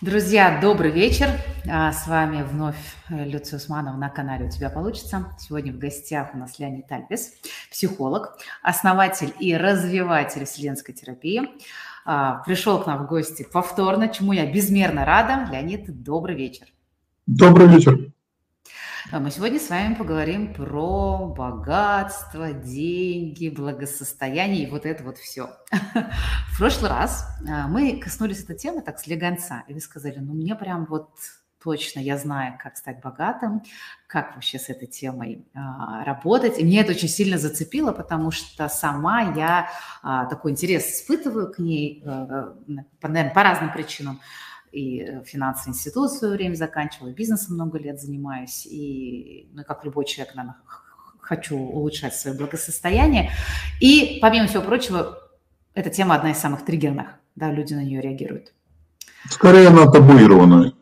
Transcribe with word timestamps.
Друзья, 0.00 0.60
добрый 0.62 0.92
вечер. 0.92 1.26
А, 1.68 1.90
с 1.92 2.06
вами 2.06 2.44
вновь 2.44 2.76
э, 3.10 3.24
Люция 3.24 3.56
Усманова 3.56 3.96
на 3.96 4.08
канале 4.08 4.46
«У 4.46 4.48
тебя 4.48 4.70
получится». 4.70 5.26
Сегодня 5.40 5.72
в 5.72 5.78
гостях 5.78 6.28
у 6.34 6.38
нас 6.38 6.60
Леонид 6.60 6.84
Альпес, 6.92 7.32
психолог, 7.68 8.38
основатель 8.62 9.32
и 9.40 9.56
развиватель 9.56 10.44
вселенской 10.44 10.94
терапии. 10.94 11.42
А, 12.04 12.44
пришел 12.46 12.80
к 12.80 12.86
нам 12.86 13.06
в 13.06 13.08
гости 13.08 13.44
повторно, 13.52 14.08
чему 14.08 14.30
я 14.30 14.46
безмерно 14.46 15.04
рада. 15.04 15.48
Леонид, 15.50 16.04
добрый 16.04 16.36
вечер. 16.36 16.68
Добрый 17.26 17.66
вечер. 17.66 18.07
А 19.10 19.20
мы 19.20 19.30
сегодня 19.30 19.58
с 19.58 19.70
вами 19.70 19.94
поговорим 19.94 20.52
про 20.52 21.28
богатство, 21.28 22.52
деньги, 22.52 23.48
благосостояние 23.48 24.64
и 24.64 24.70
вот 24.70 24.84
это 24.84 25.02
вот 25.02 25.16
все. 25.16 25.48
В 26.52 26.58
прошлый 26.58 26.90
раз 26.90 27.26
а, 27.48 27.68
мы 27.68 27.98
коснулись 27.98 28.44
этой 28.44 28.56
темы 28.56 28.82
так 28.82 29.00
слегонца, 29.00 29.64
и 29.66 29.72
вы 29.72 29.80
сказали, 29.80 30.18
ну 30.18 30.34
мне 30.34 30.54
прям 30.54 30.84
вот 30.84 31.08
точно 31.62 32.00
я 32.00 32.18
знаю, 32.18 32.58
как 32.62 32.76
стать 32.76 33.00
богатым, 33.00 33.62
как 34.08 34.34
вообще 34.34 34.58
с 34.58 34.68
этой 34.68 34.86
темой 34.86 35.46
а, 35.54 36.04
работать. 36.04 36.58
И 36.58 36.64
мне 36.64 36.82
это 36.82 36.90
очень 36.90 37.08
сильно 37.08 37.38
зацепило, 37.38 37.92
потому 37.92 38.30
что 38.30 38.68
сама 38.68 39.32
я 39.34 39.70
а, 40.02 40.26
такой 40.26 40.50
интерес 40.50 40.86
испытываю 40.86 41.50
к 41.50 41.58
ней, 41.58 42.02
а, 42.04 42.54
по, 43.00 43.08
наверное, 43.08 43.32
по 43.32 43.42
разным 43.42 43.72
причинам 43.72 44.20
и 44.72 45.00
э, 45.00 45.22
финансовый 45.24 45.70
институт 45.70 46.10
в 46.10 46.18
свое 46.18 46.34
время 46.34 46.54
заканчивала, 46.54 47.10
бизнесом 47.10 47.54
много 47.54 47.78
лет 47.78 48.00
занимаюсь, 48.00 48.66
и, 48.66 49.48
ну, 49.52 49.64
как 49.64 49.84
любой 49.84 50.04
человек, 50.04 50.34
наверное, 50.34 50.56
хочу 51.20 51.56
улучшать 51.56 52.14
свое 52.14 52.36
благосостояние. 52.36 53.30
И, 53.80 54.18
помимо 54.20 54.46
всего 54.46 54.62
прочего, 54.62 55.18
эта 55.74 55.90
тема 55.90 56.14
одна 56.14 56.30
из 56.30 56.38
самых 56.38 56.64
триггерных, 56.64 57.08
да, 57.36 57.52
люди 57.52 57.74
на 57.74 57.84
нее 57.84 58.00
реагируют. 58.00 58.52
Скорее 59.28 59.68
она 59.68 59.90
табуированная. 59.90 60.72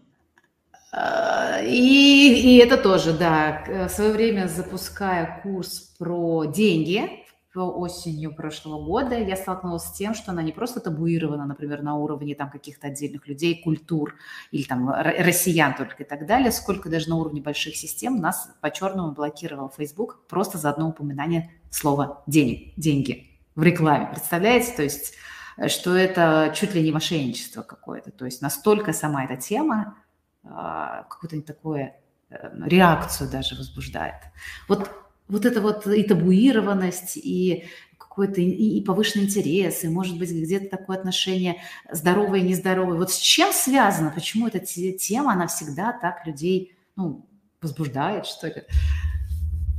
И, 1.65 2.43
и 2.45 2.57
это 2.59 2.77
тоже, 2.77 3.13
да. 3.13 3.65
В 3.89 3.91
свое 3.91 4.13
время 4.13 4.47
запуская 4.47 5.41
курс 5.43 5.95
про 5.99 6.45
деньги, 6.45 7.26
осенью 7.63 8.35
прошлого 8.35 8.85
года 8.85 9.19
я 9.19 9.37
столкнулась 9.37 9.85
с 9.85 9.93
тем, 9.93 10.15
что 10.15 10.33
она 10.33 10.43
не 10.43 10.53
просто 10.53 10.81
табуирована, 10.81 11.47
например, 11.47 11.83
на 11.83 11.97
уровне 11.97 12.35
там 12.35 12.51
каких-то 12.51 12.89
отдельных 12.89 13.27
людей, 13.27 13.63
культур 13.63 14.15
или 14.51 14.63
там 14.63 14.91
россиян 14.91 15.75
только 15.75 16.03
и 16.03 16.07
так 16.07 16.27
далее, 16.27 16.53
сколько 16.53 16.89
даже 16.89 17.09
на 17.09 17.17
уровне 17.17 17.41
больших 17.41 17.77
систем 17.77 18.17
нас 18.17 18.51
по-черному 18.61 19.13
блокировал 19.13 19.73
Facebook 19.77 20.27
просто 20.29 20.59
за 20.59 20.71
одно 20.71 20.89
упоминание 20.89 21.51
слова 21.71 22.23
«денег», 22.27 22.75
«деньги» 22.77 23.31
в 23.55 23.63
рекламе. 23.63 24.07
Представляете? 24.07 24.73
То 24.77 24.83
есть 24.83 25.15
э, 25.57 25.69
что 25.69 25.95
это 25.97 26.53
чуть 26.55 26.75
ли 26.75 26.83
не 26.83 26.93
мошенничество 26.93 27.63
какое-то. 27.63 28.11
То 28.11 28.25
есть 28.25 28.43
настолько 28.43 28.93
сама 28.93 29.25
эта 29.25 29.37
тема 29.37 29.97
а, 30.45 31.05
какую-то 31.05 31.41
такое 31.43 31.97
э, 32.31 32.37
реакцию 32.67 33.31
даже 33.31 33.57
возбуждает. 33.57 34.23
Вот 34.69 34.91
вот 35.29 35.45
это 35.45 35.61
вот 35.61 35.87
и 35.87 36.03
табуированность, 36.03 37.17
и 37.17 37.65
какой-то 37.99 38.41
и, 38.41 38.79
и 38.79 38.83
повышенный 38.83 39.27
интерес, 39.27 39.85
и, 39.85 39.89
может 39.89 40.19
быть, 40.19 40.31
где-то 40.31 40.75
такое 40.75 40.97
отношение 40.97 41.57
здоровое 41.93 42.41
и 42.41 42.49
нездоровое. 42.49 42.97
Вот 42.97 43.11
с 43.11 43.19
чем 43.19 43.53
связано? 43.53 44.11
Почему 44.11 44.47
эта 44.49 44.61
тема, 44.61 45.33
она 45.33 45.47
всегда 45.49 45.93
так 45.93 46.27
людей 46.27 46.73
ну, 46.97 47.27
возбуждает, 47.61 48.27
что 48.27 48.47
ли? 48.47 48.63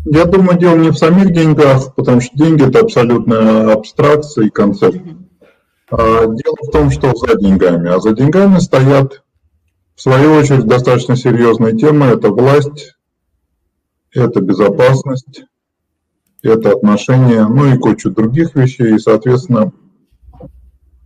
Я 0.06 0.26
думаю, 0.26 0.58
дело 0.58 0.78
не 0.78 0.90
в 0.90 0.98
самих 0.98 1.34
деньгах, 1.34 1.96
потому 1.96 2.22
что 2.22 2.38
деньги– 2.38 2.68
это 2.70 2.80
абсолютная 2.80 3.74
абстракция 3.74 4.46
и 4.46 4.50
концепт. 4.50 4.98
Mm-hmm. 4.98 5.28
А 5.90 6.26
дело 6.26 6.56
в 6.62 6.72
том, 6.72 6.92
что 6.92 7.16
за 7.16 7.36
деньгами. 7.38 7.90
А 7.90 8.00
за 8.00 8.14
деньгами 8.14 8.60
стоят, 8.60 9.24
в 9.96 10.02
свою 10.02 10.34
очередь, 10.34 10.66
достаточно 10.66 11.16
серьезные 11.16 11.76
темы. 11.76 12.08
Это 12.08 12.30
власть, 12.30 12.97
это 14.12 14.42
безопасность, 14.42 15.44
это 16.42 16.72
отношения, 16.72 17.46
ну 17.46 17.74
и 17.74 17.78
кучу 17.78 18.12
других 18.12 18.56
вещей. 18.56 18.96
И, 18.96 19.00
соответственно, 19.00 19.72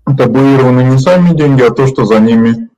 табуированы 0.05 0.91
не 0.91 0.99
сами 0.99 1.35
деньги, 1.35 1.61
а 1.61 1.71
то, 1.71 1.87
что 1.87 2.05
за 2.05 2.19
ними 2.19 2.69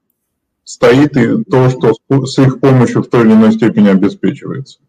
стоит, 0.63 1.17
и 1.17 1.43
то, 1.43 1.69
что 1.69 1.93
с 2.25 2.37
их 2.39 2.59
помощью 2.59 3.03
в 3.03 3.09
той 3.09 3.25
или 3.25 3.33
иной 3.33 3.53
степени 3.53 3.89
обеспечивается. 3.89 4.79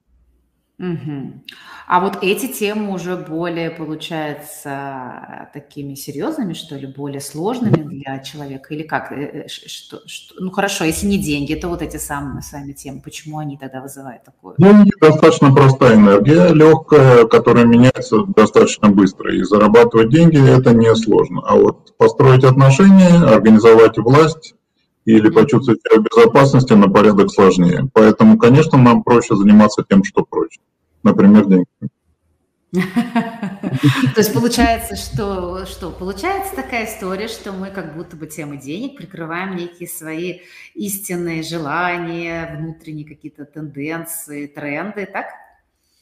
Угу. 0.78 1.42
А 1.86 2.00
вот 2.00 2.18
эти 2.22 2.46
темы 2.46 2.94
уже 2.94 3.16
более, 3.16 3.70
получается, 3.70 5.48
такими 5.52 5.94
серьезными, 5.94 6.54
что 6.54 6.76
ли, 6.76 6.86
более 6.86 7.20
сложными 7.20 7.82
для 7.82 8.18
человека? 8.20 8.72
Или 8.72 8.84
как? 8.84 9.12
Э, 9.12 9.44
э, 9.44 9.48
что, 9.48 10.00
что? 10.06 10.34
Ну 10.38 10.50
хорошо, 10.50 10.84
если 10.84 11.06
не 11.06 11.18
деньги, 11.18 11.54
то 11.54 11.68
вот 11.68 11.82
эти 11.82 11.98
самые 11.98 12.42
сами 12.42 12.72
темы, 12.72 13.02
почему 13.02 13.38
они 13.38 13.58
тогда 13.58 13.82
вызывают 13.82 14.24
такое? 14.24 14.54
Деньги 14.56 14.90
достаточно 14.98 15.54
простая 15.54 15.96
энергия, 15.96 16.54
легкая, 16.54 17.26
которая 17.26 17.66
меняется 17.66 18.24
достаточно 18.34 18.88
быстро. 18.88 19.34
И 19.34 19.42
зарабатывать 19.42 20.08
деньги– 20.08 20.38
это 20.58 20.72
не 20.72 20.94
сложно. 20.94 21.42
А 21.46 21.54
вот 21.54 21.96
построить 21.98 22.44
отношения, 22.44 23.22
организовать 23.24 23.98
власть, 23.98 24.54
или 25.04 25.28
почувствовать 25.28 25.82
себя 25.82 26.00
в 26.00 26.04
безопасности 26.04 26.72
на 26.72 26.88
порядок 26.88 27.30
сложнее. 27.30 27.90
Поэтому, 27.92 28.38
конечно, 28.38 28.78
нам 28.78 29.02
проще 29.02 29.36
заниматься 29.36 29.84
тем, 29.86 30.02
что 30.02 30.24
проще. 30.24 30.60
Например, 31.04 31.46
деньги. 31.46 31.66
То 32.72 34.18
есть 34.18 34.34
получается, 34.34 34.96
что, 34.96 35.64
что 35.64 35.90
получается 35.90 36.56
такая 36.56 36.86
история, 36.86 37.28
что 37.28 37.52
мы 37.52 37.70
как 37.70 37.94
будто 37.96 38.16
бы 38.16 38.26
темы 38.26 38.56
денег 38.56 38.96
прикрываем 38.96 39.54
некие 39.54 39.88
свои 39.88 40.40
истинные 40.74 41.44
желания, 41.44 42.56
внутренние 42.58 43.06
какие-то 43.06 43.44
тенденции, 43.44 44.48
тренды, 44.48 45.06
так? 45.06 45.26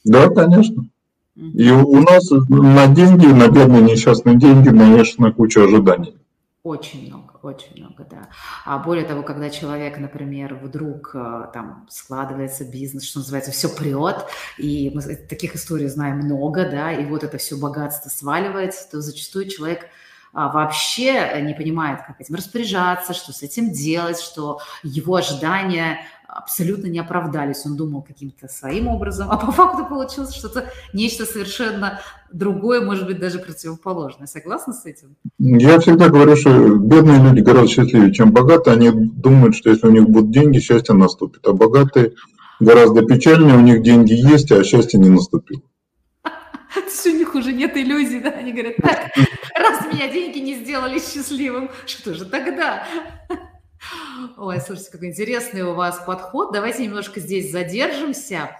Да, 0.03 0.29
конечно. 0.29 0.87
И 1.35 1.69
у 1.69 2.01
нас 2.01 2.29
на 2.31 2.87
деньги, 2.87 3.27
на 3.27 3.49
бедные 3.49 3.81
несчастные 3.81 4.37
деньги, 4.37 4.69
конечно, 4.69 5.31
куча 5.31 5.63
ожиданий. 5.63 6.15
Очень 6.63 7.07
много, 7.07 7.32
очень 7.43 7.75
много, 7.75 8.05
да. 8.09 8.29
А 8.65 8.79
более 8.79 9.05
того, 9.05 9.21
когда 9.21 9.49
человек, 9.49 9.97
например, 9.97 10.55
вдруг 10.55 11.11
э, 11.13 11.47
там 11.53 11.85
складывается 11.89 12.63
бизнес, 12.63 13.03
что 13.03 13.19
называется, 13.19 13.51
все 13.51 13.67
прет, 13.69 14.25
и 14.57 14.91
мы 14.93 15.01
таких 15.01 15.55
историй 15.55 15.87
знаем 15.87 16.19
много, 16.19 16.69
да, 16.69 16.91
и 16.93 17.05
вот 17.05 17.23
это 17.23 17.37
все 17.37 17.57
богатство 17.57 18.09
сваливается, 18.09 18.89
то 18.89 19.01
зачастую 19.01 19.49
человек 19.49 19.87
а, 20.33 20.49
вообще 20.49 21.41
не 21.41 21.53
понимает, 21.53 21.99
как 22.07 22.19
этим 22.19 22.35
распоряжаться, 22.35 23.13
что 23.13 23.31
с 23.31 23.43
этим 23.43 23.71
делать, 23.71 24.19
что 24.19 24.59
его 24.81 25.15
ожидания 25.15 25.99
абсолютно 26.27 26.87
не 26.87 26.99
оправдались. 26.99 27.65
Он 27.65 27.75
думал 27.75 28.01
каким-то 28.01 28.47
своим 28.47 28.87
образом, 28.87 29.29
а 29.31 29.37
по 29.37 29.51
факту 29.51 29.85
получилось 29.85 30.33
что-то, 30.33 30.65
нечто 30.93 31.25
совершенно 31.25 32.01
другое, 32.31 32.81
может 32.81 33.05
быть, 33.05 33.19
даже 33.19 33.39
противоположное. 33.39 34.27
Согласна 34.27 34.73
с 34.73 34.85
этим? 34.85 35.15
Я 35.39 35.79
всегда 35.79 36.09
говорю, 36.09 36.35
что 36.35 36.75
бедные 36.77 37.21
люди 37.21 37.41
гораздо 37.41 37.69
счастливее, 37.69 38.13
чем 38.13 38.31
богатые. 38.31 38.75
Они 38.75 38.91
думают, 38.91 39.55
что 39.55 39.69
если 39.69 39.87
у 39.87 39.91
них 39.91 40.09
будут 40.09 40.31
деньги, 40.31 40.59
счастье 40.59 40.95
наступит. 40.95 41.45
А 41.47 41.53
богатые 41.53 42.13
гораздо 42.59 43.03
печальнее, 43.03 43.55
у 43.55 43.61
них 43.61 43.83
деньги 43.83 44.13
есть, 44.13 44.51
а 44.51 44.63
счастье 44.63 44.99
не 44.99 45.09
наступило. 45.09 45.61
То 46.23 46.81
есть 46.81 47.05
у 47.05 47.11
них 47.11 47.35
уже 47.35 47.53
нет 47.53 47.77
иллюзий, 47.77 48.19
да? 48.19 48.29
Они 48.29 48.51
говорят, 48.51 48.77
так, 48.77 49.11
раз 49.55 49.85
меня 49.93 50.11
деньги 50.11 50.39
не 50.39 50.55
сделали 50.55 50.99
счастливым, 50.99 51.69
что 51.85 52.13
же 52.13 52.25
тогда? 52.25 52.83
Ой, 54.37 54.59
слушайте, 54.61 54.91
какой 54.91 55.09
интересный 55.09 55.63
у 55.63 55.73
вас 55.73 56.03
подход. 56.05 56.51
Давайте 56.53 56.83
немножко 56.83 57.19
здесь 57.19 57.51
задержимся. 57.51 58.57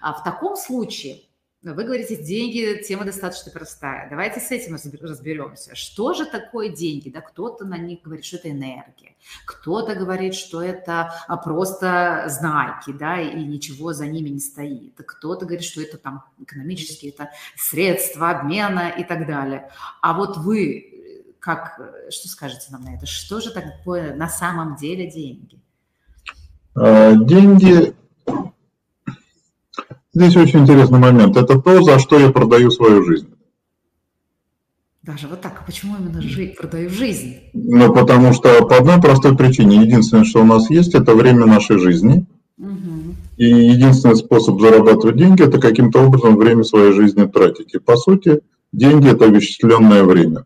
А 0.00 0.12
в 0.14 0.24
таком 0.24 0.56
случае, 0.56 1.22
вы 1.62 1.84
говорите, 1.84 2.16
деньги, 2.16 2.82
тема 2.82 3.04
достаточно 3.04 3.52
простая. 3.52 4.10
Давайте 4.10 4.40
с 4.40 4.50
этим 4.50 4.74
разберемся. 4.74 5.76
Что 5.76 6.12
же 6.12 6.26
такое 6.26 6.70
деньги? 6.70 7.08
Да, 7.08 7.20
кто-то 7.20 7.64
на 7.64 7.78
них 7.78 8.02
говорит, 8.02 8.24
что 8.24 8.38
это 8.38 8.50
энергия. 8.50 9.14
Кто-то 9.46 9.94
говорит, 9.94 10.34
что 10.34 10.60
это 10.60 11.14
а, 11.28 11.36
просто 11.36 12.24
знаки, 12.26 12.90
да, 12.90 13.20
и 13.20 13.44
ничего 13.44 13.92
за 13.92 14.08
ними 14.08 14.30
не 14.30 14.40
стоит. 14.40 14.94
Кто-то 14.96 15.46
говорит, 15.46 15.64
что 15.64 15.80
это 15.80 15.98
там 15.98 16.24
экономические 16.40 17.12
это 17.12 17.30
средства 17.56 18.30
обмена 18.30 18.88
и 18.90 19.04
так 19.04 19.28
далее. 19.28 19.70
А 20.00 20.14
вот 20.14 20.38
вы 20.38 20.91
как, 21.42 21.80
что 22.08 22.28
скажете 22.28 22.66
нам 22.70 22.84
на 22.84 22.94
это? 22.94 23.04
Что 23.04 23.40
же 23.40 23.50
такое 23.50 24.14
на 24.14 24.28
самом 24.28 24.76
деле 24.76 25.10
деньги? 25.10 25.60
А, 26.76 27.14
деньги... 27.16 27.94
Здесь 30.14 30.36
очень 30.36 30.60
интересный 30.60 31.00
момент. 31.00 31.36
Это 31.36 31.58
то, 31.58 31.82
за 31.82 31.98
что 31.98 32.18
я 32.18 32.30
продаю 32.30 32.70
свою 32.70 33.02
жизнь. 33.04 33.28
Даже 35.02 35.26
вот 35.26 35.40
так. 35.40 35.60
А 35.60 35.64
почему 35.64 35.96
именно 35.96 36.22
жить, 36.22 36.56
продаю 36.56 36.88
жизнь? 36.88 37.38
Ну, 37.54 37.92
потому 37.92 38.32
что 38.34 38.64
по 38.66 38.76
одной 38.76 39.00
простой 39.00 39.36
причине. 39.36 39.82
Единственное, 39.82 40.24
что 40.24 40.42
у 40.42 40.44
нас 40.44 40.70
есть, 40.70 40.94
это 40.94 41.14
время 41.16 41.46
нашей 41.46 41.78
жизни. 41.78 42.24
Угу. 42.58 43.16
И 43.38 43.46
единственный 43.46 44.14
способ 44.14 44.60
зарабатывать 44.60 45.16
деньги– 45.16 45.42
это 45.44 45.58
каким-то 45.58 46.06
образом 46.06 46.36
время 46.36 46.62
своей 46.62 46.92
жизни 46.92 47.24
тратить. 47.24 47.74
И 47.74 47.78
по 47.80 47.96
сути, 47.96 48.42
деньги– 48.72 49.08
это 49.10 49.26
вычисленное 49.26 50.04
время. 50.04 50.44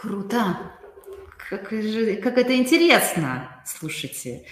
Круто. 0.00 0.56
Как, 1.50 1.70
же, 1.70 2.16
как 2.16 2.38
это 2.38 2.56
интересно, 2.56 3.62
слушайте. 3.66 4.46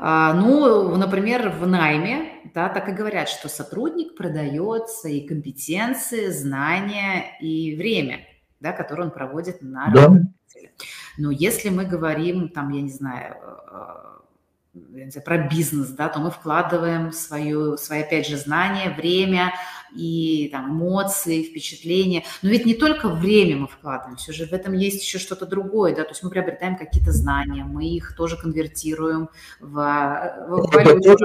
А, 0.00 0.32
ну, 0.32 0.96
например, 0.96 1.50
в 1.50 1.66
найме, 1.66 2.40
да, 2.54 2.68
так 2.68 2.88
и 2.88 2.92
говорят, 2.92 3.28
что 3.28 3.48
сотрудник 3.48 4.16
продает 4.16 4.88
свои 4.88 5.28
компетенции, 5.28 6.30
знания 6.30 7.38
и 7.40 7.76
время, 7.76 8.26
да, 8.58 8.72
которое 8.72 9.04
он 9.04 9.10
проводит 9.12 9.62
на 9.62 9.92
да. 9.94 10.02
работе. 10.02 10.72
Но 11.18 11.30
если 11.30 11.68
мы 11.68 11.84
говорим, 11.84 12.48
там, 12.48 12.70
я 12.70 12.82
не 12.82 12.90
знаю, 12.90 13.36
э, 13.70 15.08
знаю, 15.08 15.24
про 15.24 15.38
бизнес, 15.38 15.90
да, 15.90 16.08
то 16.08 16.18
мы 16.18 16.32
вкладываем 16.32 17.12
свою, 17.12 17.76
свои, 17.76 18.00
опять 18.00 18.26
же, 18.26 18.36
знания, 18.36 18.90
время 18.90 19.52
и 19.94 20.48
там, 20.52 20.70
эмоции, 20.70 21.42
впечатления. 21.42 22.24
Но 22.42 22.50
ведь 22.50 22.66
не 22.66 22.74
только 22.74 23.08
время 23.08 23.56
мы 23.56 23.66
вкладываем, 23.66 24.16
все 24.16 24.32
же 24.32 24.46
в 24.46 24.52
этом 24.52 24.74
есть 24.74 25.02
еще 25.02 25.18
что-то 25.18 25.46
другое, 25.46 25.94
да, 25.94 26.04
то 26.04 26.10
есть 26.10 26.22
мы 26.22 26.30
приобретаем 26.30 26.76
какие-то 26.76 27.12
знания, 27.12 27.64
мы 27.64 27.86
их 27.86 28.14
тоже 28.16 28.36
конвертируем 28.36 29.28
в, 29.60 29.70
в 29.70 30.70
валюту. 30.72 31.16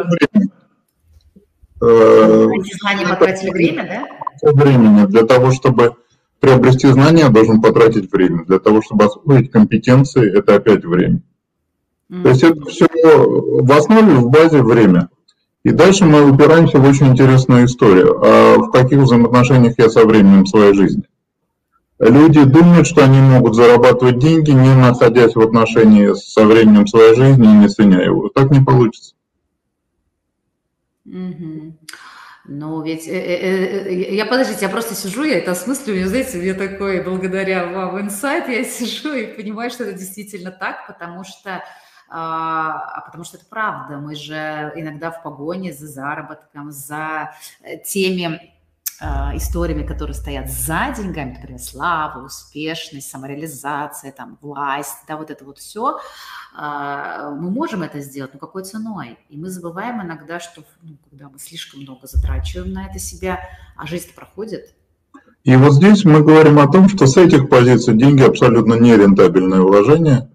Эти 1.82 2.80
знания 2.80 3.08
потратили 3.08 3.50
время, 3.52 4.08
да? 4.42 4.52
Времени. 4.52 5.06
Для 5.08 5.26
того, 5.26 5.52
чтобы 5.52 5.96
приобрести 6.40 6.88
знания, 6.88 7.30
должен 7.30 7.62
потратить 7.62 8.12
время. 8.12 8.46
Для 8.46 8.60
того, 8.60 8.82
чтобы 8.82 9.06
освоить 9.06 9.52
компетенции, 9.52 10.38
это 10.38 10.56
опять 10.56 10.86
время. 10.86 11.22
То 12.10 12.30
есть 12.30 12.44
это 12.44 12.64
все 12.66 12.86
в 12.96 13.72
основе, 13.72 14.14
в 14.16 14.30
базе 14.30 14.62
время. 14.62 15.10
И 15.66 15.72
дальше 15.72 16.06
мы 16.06 16.30
упираемся 16.30 16.78
в 16.78 16.88
очень 16.88 17.08
интересную 17.08 17.66
историю. 17.66 18.22
А 18.24 18.58
в 18.60 18.70
каких 18.70 19.00
взаимоотношениях 19.00 19.74
я 19.80 19.90
со 19.90 20.06
временем 20.06 20.46
своей 20.46 20.76
жизни? 20.76 21.06
Люди 21.98 22.44
думают, 22.44 22.86
что 22.86 23.04
они 23.04 23.20
могут 23.20 23.56
зарабатывать 23.56 24.20
деньги, 24.20 24.52
не 24.52 24.76
находясь 24.76 25.34
в 25.34 25.42
отношении 25.42 26.14
со 26.14 26.46
временем 26.46 26.86
своей 26.86 27.16
жизни 27.16 27.46
и 27.46 27.58
не 27.58 27.68
ценя 27.68 28.00
его. 28.04 28.30
Так 28.30 28.52
не 28.52 28.64
получится. 28.64 29.16
Mm-hmm. 31.08 31.72
Ну, 32.48 32.84
ведь 32.84 33.08
э, 33.08 33.14
э, 33.14 33.90
э, 33.90 34.14
я, 34.14 34.28
подождите, 34.28 34.66
я 34.66 34.70
просто 34.70 34.94
сижу, 34.94 35.24
я 35.24 35.40
это 35.40 35.52
осмысливаю, 35.52 36.08
знаете, 36.08 36.38
мне 36.38 36.54
такой, 36.54 37.02
благодаря 37.02 37.66
вам 37.66 38.00
инсайт, 38.02 38.50
я 38.50 38.64
сижу 38.66 39.16
и 39.16 39.26
понимаю, 39.26 39.72
что 39.72 39.84
это 39.84 39.98
действительно 39.98 40.52
так, 40.52 40.86
потому 40.86 41.24
что 41.24 41.64
а, 42.18 42.94
а 42.96 43.02
потому 43.02 43.26
что 43.26 43.36
это 43.36 43.46
правда. 43.50 43.98
Мы 43.98 44.16
же 44.16 44.72
иногда 44.78 45.12
в 45.12 45.22
погоне 45.22 45.74
за 45.74 45.86
заработком, 45.86 46.72
за 46.72 47.32
э, 47.62 47.78
теми 47.80 48.54
а, 49.02 49.36
историями, 49.36 49.86
которые 49.86 50.14
стоят 50.14 50.50
за 50.50 50.94
деньгами, 50.96 51.34
например, 51.34 51.60
слава, 51.60 52.24
успешность, 52.24 53.12
самореализация, 53.12 54.14
там, 54.14 54.38
власть, 54.42 55.00
да, 55.10 55.18
вот 55.18 55.30
это 55.30 55.44
вот 55.44 55.58
все, 55.58 56.00
а, 56.56 57.32
мы 57.32 57.50
можем 57.50 57.84
это 57.84 58.00
сделать, 58.00 58.32
но 58.34 58.40
какой 58.40 58.64
ценой? 58.64 59.20
И 59.28 59.36
мы 59.36 59.50
забываем 59.50 60.02
иногда, 60.02 60.40
что 60.40 60.64
ну, 60.84 60.96
когда 61.10 61.28
мы 61.28 61.38
слишком 61.38 61.82
много 61.82 62.08
затрачиваем 62.08 62.72
на 62.72 62.88
это 62.88 62.98
себя, 62.98 63.42
а 63.76 63.86
жизнь 63.86 64.16
проходит. 64.16 64.74
И 65.44 65.54
вот 65.58 65.74
здесь 65.74 66.06
мы 66.06 66.24
говорим 66.24 66.60
о 66.60 66.72
том, 66.72 66.88
что 66.88 67.08
с 67.08 67.18
этих 67.18 67.50
позиций 67.50 67.94
деньги 67.94 68.24
абсолютно 68.24 68.76
нерентабельное 68.76 69.60
вложение– 69.60 70.30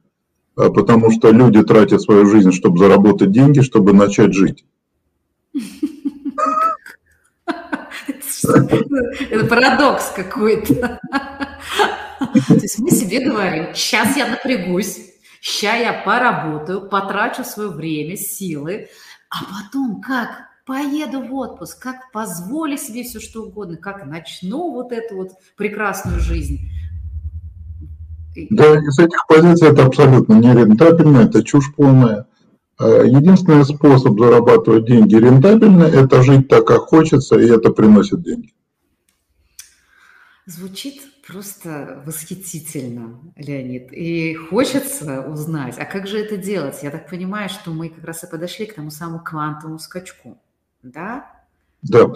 потому 0.69 1.11
что 1.11 1.31
люди 1.31 1.63
тратят 1.63 2.03
свою 2.03 2.27
жизнь, 2.27 2.53
чтобы 2.53 2.79
заработать 2.79 3.33
деньги, 3.33 3.61
чтобы 3.61 3.95
начать 3.95 4.35
жить. 4.35 4.65
Это 9.31 9.47
парадокс 9.47 10.13
какой-то. 10.15 11.01
То 12.49 12.55
есть 12.55 12.79
мы 12.79 12.91
себе 12.91 13.25
говорим, 13.25 13.75
сейчас 13.75 14.17
я 14.17 14.27
напрягусь, 14.27 14.99
сейчас 15.41 15.81
я 15.81 15.93
поработаю, 16.05 16.89
потрачу 16.89 17.45
свое 17.45 17.71
время, 17.71 18.17
силы, 18.17 18.89
а 19.31 19.39
потом 19.45 20.01
как 20.01 20.29
поеду 20.67 21.23
в 21.23 21.35
отпуск, 21.35 21.83
как 21.83 22.13
позволю 22.13 22.77
себе 22.77 23.03
все 23.03 23.21
что 23.21 23.43
угодно, 23.43 23.77
как 23.77 24.05
начну 24.07 24.71
вот 24.73 24.93
эту 24.93 25.17
вот 25.17 25.31
прекрасную 25.57 26.21
жизнь. 26.21 26.71
Да, 28.35 28.75
из 28.79 28.99
этих 28.99 29.27
позиций 29.27 29.69
это 29.69 29.85
абсолютно 29.85 30.35
нерентабельно, 30.35 31.19
это 31.19 31.43
чушь 31.43 31.75
полная. 31.75 32.27
А 32.79 33.03
единственный 33.03 33.65
способ 33.65 34.19
зарабатывать 34.19 34.87
деньги 34.87 35.17
рентабельно– 35.17 35.83
это 35.85 36.23
жить 36.23 36.49
так, 36.49 36.67
как 36.67 36.83
хочется, 36.83 37.39
и 37.39 37.47
это 37.47 37.71
приносит 37.71 38.23
деньги. 38.23 38.55
Звучит 40.47 41.03
просто 41.27 42.03
восхитительно, 42.07 43.21
Леонид. 43.37 43.93
И 43.93 44.35
хочется 44.35 45.23
узнать, 45.29 45.77
а 45.79 45.85
как 45.85 46.07
же 46.07 46.19
это 46.19 46.37
делать? 46.37 46.79
Я 46.83 46.91
так 46.91 47.09
понимаю, 47.09 47.49
что 47.49 47.71
мы 47.71 47.91
как 47.91 48.05
раз 48.05 48.25
и 48.25 48.27
подошли 48.27 48.67
к 48.67 48.75
тому 48.75 48.91
самому 48.91 49.23
квантовому 49.23 49.79
скачку, 49.79 50.39
да? 50.83 51.31
Да. 51.83 52.13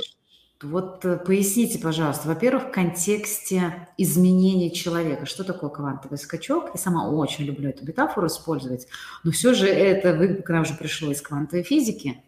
Вот 0.65 1.05
э, 1.05 1.19
поясните, 1.19 1.79
пожалуйста, 1.79 2.29
во-первых, 2.29 2.65
в 2.65 2.71
контексте 2.71 3.89
изменения 3.99 4.71
человека. 4.71 5.27
Что 5.27 5.45
такое 5.45 5.71
квантовый 5.71 6.19
скачок? 6.19 6.71
Я 6.75 6.81
сама 6.81 7.09
очень 7.09 7.45
люблю 7.45 7.69
эту 7.69 7.85
метафору 7.87 8.27
использовать, 8.27 8.87
но 9.23 9.31
все 9.31 9.53
же 9.53 9.67
это 9.67 10.15
вы, 10.15 10.37
к 10.37 10.49
нам 10.49 10.65
же 10.65 10.75
пришло 10.75 11.11
из 11.11 11.21
квантовой 11.21 11.65
физики. 11.65 12.23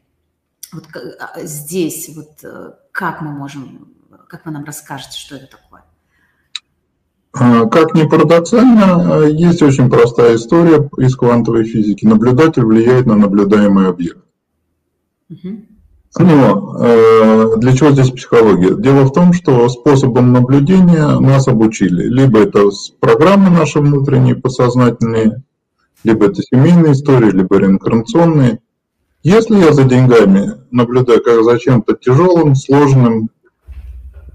Вот 0.72 0.84
а, 0.94 1.42
здесь, 1.44 2.10
вот 2.14 2.44
э, 2.44 2.72
как 2.92 3.22
мы 3.22 3.32
можем, 3.32 3.94
как 4.28 4.44
вы 4.44 4.52
нам 4.52 4.64
расскажете, 4.64 5.18
что 5.18 5.36
это 5.36 5.46
такое? 5.46 5.84
А, 7.32 7.66
как 7.66 7.94
ни 7.94 8.06
парадоксально, 8.06 9.24
э, 9.24 9.30
есть 9.32 9.62
очень 9.62 9.88
простая 9.88 10.36
история 10.36 10.90
из 10.98 11.16
квантовой 11.16 11.64
физики. 11.64 12.04
Наблюдатель 12.04 12.64
влияет 12.64 13.06
на 13.06 13.16
наблюдаемый 13.16 13.88
объект. 13.88 14.18
Угу. 15.30 15.75
Но 16.18 16.76
э, 16.80 17.56
для 17.58 17.76
чего 17.76 17.90
здесь 17.90 18.10
психология? 18.10 18.74
Дело 18.74 19.04
в 19.04 19.12
том, 19.12 19.32
что 19.34 19.68
способом 19.68 20.32
наблюдения 20.32 21.18
нас 21.18 21.46
обучили. 21.46 22.04
Либо 22.04 22.40
это 22.40 22.70
программы 23.00 23.50
наши 23.50 23.80
внутренние, 23.80 24.34
подсознательные, 24.34 25.42
либо 26.04 26.26
это 26.26 26.42
семейные 26.42 26.92
истории, 26.92 27.30
либо 27.30 27.58
реинкарнационные. 27.58 28.60
Если 29.22 29.56
я 29.56 29.72
за 29.72 29.84
деньгами 29.84 30.54
наблюдаю 30.70 31.22
как 31.22 31.42
за 31.44 31.58
чем-то 31.58 31.94
тяжелым, 31.94 32.54
сложным, 32.54 33.28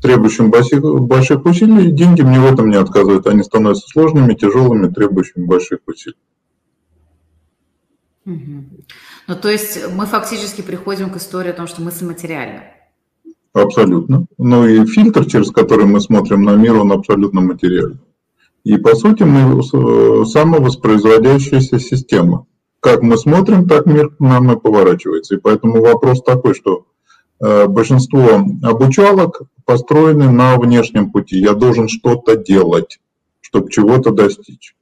требующим 0.01 0.51
больших 0.51 1.45
усилий, 1.45 1.91
деньги 1.91 2.21
мне 2.21 2.39
в 2.39 2.51
этом 2.51 2.69
не 2.69 2.77
отказывают. 2.77 3.25
Они 3.27 3.41
становятся 3.43 3.87
сложными, 3.87 4.33
тяжелыми, 4.33 4.91
требующими 4.91 5.45
больших 5.45 5.79
усилий. 5.87 6.15
Ну, 9.27 9.35
то 9.35 9.49
есть 9.49 9.79
мы 9.93 10.05
фактически 10.05 10.61
приходим 10.61 11.09
к 11.09 11.17
истории 11.17 11.51
о 11.51 11.53
том, 11.53 11.67
что 11.67 11.81
мысль 11.81 12.05
материальна. 12.05 12.63
Абсолютно. 13.53 14.25
Ну 14.37 14.65
и 14.65 14.85
фильтр, 14.85 15.25
через 15.25 15.51
который 15.51 15.85
мы 15.85 15.99
смотрим 15.99 16.43
на 16.43 16.55
мир, 16.55 16.75
он 16.77 16.91
абсолютно 16.91 17.41
материальный. 17.41 17.99
И 18.63 18.77
по 18.77 18.95
сути 18.95 19.23
мы 19.23 19.63
самовоспроизводящаяся 20.25 21.79
система. 21.79 22.45
Как 22.79 23.01
мы 23.01 23.17
смотрим, 23.17 23.67
так 23.67 23.85
мир 23.85 24.09
к 24.09 24.19
нам 24.19 24.51
и 24.51 24.59
поворачивается. 24.59 25.35
И 25.35 25.39
поэтому 25.39 25.81
вопрос 25.81 26.23
такой, 26.23 26.55
что 26.55 26.85
э, 27.39 27.67
большинство 27.67 28.43
обучалок 28.63 29.41
построены 29.65 30.31
на 30.31 30.57
внешнем 30.57 31.11
пути. 31.11 31.37
Я 31.37 31.53
должен 31.53 31.89
что-то 31.89 32.37
делать, 32.37 32.99
чтобы 33.41 33.69
чего-то 33.69 34.11
достичь. 34.11 34.75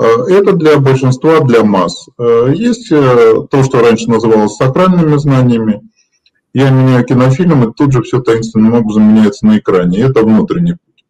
Э, 0.00 0.04
это 0.30 0.52
для 0.52 0.78
большинства, 0.78 1.40
для 1.40 1.64
масс. 1.64 2.08
Э, 2.18 2.52
есть 2.54 2.90
э, 2.92 3.46
то, 3.50 3.62
что 3.64 3.80
раньше 3.80 4.08
называлось 4.08 4.56
сакральными 4.56 5.16
знаниями. 5.16 5.82
Я 6.54 6.70
меняю 6.70 7.04
кинофильм, 7.04 7.68
и 7.68 7.74
тут 7.74 7.92
же 7.92 8.02
все 8.02 8.20
таинственным 8.20 8.74
образом 8.74 9.12
меняется 9.12 9.46
на 9.46 9.58
экране. 9.58 10.00
Это 10.00 10.22
внутренний 10.22 10.74
путь. 10.74 11.04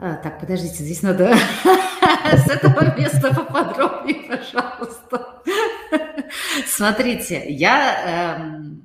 А, 0.00 0.14
так, 0.16 0.40
подождите, 0.40 0.82
здесь 0.82 1.02
надо 1.02 1.32
с 1.64 2.50
этого 2.50 2.96
места 2.98 3.32
поподробнее, 3.32 4.22
пожалуйста. 4.28 5.42
Смотрите, 6.66 7.44
я 7.48 8.36
эм, 8.40 8.81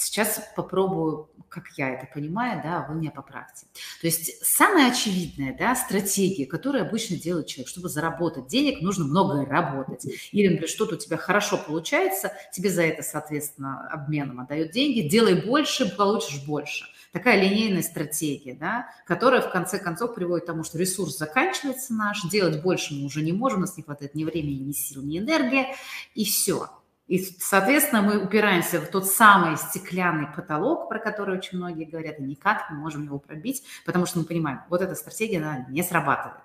сейчас 0.00 0.42
попробую 0.56 1.28
как 1.50 1.64
я 1.76 1.90
это 1.90 2.06
понимаю, 2.06 2.62
да, 2.62 2.86
вы 2.88 2.94
меня 2.94 3.10
поправьте. 3.10 3.66
То 4.00 4.06
есть 4.06 4.46
самая 4.46 4.90
очевидная 4.90 5.54
да, 5.58 5.74
стратегия, 5.74 6.46
которую 6.46 6.86
обычно 6.86 7.16
делает 7.16 7.48
человек, 7.48 7.68
чтобы 7.68 7.88
заработать 7.88 8.46
денег, 8.46 8.80
нужно 8.80 9.04
много 9.04 9.44
работать. 9.44 10.06
Или, 10.30 10.48
например, 10.48 10.68
что-то 10.68 10.94
у 10.94 10.98
тебя 10.98 11.16
хорошо 11.16 11.58
получается, 11.58 12.32
тебе 12.52 12.70
за 12.70 12.82
это, 12.82 13.02
соответственно, 13.02 13.88
обменом 13.90 14.40
отдают 14.40 14.70
деньги, 14.70 15.08
делай 15.08 15.34
больше, 15.34 15.94
получишь 15.94 16.42
больше. 16.46 16.86
Такая 17.12 17.42
линейная 17.42 17.82
стратегия, 17.82 18.54
да, 18.54 18.88
которая 19.04 19.42
в 19.42 19.50
конце 19.50 19.80
концов 19.80 20.14
приводит 20.14 20.44
к 20.44 20.46
тому, 20.46 20.62
что 20.62 20.78
ресурс 20.78 21.18
заканчивается 21.18 21.92
наш, 21.92 22.22
делать 22.30 22.62
больше 22.62 22.94
мы 22.94 23.06
уже 23.06 23.22
не 23.22 23.32
можем, 23.32 23.58
у 23.58 23.62
нас 23.62 23.76
не 23.76 23.82
хватает 23.82 24.14
ни 24.14 24.22
времени, 24.22 24.62
ни 24.62 24.72
сил, 24.72 25.02
ни 25.02 25.18
энергии, 25.18 25.66
и 26.14 26.24
все. 26.24 26.68
И, 27.10 27.18
соответственно, 27.40 28.02
мы 28.02 28.24
упираемся 28.24 28.80
в 28.80 28.86
тот 28.86 29.04
самый 29.04 29.56
стеклянный 29.56 30.28
потолок, 30.28 30.88
про 30.88 31.00
который 31.00 31.36
очень 31.36 31.58
многие 31.58 31.84
говорят, 31.84 32.20
и 32.20 32.22
никак 32.22 32.70
не 32.70 32.76
можем 32.76 33.02
его 33.02 33.18
пробить, 33.18 33.64
потому 33.84 34.06
что 34.06 34.20
мы 34.20 34.24
понимаем, 34.26 34.60
вот 34.68 34.80
эта 34.80 34.94
стратегия, 34.94 35.38
она 35.38 35.66
не 35.68 35.82
срабатывает. 35.82 36.40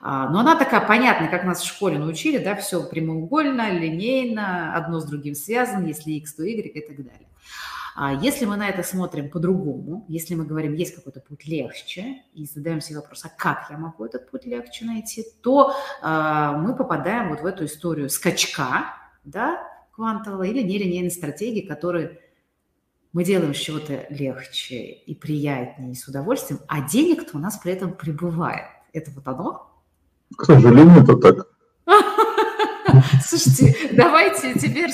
А, 0.00 0.28
но 0.28 0.38
она 0.38 0.54
такая 0.54 0.86
понятная, 0.86 1.28
как 1.28 1.42
нас 1.42 1.60
в 1.60 1.66
школе 1.66 1.98
научили, 1.98 2.38
да, 2.38 2.54
все 2.54 2.88
прямоугольно, 2.88 3.68
линейно, 3.68 4.76
одно 4.76 5.00
с 5.00 5.04
другим 5.06 5.34
связано, 5.34 5.84
если 5.84 6.12
x, 6.12 6.34
то 6.34 6.44
y 6.44 6.68
и 6.72 6.80
так 6.86 6.96
далее. 6.96 7.26
А 7.96 8.12
если 8.12 8.44
мы 8.44 8.56
на 8.56 8.68
это 8.68 8.84
смотрим 8.84 9.28
по-другому, 9.28 10.04
если 10.06 10.36
мы 10.36 10.44
говорим, 10.44 10.74
есть 10.74 10.94
какой-то 10.94 11.18
путь 11.18 11.48
легче, 11.48 12.22
и 12.32 12.44
задаем 12.44 12.80
себе 12.80 13.00
вопрос, 13.00 13.24
а 13.24 13.28
как 13.28 13.66
я 13.70 13.76
могу 13.76 14.04
этот 14.04 14.30
путь 14.30 14.46
легче 14.46 14.84
найти, 14.84 15.26
то 15.42 15.74
э, 16.00 16.52
мы 16.58 16.76
попадаем 16.76 17.30
вот 17.30 17.40
в 17.40 17.46
эту 17.46 17.64
историю 17.64 18.08
скачка, 18.08 18.94
да, 19.24 19.66
квантового 20.00 20.44
или 20.44 20.62
нелинейной 20.62 21.10
стратегии, 21.10 21.60
которые 21.60 22.20
мы 23.12 23.22
делаем 23.22 23.52
с 23.52 23.58
чего-то 23.58 24.06
легче 24.08 24.76
и 24.76 25.14
приятнее, 25.14 25.92
и 25.92 25.94
с 25.94 26.08
удовольствием, 26.08 26.60
а 26.68 26.80
денег-то 26.88 27.36
у 27.36 27.40
нас 27.40 27.58
при 27.58 27.72
этом 27.72 27.92
прибывает. 27.92 28.64
Это 28.94 29.10
вот 29.10 29.28
оно? 29.28 29.70
К 30.34 30.44
сожалению, 30.46 31.02
это 31.02 31.16
так. 31.16 31.48
Слушайте, 33.26 33.90
давайте 33.92 34.54
теперь, 34.54 34.90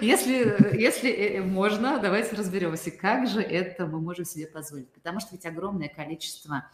если, 0.00 0.76
если 0.76 1.10
э, 1.12 1.42
можно, 1.42 2.00
давайте 2.00 2.34
разберемся, 2.34 2.90
как 2.90 3.28
же 3.28 3.40
это 3.40 3.86
мы 3.86 4.00
можем 4.00 4.24
себе 4.24 4.48
позволить. 4.48 4.92
Потому 4.92 5.20
что 5.20 5.28
ведь 5.32 5.46
огромное 5.46 5.88
количество 5.88 6.64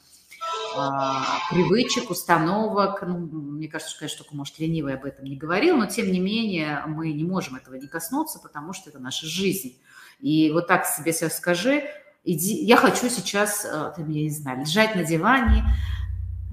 привычек, 1.50 2.10
установок. 2.10 3.02
Ну, 3.06 3.18
мне 3.18 3.68
кажется, 3.68 3.90
что, 3.90 4.00
конечно, 4.00 4.18
только, 4.18 4.36
может, 4.36 4.58
ленивый 4.58 4.94
об 4.94 5.04
этом 5.04 5.24
не 5.24 5.36
говорил, 5.36 5.76
но, 5.76 5.86
тем 5.86 6.10
не 6.10 6.20
менее, 6.20 6.82
мы 6.86 7.12
не 7.12 7.24
можем 7.24 7.56
этого 7.56 7.74
не 7.74 7.86
коснуться, 7.86 8.38
потому 8.38 8.72
что 8.72 8.90
это 8.90 8.98
наша 8.98 9.26
жизнь. 9.26 9.78
И 10.20 10.50
вот 10.52 10.66
так 10.66 10.86
себе 10.86 11.12
сейчас 11.12 11.36
скажи, 11.36 11.84
иди, 12.24 12.64
я 12.64 12.76
хочу 12.76 13.08
сейчас, 13.08 13.64
э, 13.64 13.92
ты 13.96 14.02
меня 14.02 14.22
не 14.22 14.30
знаю, 14.30 14.60
лежать 14.60 14.96
на 14.96 15.04
диване 15.04 15.64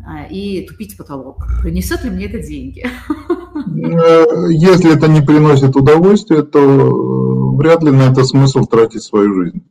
а, 0.05 0.25
и 0.25 0.65
тупить 0.67 0.97
потолок. 0.97 1.45
Принесет 1.61 2.03
ли 2.03 2.09
мне 2.09 2.25
это 2.25 2.39
деньги? 2.39 2.85
Э, 2.85 4.47
если 4.49 4.95
это 4.95 5.07
не 5.07 5.21
приносит 5.21 5.75
удовольствия, 5.75 6.43
то 6.43 6.59
э, 6.59 7.57
вряд 7.57 7.83
ли 7.83 7.91
на 7.91 8.11
это 8.11 8.23
смысл 8.23 8.65
тратить 8.65 9.03
свою 9.03 9.33
жизнь 9.33 9.63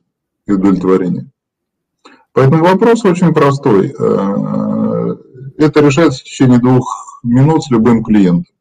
и 0.47 0.53
удовлетворение. 0.53 1.31
Поэтому 2.33 2.65
вопрос 2.65 3.05
очень 3.05 3.35
простой. 3.35 3.89
Это 5.59 5.81
решается 5.81 6.21
в 6.21 6.25
течение 6.25 6.59
двух 6.59 7.21
минут 7.23 7.65
с 7.65 7.71
любым 7.71 8.03
клиентом. 8.03 8.53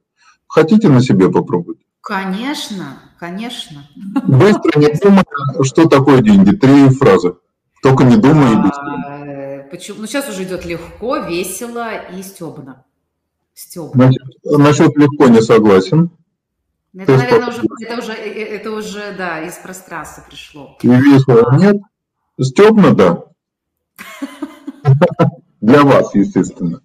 Хотите 0.47 0.89
на 0.89 1.01
себе 1.01 1.31
попробовать? 1.31 1.79
Конечно, 2.01 2.99
конечно. 3.19 3.87
Быстро 4.27 4.79
не 4.79 4.87
думая, 5.01 5.23
что 5.63 5.87
такое 5.87 6.21
деньги. 6.21 6.55
Три 6.55 6.89
фразы. 6.89 7.35
Только 7.81 8.03
не 8.03 8.17
думай 8.17 8.53
и 8.53 8.57
быстро. 8.57 8.83
А, 8.83 9.67
почему? 9.71 10.01
Ну, 10.01 10.07
сейчас 10.07 10.29
уже 10.29 10.43
идет 10.43 10.65
легко, 10.65 11.17
весело 11.17 11.89
и 12.11 12.21
стебно. 12.21 12.83
Стебно. 13.53 13.91
Значит, 13.93 14.23
насчет 14.43 14.97
легко 14.97 15.27
не 15.27 15.41
согласен. 15.41 16.11
Это, 16.93 17.15
наверное, 17.15 17.47
уже, 17.47 17.61
это, 17.79 17.99
уже, 17.99 18.11
э, 18.11 18.29
э, 18.29 18.55
это 18.57 18.71
уже, 18.71 19.15
да, 19.17 19.41
из 19.41 19.53
пространства 19.53 20.23
пришло. 20.27 20.77
И 20.81 20.87
весело 20.87 21.55
нет. 21.57 21.77
Стебно, 22.39 22.93
да. 22.93 23.23
Для 25.61 25.83
вас, 25.83 26.13
естественно. 26.15 26.81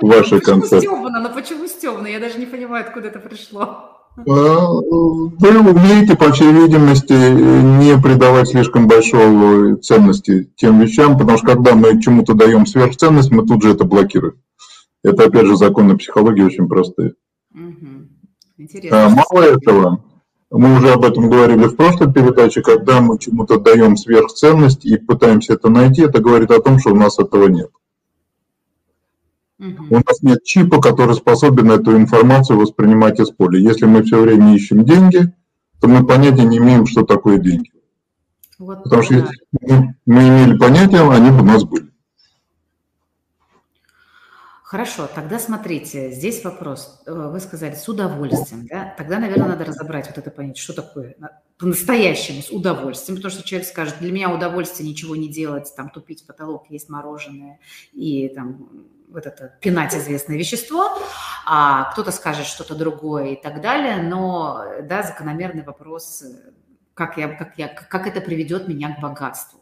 Ваша 0.00 0.40
концепция. 0.40 0.80
Почему 0.80 0.96
стебно? 0.96 1.20
Но 1.20 1.34
почему 1.34 1.66
стебно? 1.66 2.06
Я 2.06 2.20
даже 2.20 2.38
не 2.38 2.46
понимаю, 2.46 2.86
откуда 2.86 3.08
это 3.08 3.18
пришло. 3.18 3.94
А, 4.16 4.22
вы 4.22 5.58
умеете, 5.58 6.16
по 6.16 6.32
всей 6.32 6.52
видимости, 6.52 7.12
не 7.12 8.00
придавать 8.00 8.48
слишком 8.48 8.86
большой 8.86 9.76
ценности 9.80 10.52
тем 10.56 10.80
вещам, 10.80 11.18
потому 11.18 11.36
что 11.38 11.48
когда 11.48 11.74
мы 11.74 12.00
чему-то 12.00 12.34
даем 12.34 12.64
сверхценность, 12.66 13.32
мы 13.32 13.44
тут 13.44 13.62
же 13.62 13.72
это 13.72 13.84
блокируем. 13.84 14.36
Это, 15.02 15.24
опять 15.24 15.46
же, 15.46 15.56
законы 15.56 15.98
психологии 15.98 16.42
очень 16.42 16.68
простые. 16.68 17.14
Интересно. 18.56 19.06
А, 19.06 19.08
мало 19.08 19.42
этого, 19.42 20.03
мы 20.58 20.76
уже 20.76 20.92
об 20.92 21.04
этом 21.04 21.28
говорили 21.28 21.64
в 21.66 21.76
прошлой 21.76 22.12
передаче, 22.12 22.62
когда 22.62 23.00
мы 23.00 23.18
чему-то 23.18 23.58
даем 23.58 23.96
сверхценность 23.96 24.84
и 24.84 24.96
пытаемся 24.96 25.54
это 25.54 25.68
найти, 25.68 26.02
это 26.02 26.20
говорит 26.20 26.50
о 26.50 26.60
том, 26.60 26.78
что 26.78 26.92
у 26.92 26.96
нас 26.96 27.18
этого 27.18 27.48
нет. 27.48 27.70
Угу. 29.58 29.86
У 29.90 29.94
нас 29.94 30.22
нет 30.22 30.44
чипа, 30.44 30.80
который 30.80 31.14
способен 31.14 31.70
эту 31.70 31.96
информацию 31.96 32.58
воспринимать 32.58 33.18
из 33.18 33.30
поля. 33.30 33.58
Если 33.58 33.86
мы 33.86 34.02
все 34.02 34.20
время 34.20 34.54
ищем 34.54 34.84
деньги, 34.84 35.32
то 35.80 35.88
мы 35.88 36.06
понятия 36.06 36.44
не 36.44 36.58
имеем, 36.58 36.86
что 36.86 37.02
такое 37.02 37.38
деньги. 37.38 37.72
Вот, 38.58 38.84
Потому 38.84 39.02
да. 39.02 39.06
что 39.06 39.14
если 39.14 39.36
мы, 39.60 39.94
мы 40.06 40.28
имели 40.28 40.58
понятие, 40.58 41.10
они 41.10 41.30
бы 41.30 41.40
у 41.40 41.44
нас 41.44 41.64
были. 41.64 41.90
Хорошо, 44.74 45.06
тогда 45.06 45.38
смотрите, 45.38 46.10
здесь 46.10 46.42
вопрос. 46.42 47.00
Э, 47.06 47.28
вы 47.32 47.38
сказали 47.38 47.76
с 47.76 47.88
удовольствием, 47.88 48.66
да? 48.66 48.92
Тогда, 48.98 49.20
наверное, 49.20 49.50
надо 49.50 49.66
разобрать 49.66 50.08
вот 50.08 50.18
это 50.18 50.32
понятие, 50.32 50.64
что 50.64 50.72
такое 50.72 51.14
по-настоящему 51.58 52.42
с 52.42 52.50
удовольствием, 52.50 53.18
потому 53.18 53.30
что 53.30 53.44
человек 53.44 53.68
скажет, 53.68 53.98
для 54.00 54.10
меня 54.10 54.34
удовольствие 54.34 54.90
ничего 54.90 55.14
не 55.14 55.28
делать, 55.28 55.72
там 55.76 55.90
тупить 55.90 56.26
потолок, 56.26 56.64
есть 56.70 56.88
мороженое 56.88 57.60
и 57.92 58.28
там 58.34 58.68
вот 59.10 59.26
это 59.26 59.56
пинать 59.60 59.94
известное 59.94 60.36
вещество, 60.36 60.98
а 61.46 61.92
кто-то 61.92 62.10
скажет 62.10 62.44
что-то 62.44 62.74
другое 62.74 63.34
и 63.34 63.40
так 63.40 63.60
далее, 63.60 64.02
но, 64.02 64.64
да, 64.82 65.04
закономерный 65.04 65.62
вопрос, 65.62 66.24
как, 66.94 67.16
я, 67.16 67.28
как, 67.28 67.56
я, 67.58 67.68
как 67.68 68.08
это 68.08 68.20
приведет 68.20 68.66
меня 68.66 68.96
к 68.96 69.00
богатству. 69.00 69.60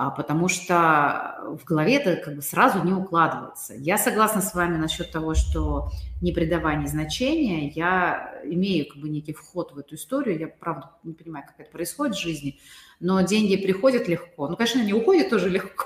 А, 0.00 0.10
потому 0.10 0.46
что 0.46 1.56
в 1.60 1.64
голове 1.64 1.96
это 1.96 2.22
как 2.22 2.36
бы 2.36 2.40
сразу 2.40 2.84
не 2.84 2.92
укладывается. 2.92 3.74
Я 3.74 3.98
согласна 3.98 4.40
с 4.40 4.54
вами 4.54 4.76
насчет 4.76 5.10
того, 5.10 5.34
что 5.34 5.90
не 6.22 6.30
придавание 6.30 6.86
значения, 6.86 7.66
я 7.70 8.40
имею 8.44 8.86
как 8.86 8.98
бы 8.98 9.08
некий 9.08 9.32
вход 9.32 9.72
в 9.72 9.78
эту 9.78 9.96
историю, 9.96 10.38
я 10.38 10.46
правда 10.46 10.92
не 11.02 11.14
понимаю, 11.14 11.46
как 11.48 11.58
это 11.58 11.72
происходит 11.72 12.14
в 12.14 12.22
жизни, 12.22 12.60
но 13.00 13.20
деньги 13.22 13.56
приходят 13.56 14.06
легко. 14.06 14.46
Ну, 14.46 14.56
конечно, 14.56 14.80
они 14.80 14.92
уходят 14.92 15.30
тоже 15.30 15.48
легко, 15.48 15.84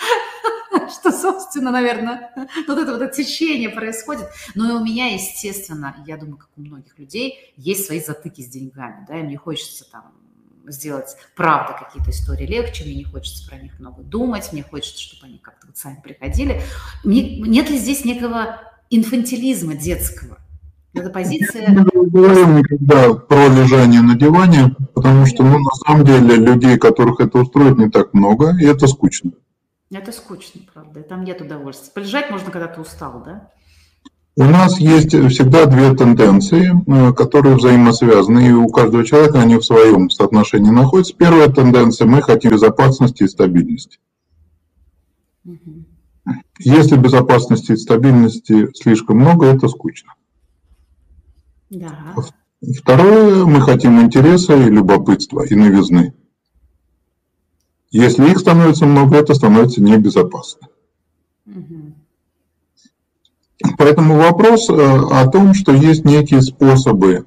что, 0.98 1.12
собственно, 1.12 1.70
наверное, 1.70 2.32
вот 2.66 2.78
это 2.78 2.92
вот 2.92 3.02
это 3.02 3.14
течение 3.14 3.68
происходит. 3.68 4.28
Но 4.54 4.70
и 4.70 4.72
у 4.80 4.82
меня, 4.82 5.12
естественно, 5.12 5.94
я 6.06 6.16
думаю, 6.16 6.38
как 6.38 6.48
у 6.56 6.62
многих 6.62 6.98
людей, 6.98 7.52
есть 7.58 7.84
свои 7.84 8.00
затыки 8.00 8.40
с 8.40 8.48
деньгами, 8.48 9.04
да, 9.06 9.20
и 9.20 9.22
мне 9.22 9.36
хочется 9.36 9.84
там 9.90 10.25
сделать, 10.66 11.16
правда, 11.34 11.76
какие-то 11.78 12.10
истории 12.10 12.46
легче, 12.46 12.84
мне 12.84 12.94
не 12.94 13.04
хочется 13.04 13.48
про 13.48 13.56
них 13.58 13.78
много 13.78 14.02
думать, 14.02 14.52
мне 14.52 14.62
хочется, 14.62 15.00
чтобы 15.00 15.26
они 15.26 15.38
как-то 15.38 15.66
вот 15.66 15.76
сами 15.76 16.00
приходили. 16.02 16.62
Мне, 17.04 17.40
нет 17.40 17.70
ли 17.70 17.78
здесь 17.78 18.04
некого 18.04 18.60
инфантилизма 18.90 19.74
детского? 19.74 20.38
Это 20.94 21.10
позиция... 21.10 21.68
Мы 21.68 21.82
не 21.82 22.10
говорим 22.10 22.56
никогда 22.56 23.12
про 23.14 23.48
лежание 23.48 24.00
на 24.00 24.16
диване, 24.16 24.74
потому 24.94 25.26
что, 25.26 25.42
ну, 25.42 25.58
на 25.58 25.70
самом 25.86 26.06
деле, 26.06 26.36
людей, 26.36 26.78
которых 26.78 27.20
это 27.20 27.38
устроит, 27.38 27.76
не 27.76 27.90
так 27.90 28.14
много, 28.14 28.56
и 28.58 28.64
это 28.64 28.86
скучно. 28.86 29.32
Это 29.90 30.10
скучно, 30.10 30.62
правда. 30.72 31.02
Там 31.02 31.24
нет 31.24 31.40
удовольствия. 31.40 31.92
Полежать 31.92 32.30
можно, 32.30 32.50
когда 32.50 32.66
ты 32.66 32.80
устал, 32.80 33.22
да? 33.24 33.50
У 34.38 34.44
нас 34.44 34.78
есть 34.78 35.12
всегда 35.12 35.64
две 35.64 35.94
тенденции, 35.94 36.70
э, 36.70 37.14
которые 37.14 37.56
взаимосвязаны, 37.56 38.48
и 38.48 38.52
у 38.52 38.68
каждого 38.68 39.02
человека 39.02 39.40
они 39.40 39.56
в 39.56 39.64
своем 39.64 40.10
соотношении 40.10 40.70
находятся. 40.70 41.14
Первая 41.16 41.48
тенденция– 41.48 42.06
мы 42.06 42.20
хотим 42.20 42.50
безопасности 42.50 43.22
и 43.22 43.28
стабильности. 43.28 43.98
Если 46.58 46.96
безопасности 46.96 47.72
и 47.72 47.76
стабильности 47.76 48.68
слишком 48.74 49.18
много, 49.18 49.46
это 49.46 49.68
скучно. 49.68 50.12
Да. 51.70 52.14
Второе, 52.78 53.46
мы 53.46 53.62
хотим 53.62 54.00
интереса 54.02 54.54
и 54.54 54.68
любопытства, 54.68 55.46
и 55.46 55.54
новизны. 55.54 56.14
Если 57.90 58.30
их 58.30 58.38
становится 58.38 58.84
много, 58.84 59.16
это 59.16 59.32
становится 59.32 59.82
небезопасно. 59.82 60.68
Угу. 61.46 61.94
Поэтому 63.78 64.16
вопрос 64.16 64.68
э, 64.70 64.72
о 64.72 65.26
том, 65.28 65.54
что 65.54 65.72
есть 65.72 66.04
некие 66.04 66.42
способы 66.42 67.26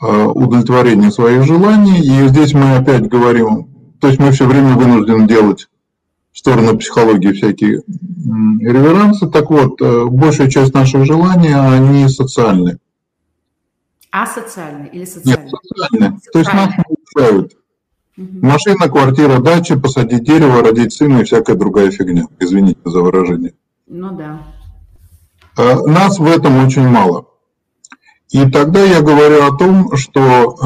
э, 0.00 0.24
удовлетворения 0.26 1.10
своих 1.10 1.44
желаний, 1.44 2.00
и 2.00 2.28
здесь 2.28 2.54
мы 2.54 2.76
опять 2.76 3.08
говорим, 3.08 3.68
то 4.00 4.08
есть 4.08 4.18
мы 4.20 4.30
все 4.32 4.46
время 4.46 4.74
вынуждены 4.74 5.26
делать 5.26 5.68
в 6.32 6.38
сторону 6.38 6.78
психологии 6.78 7.32
всякие 7.32 7.82
реверансы. 8.60 9.28
Так 9.28 9.50
вот, 9.50 9.80
э, 9.80 10.04
большая 10.06 10.48
часть 10.48 10.74
наших 10.74 11.04
желаний, 11.04 11.52
они 11.52 12.08
социальные. 12.08 12.78
Асоциальные 14.10 14.90
или 14.90 15.04
социальные? 15.04 15.44
Нет, 15.44 15.54
социальные. 15.68 16.20
То 16.32 16.38
есть 16.38 16.52
нас 16.52 16.70
улучшают. 16.86 17.52
Угу. 18.16 18.46
Машина, 18.46 18.88
квартира, 18.88 19.38
дача, 19.40 19.78
посадить 19.78 20.24
дерево, 20.24 20.62
родить 20.62 20.92
сына 20.92 21.20
и 21.20 21.24
всякая 21.24 21.56
другая 21.56 21.90
фигня. 21.90 22.26
Извините 22.40 22.80
за 22.84 23.00
выражение. 23.00 23.54
Ну 23.86 24.16
да. 24.16 24.40
А 25.58 25.82
нас 25.82 26.18
в 26.18 26.26
этом 26.26 26.64
очень 26.64 26.88
мало. 26.88 27.26
И 28.30 28.48
тогда 28.48 28.84
я 28.84 29.00
говорю 29.00 29.44
о 29.44 29.56
том, 29.56 29.96
что 29.96 30.56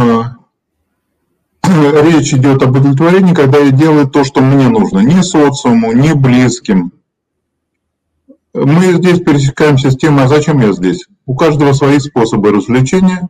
э, 1.63 1.63
речь 2.03 2.35
идет 2.35 2.63
об 2.63 2.77
удовлетворении, 2.77 3.35
когда 3.35 3.59
я 3.59 3.71
делаю 3.71 4.07
то, 4.07 4.23
что 4.23 4.43
мне 4.43 4.69
нужно, 4.69 4.99
не 4.99 5.23
социуму, 5.23 5.93
не 5.93 6.15
близким, 6.15 6.93
мы 8.53 8.93
здесь 8.93 9.21
пересекаемся 9.21 9.91
с 9.91 9.97
тем, 9.97 10.19
а 10.19 10.29
зачем 10.29 10.61
я 10.61 10.73
здесь? 10.73 11.07
У 11.25 11.35
каждого 11.35 11.73
свои 11.73 11.99
способы 11.99 12.51
развлечения. 12.51 13.29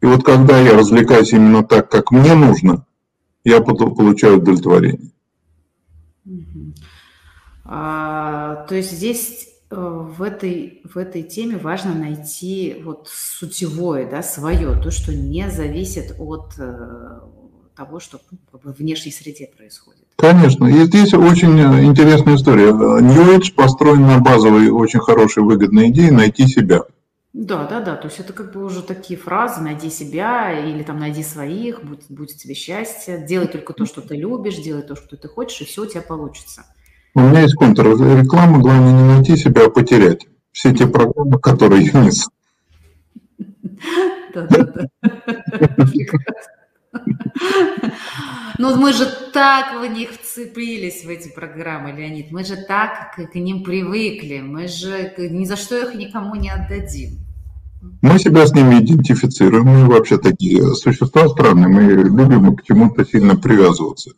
И 0.00 0.06
вот 0.06 0.24
когда 0.24 0.58
я 0.58 0.72
развлекаюсь 0.72 1.32
именно 1.32 1.62
так, 1.62 1.90
как 1.90 2.10
мне 2.10 2.34
нужно, 2.34 2.86
я 3.44 3.60
получаю 3.60 4.38
удовлетворение. 4.38 5.12
А, 7.64 8.64
то 8.68 8.74
есть 8.76 8.92
здесь 8.92 9.45
э, 9.45 9.45
в 9.70 10.22
этой, 10.22 10.82
в 10.84 10.96
этой 10.96 11.22
теме 11.22 11.56
важно 11.56 11.94
найти 11.94 12.80
вот 12.84 13.08
сутевое, 13.10 14.08
да, 14.08 14.22
свое, 14.22 14.80
то, 14.80 14.90
что 14.90 15.12
не 15.12 15.50
зависит 15.50 16.14
от 16.18 16.52
э, 16.58 17.20
того, 17.76 17.98
что 17.98 18.20
в 18.52 18.72
внешней 18.72 19.12
среде 19.12 19.50
происходит. 19.56 20.04
Конечно. 20.16 20.66
И 20.66 20.84
здесь 20.84 21.14
очень 21.14 21.58
э, 21.58 21.84
интересная 21.84 22.36
история. 22.36 22.72
New 22.72 23.36
Age 23.36 23.54
построен 23.54 24.02
на 24.02 24.18
базовой, 24.18 24.68
очень 24.70 25.00
хорошей, 25.00 25.42
выгодной 25.42 25.90
идее 25.90 26.12
найти 26.12 26.46
себя. 26.46 26.82
Да, 27.32 27.66
да, 27.66 27.80
да. 27.80 27.96
То 27.96 28.06
есть 28.06 28.18
это 28.18 28.32
как 28.32 28.52
бы 28.52 28.64
уже 28.64 28.80
такие 28.82 29.18
фразы 29.18 29.60
«найди 29.60 29.90
себя» 29.90 30.58
или 30.58 30.82
там 30.82 30.98
«найди 30.98 31.22
своих», 31.22 31.84
«будет, 31.84 32.04
будет 32.08 32.36
тебе 32.36 32.54
счастье», 32.54 33.22
«делай 33.28 33.46
только 33.46 33.74
то, 33.74 33.84
что 33.84 34.00
ты 34.00 34.16
любишь», 34.16 34.56
«делай 34.56 34.82
то, 34.82 34.96
что 34.96 35.18
ты 35.18 35.28
хочешь», 35.28 35.60
и 35.60 35.64
все 35.66 35.82
у 35.82 35.86
тебя 35.86 36.00
получится. 36.00 36.64
У 37.16 37.20
меня 37.20 37.40
есть 37.40 37.54
контрреклама, 37.54 38.58
главное 38.58 38.92
не 38.92 39.14
найти 39.14 39.38
себя, 39.38 39.64
а 39.64 39.70
потерять. 39.70 40.26
Все 40.52 40.74
те 40.74 40.86
программы, 40.86 41.38
которые 41.38 41.86
я 41.86 42.04
несу. 42.04 42.28
Ну, 48.58 48.76
мы 48.76 48.92
же 48.92 49.06
так 49.32 49.80
в 49.80 49.86
них 49.86 50.10
вцепились, 50.10 51.06
в 51.06 51.08
эти 51.08 51.28
программы, 51.28 51.92
Леонид. 51.92 52.32
Мы 52.32 52.44
же 52.44 52.56
так 52.56 53.16
к, 53.16 53.34
ним 53.34 53.64
привыкли. 53.64 54.40
Мы 54.40 54.68
же 54.68 55.14
ни 55.16 55.46
за 55.46 55.56
что 55.56 55.78
их 55.78 55.94
никому 55.94 56.34
не 56.34 56.50
отдадим. 56.50 57.20
Мы 58.02 58.18
себя 58.18 58.46
с 58.46 58.52
ними 58.52 58.80
идентифицируем. 58.80 59.64
Мы 59.64 59.86
вообще 59.86 60.18
такие 60.18 60.62
существа 60.74 61.28
странные. 61.28 61.68
Мы 61.68 61.82
любим 61.82 62.56
к 62.56 62.62
чему-то 62.62 63.06
сильно 63.06 63.36
привязываться. 63.36 64.10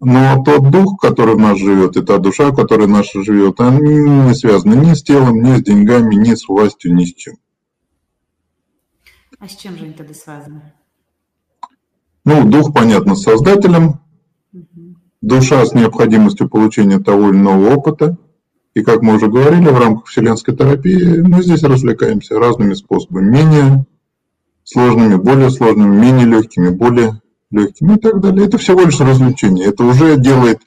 Но 0.00 0.42
тот 0.44 0.70
дух, 0.70 1.00
который 1.00 1.34
в 1.34 1.38
нас 1.38 1.58
живет, 1.58 1.96
и 1.96 2.02
та 2.02 2.18
душа, 2.18 2.52
которая 2.52 2.86
наша 2.86 3.22
живет, 3.24 3.60
они 3.60 3.94
не 4.26 4.34
связаны 4.34 4.74
ни 4.74 4.94
с 4.94 5.02
телом, 5.02 5.42
ни 5.42 5.56
с 5.56 5.62
деньгами, 5.62 6.14
ни 6.14 6.34
с 6.34 6.48
властью, 6.48 6.94
ни 6.94 7.04
с 7.04 7.14
чем. 7.14 7.34
А 9.40 9.48
с 9.48 9.56
чем 9.56 9.76
же 9.76 9.84
они 9.84 9.94
тогда 9.94 10.14
связаны? 10.14 10.72
Ну, 12.24 12.48
дух, 12.48 12.72
понятно, 12.72 13.16
с 13.16 13.22
создателем, 13.22 14.00
душа 15.20 15.64
с 15.64 15.74
необходимостью 15.74 16.48
получения 16.48 17.00
того 17.00 17.30
или 17.30 17.36
иного 17.36 17.74
опыта. 17.74 18.18
И 18.74 18.82
как 18.82 19.02
мы 19.02 19.16
уже 19.16 19.26
говорили, 19.26 19.68
в 19.68 19.78
рамках 19.78 20.06
вселенской 20.06 20.56
терапии 20.56 21.22
мы 21.22 21.42
здесь 21.42 21.64
развлекаемся 21.64 22.38
разными 22.38 22.74
способами. 22.74 23.30
Менее 23.30 23.86
сложными, 24.62 25.16
более 25.16 25.50
сложными, 25.50 25.96
менее 25.96 26.26
легкими, 26.26 26.68
более 26.68 27.20
легкими 27.50 27.96
и 27.96 27.98
так 27.98 28.20
далее. 28.20 28.46
Это 28.46 28.58
всего 28.58 28.82
лишь 28.82 29.00
развлечение. 29.00 29.66
Это 29.66 29.84
уже 29.84 30.16
делает 30.16 30.60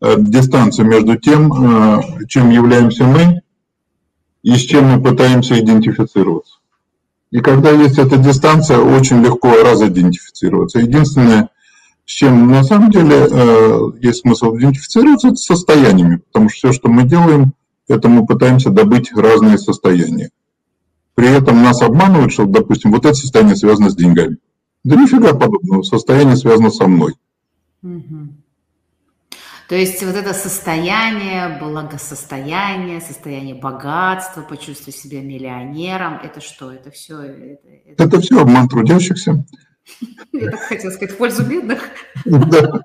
э, 0.00 0.16
дистанцию 0.18 0.88
между 0.88 1.16
тем, 1.16 1.52
э, 1.52 2.26
чем 2.28 2.50
являемся 2.50 3.04
мы, 3.04 3.42
и 4.42 4.54
с 4.54 4.60
чем 4.60 4.86
мы 4.86 5.02
пытаемся 5.02 5.58
идентифицироваться. 5.58 6.56
И 7.30 7.40
когда 7.40 7.70
есть 7.70 7.98
эта 7.98 8.16
дистанция, 8.16 8.78
очень 8.78 9.22
легко 9.22 9.50
разидентифицироваться. 9.50 10.78
Единственное, 10.78 11.50
с 12.04 12.10
чем 12.10 12.48
на 12.50 12.62
самом 12.62 12.90
деле 12.90 13.26
э, 13.28 13.78
есть 14.00 14.20
смысл 14.20 14.56
идентифицироваться, 14.56 15.28
это 15.28 15.36
состояниями, 15.36 16.20
потому 16.32 16.48
что 16.48 16.68
все, 16.68 16.72
что 16.72 16.88
мы 16.88 17.04
делаем, 17.04 17.52
это 17.88 18.08
мы 18.08 18.26
пытаемся 18.26 18.70
добыть 18.70 19.12
разные 19.12 19.58
состояния. 19.58 20.30
При 21.14 21.28
этом 21.28 21.62
нас 21.62 21.82
обманывают, 21.82 22.32
что, 22.32 22.44
допустим, 22.44 22.92
вот 22.92 23.06
это 23.06 23.14
состояние 23.14 23.56
связано 23.56 23.90
с 23.90 23.96
деньгами. 23.96 24.36
Да 24.86 24.94
нифига 24.94 25.34
подобного, 25.34 25.82
состояние 25.82 26.36
связано 26.36 26.70
со 26.70 26.86
мной. 26.86 27.14
Угу. 27.82 28.28
То 29.68 29.74
есть 29.74 30.00
вот 30.04 30.14
это 30.14 30.32
состояние, 30.32 31.58
благосостояние, 31.60 33.00
состояние 33.00 33.56
богатства, 33.56 34.42
почувствовать 34.42 34.94
себя 34.94 35.22
миллионером, 35.22 36.20
это 36.22 36.40
что? 36.40 36.70
Это 36.70 36.92
все? 36.92 37.20
Это, 37.20 37.68
это... 37.84 38.04
это 38.04 38.20
все 38.20 38.40
обман 38.40 38.68
трудящихся. 38.68 39.44
Я 40.32 40.52
так 40.52 40.60
хотела 40.60 40.92
сказать, 40.92 41.16
в 41.16 41.18
пользу 41.18 41.44
бедных. 41.44 41.88
Да. 42.24 42.82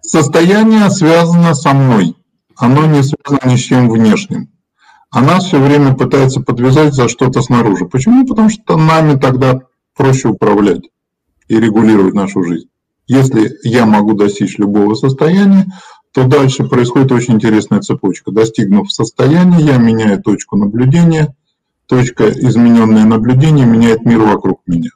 Состояние 0.00 0.88
связано 0.88 1.52
со 1.52 1.74
мной. 1.74 2.16
Оно 2.56 2.86
не 2.86 3.02
связано 3.02 3.52
ни 3.52 3.56
с 3.56 3.60
чем 3.60 3.90
внешним. 3.90 4.50
Она 5.10 5.40
все 5.40 5.60
время 5.60 5.94
пытается 5.94 6.40
подвязать 6.40 6.94
за 6.94 7.10
что-то 7.10 7.42
снаружи. 7.42 7.84
Почему? 7.84 8.26
Потому 8.26 8.48
что 8.48 8.78
нами 8.78 9.18
тогда 9.18 9.60
проще 9.94 10.28
управлять 10.28 10.88
и 11.52 11.60
регулировать 11.60 12.14
нашу 12.14 12.42
жизнь. 12.42 12.68
Если 13.06 13.58
я 13.62 13.84
могу 13.84 14.14
достичь 14.14 14.58
любого 14.58 14.94
состояния, 14.94 15.66
то 16.12 16.24
дальше 16.24 16.64
происходит 16.64 17.12
очень 17.12 17.34
интересная 17.34 17.80
цепочка. 17.80 18.30
Достигнув 18.30 18.92
состояния, 18.92 19.60
я 19.60 19.76
меняю 19.76 20.22
точку 20.22 20.56
наблюдения, 20.56 21.34
точка 21.86 22.28
измененное 22.28 23.04
наблюдение 23.04 23.66
меняет 23.66 24.04
мир 24.04 24.20
вокруг 24.20 24.60
меня. 24.66 24.90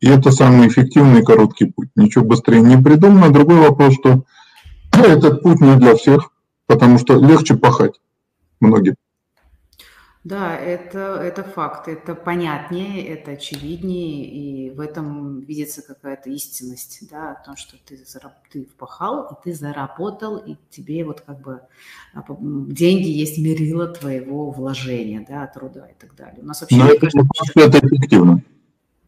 И 0.00 0.08
это 0.08 0.32
самый 0.32 0.68
эффективный 0.68 1.22
короткий 1.22 1.66
путь. 1.66 1.88
Ничего 1.94 2.24
быстрее 2.24 2.60
не 2.60 2.76
придумано. 2.76 3.30
Другой 3.30 3.60
вопрос, 3.60 3.94
что 3.94 4.24
этот 4.92 5.42
путь 5.42 5.60
не 5.60 5.76
для 5.76 5.94
всех, 5.94 6.30
потому 6.66 6.98
что 6.98 7.14
легче 7.14 7.54
пахать 7.54 8.00
многим. 8.60 8.96
Да, 10.24 10.56
это, 10.56 11.20
это 11.20 11.42
факт, 11.42 11.88
это 11.88 12.14
понятнее, 12.14 13.04
это 13.08 13.32
очевиднее, 13.32 14.24
и 14.24 14.70
в 14.70 14.78
этом 14.78 15.40
видится 15.40 15.82
какая-то 15.82 16.30
истинность, 16.30 17.08
да, 17.10 17.32
о 17.32 17.44
том, 17.44 17.56
что 17.56 17.76
ты, 17.84 17.98
зараб, 18.06 18.34
ты 18.52 18.64
впахал, 18.64 19.26
и 19.32 19.34
ты 19.42 19.52
заработал, 19.52 20.36
и 20.36 20.54
тебе 20.70 21.04
вот 21.04 21.22
как 21.22 21.40
бы 21.40 21.62
а, 22.14 22.22
деньги 22.38 23.08
есть 23.08 23.36
мерило 23.38 23.88
твоего 23.88 24.52
вложения, 24.52 25.26
да, 25.28 25.44
труда 25.48 25.88
и 25.88 25.94
так 25.94 26.14
далее. 26.14 26.40
У 26.40 26.46
нас 26.46 26.60
вообще... 26.60 26.76
Но 26.76 26.86
это, 26.86 27.00
кажется, 27.00 27.52
это 27.56 27.78
эффективно. 27.78 28.42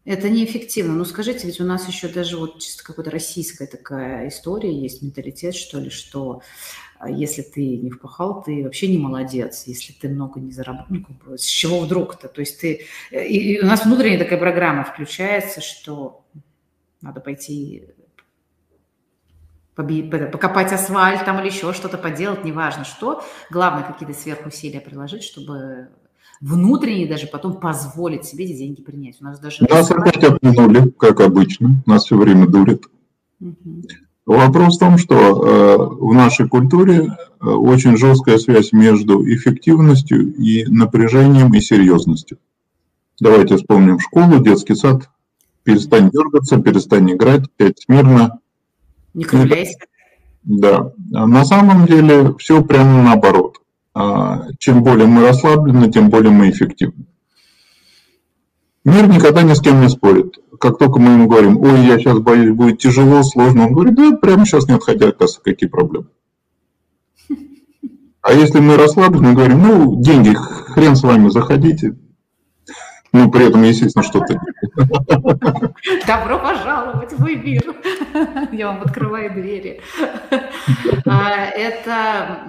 Это 0.05 0.29
неэффективно. 0.29 0.93
Ну, 0.93 1.03
скажите, 1.03 1.47
ведь 1.47 1.59
у 1.59 1.63
нас 1.63 1.87
еще 1.87 2.07
даже 2.07 2.37
вот 2.37 2.59
чисто 2.59 2.83
какая-то 2.83 3.09
российская 3.09 3.65
такая 3.65 4.27
история 4.27 4.71
есть, 4.71 5.01
менталитет, 5.01 5.55
что 5.55 5.79
ли, 5.79 5.89
что 5.89 6.41
а 6.99 7.09
если 7.09 7.41
ты 7.41 7.77
не 7.77 7.89
впахал, 7.89 8.43
ты 8.43 8.63
вообще 8.63 8.87
не 8.87 8.97
молодец, 8.97 9.63
если 9.65 9.93
ты 9.93 10.07
много 10.07 10.39
не 10.39 10.51
заработал, 10.51 10.87
ну, 10.89 11.03
как 11.03 11.17
бы, 11.17 11.37
с 11.37 11.43
чего 11.43 11.79
вдруг-то? 11.79 12.27
То 12.29 12.39
есть 12.39 12.61
ты... 12.61 12.85
Э, 13.11 13.25
и, 13.27 13.59
у 13.61 13.65
нас 13.65 13.83
внутренняя 13.83 14.19
такая 14.19 14.39
программа 14.39 14.83
включается, 14.83 15.59
что 15.59 16.23
надо 17.01 17.19
пойти 17.19 17.83
покопать 19.75 20.71
асфальт 20.71 21.25
там 21.25 21.39
или 21.39 21.47
еще 21.47 21.73
что-то 21.73 21.97
поделать, 21.97 22.45
неважно 22.45 22.85
что. 22.85 23.25
Главное, 23.49 23.83
какие-то 23.83 24.17
сверхусилия 24.17 24.79
приложить, 24.79 25.23
чтобы 25.23 25.89
внутренне 26.41 27.07
даже 27.07 27.27
потом 27.27 27.59
позволить 27.59 28.25
себе 28.25 28.45
эти 28.45 28.57
деньги 28.57 28.81
принять. 28.81 29.17
У 29.21 29.25
нас 29.25 29.39
даже... 29.39 29.65
Нас 29.69 29.89
опять 29.91 30.23
обманули, 30.23 30.89
как 30.91 31.21
обычно. 31.21 31.83
Нас 31.85 32.05
все 32.05 32.17
время 32.17 32.47
дурят. 32.47 32.83
Угу. 33.39 33.81
Вопрос 34.25 34.77
в 34.77 34.79
том, 34.79 34.97
что 34.97 35.15
э, 35.15 35.77
в 35.77 36.13
нашей 36.13 36.47
культуре 36.47 37.05
э, 37.05 37.45
очень 37.45 37.95
жесткая 37.95 38.39
связь 38.39 38.71
между 38.71 39.23
эффективностью 39.23 40.33
и 40.33 40.65
напряжением 40.65 41.53
и 41.53 41.61
серьезностью. 41.61 42.39
Давайте 43.19 43.57
вспомним 43.57 43.99
школу, 43.99 44.39
детский 44.39 44.75
сад. 44.75 45.09
Перестань 45.63 46.09
дергаться, 46.09 46.57
перестань 46.57 47.11
играть, 47.11 47.45
сядь 47.59 47.79
смирно. 47.79 48.39
Не 49.13 49.23
кругляйся. 49.23 49.77
Да. 50.43 50.91
А 51.13 51.25
на 51.27 51.45
самом 51.45 51.85
деле 51.85 52.35
все 52.37 52.63
прямо 52.63 53.03
наоборот. 53.03 53.59
А, 53.97 54.47
чем 54.59 54.83
более 54.83 55.07
мы 55.07 55.25
расслаблены, 55.25 55.89
тем 55.89 56.09
более 56.09 56.31
мы 56.31 56.49
эффективны. 56.49 57.05
Мир 58.83 59.07
никогда 59.07 59.41
ни 59.41 59.53
с 59.53 59.61
кем 59.61 59.79
не 59.79 59.87
спорит. 59.87 60.37
Как 60.59 60.77
только 60.77 60.99
мы 60.99 61.13
ему 61.13 61.29
говорим, 61.29 61.57
ой, 61.61 61.85
я 61.85 61.97
сейчас 61.97 62.19
боюсь, 62.19 62.53
будет 62.53 62.77
тяжело, 62.77 63.23
сложно, 63.23 63.67
он 63.67 63.73
говорит, 63.73 63.95
да, 63.95 64.11
прямо 64.17 64.45
сейчас 64.45 64.67
не 64.67 64.75
отходя 64.75 65.07
от 65.07 65.17
кассы, 65.17 65.39
какие 65.41 65.69
проблемы. 65.69 66.07
А 68.21 68.33
если 68.33 68.59
мы 68.59 68.75
расслаблены, 68.75 69.33
говорим, 69.33 69.61
ну, 69.61 70.01
деньги, 70.01 70.33
хрен 70.33 70.95
с 70.95 71.03
вами, 71.03 71.29
заходите. 71.29 71.95
Ну, 73.13 73.31
при 73.31 73.47
этом, 73.47 73.63
естественно, 73.63 74.03
что-то... 74.03 74.41
Добро 76.05 76.39
пожаловать 76.39 77.13
в 77.13 77.19
мой 77.19 77.35
мир. 77.37 77.63
Я 78.51 78.67
вам 78.67 78.81
открываю 78.81 79.33
двери. 79.33 79.79
А, 81.05 81.45
это 81.45 82.45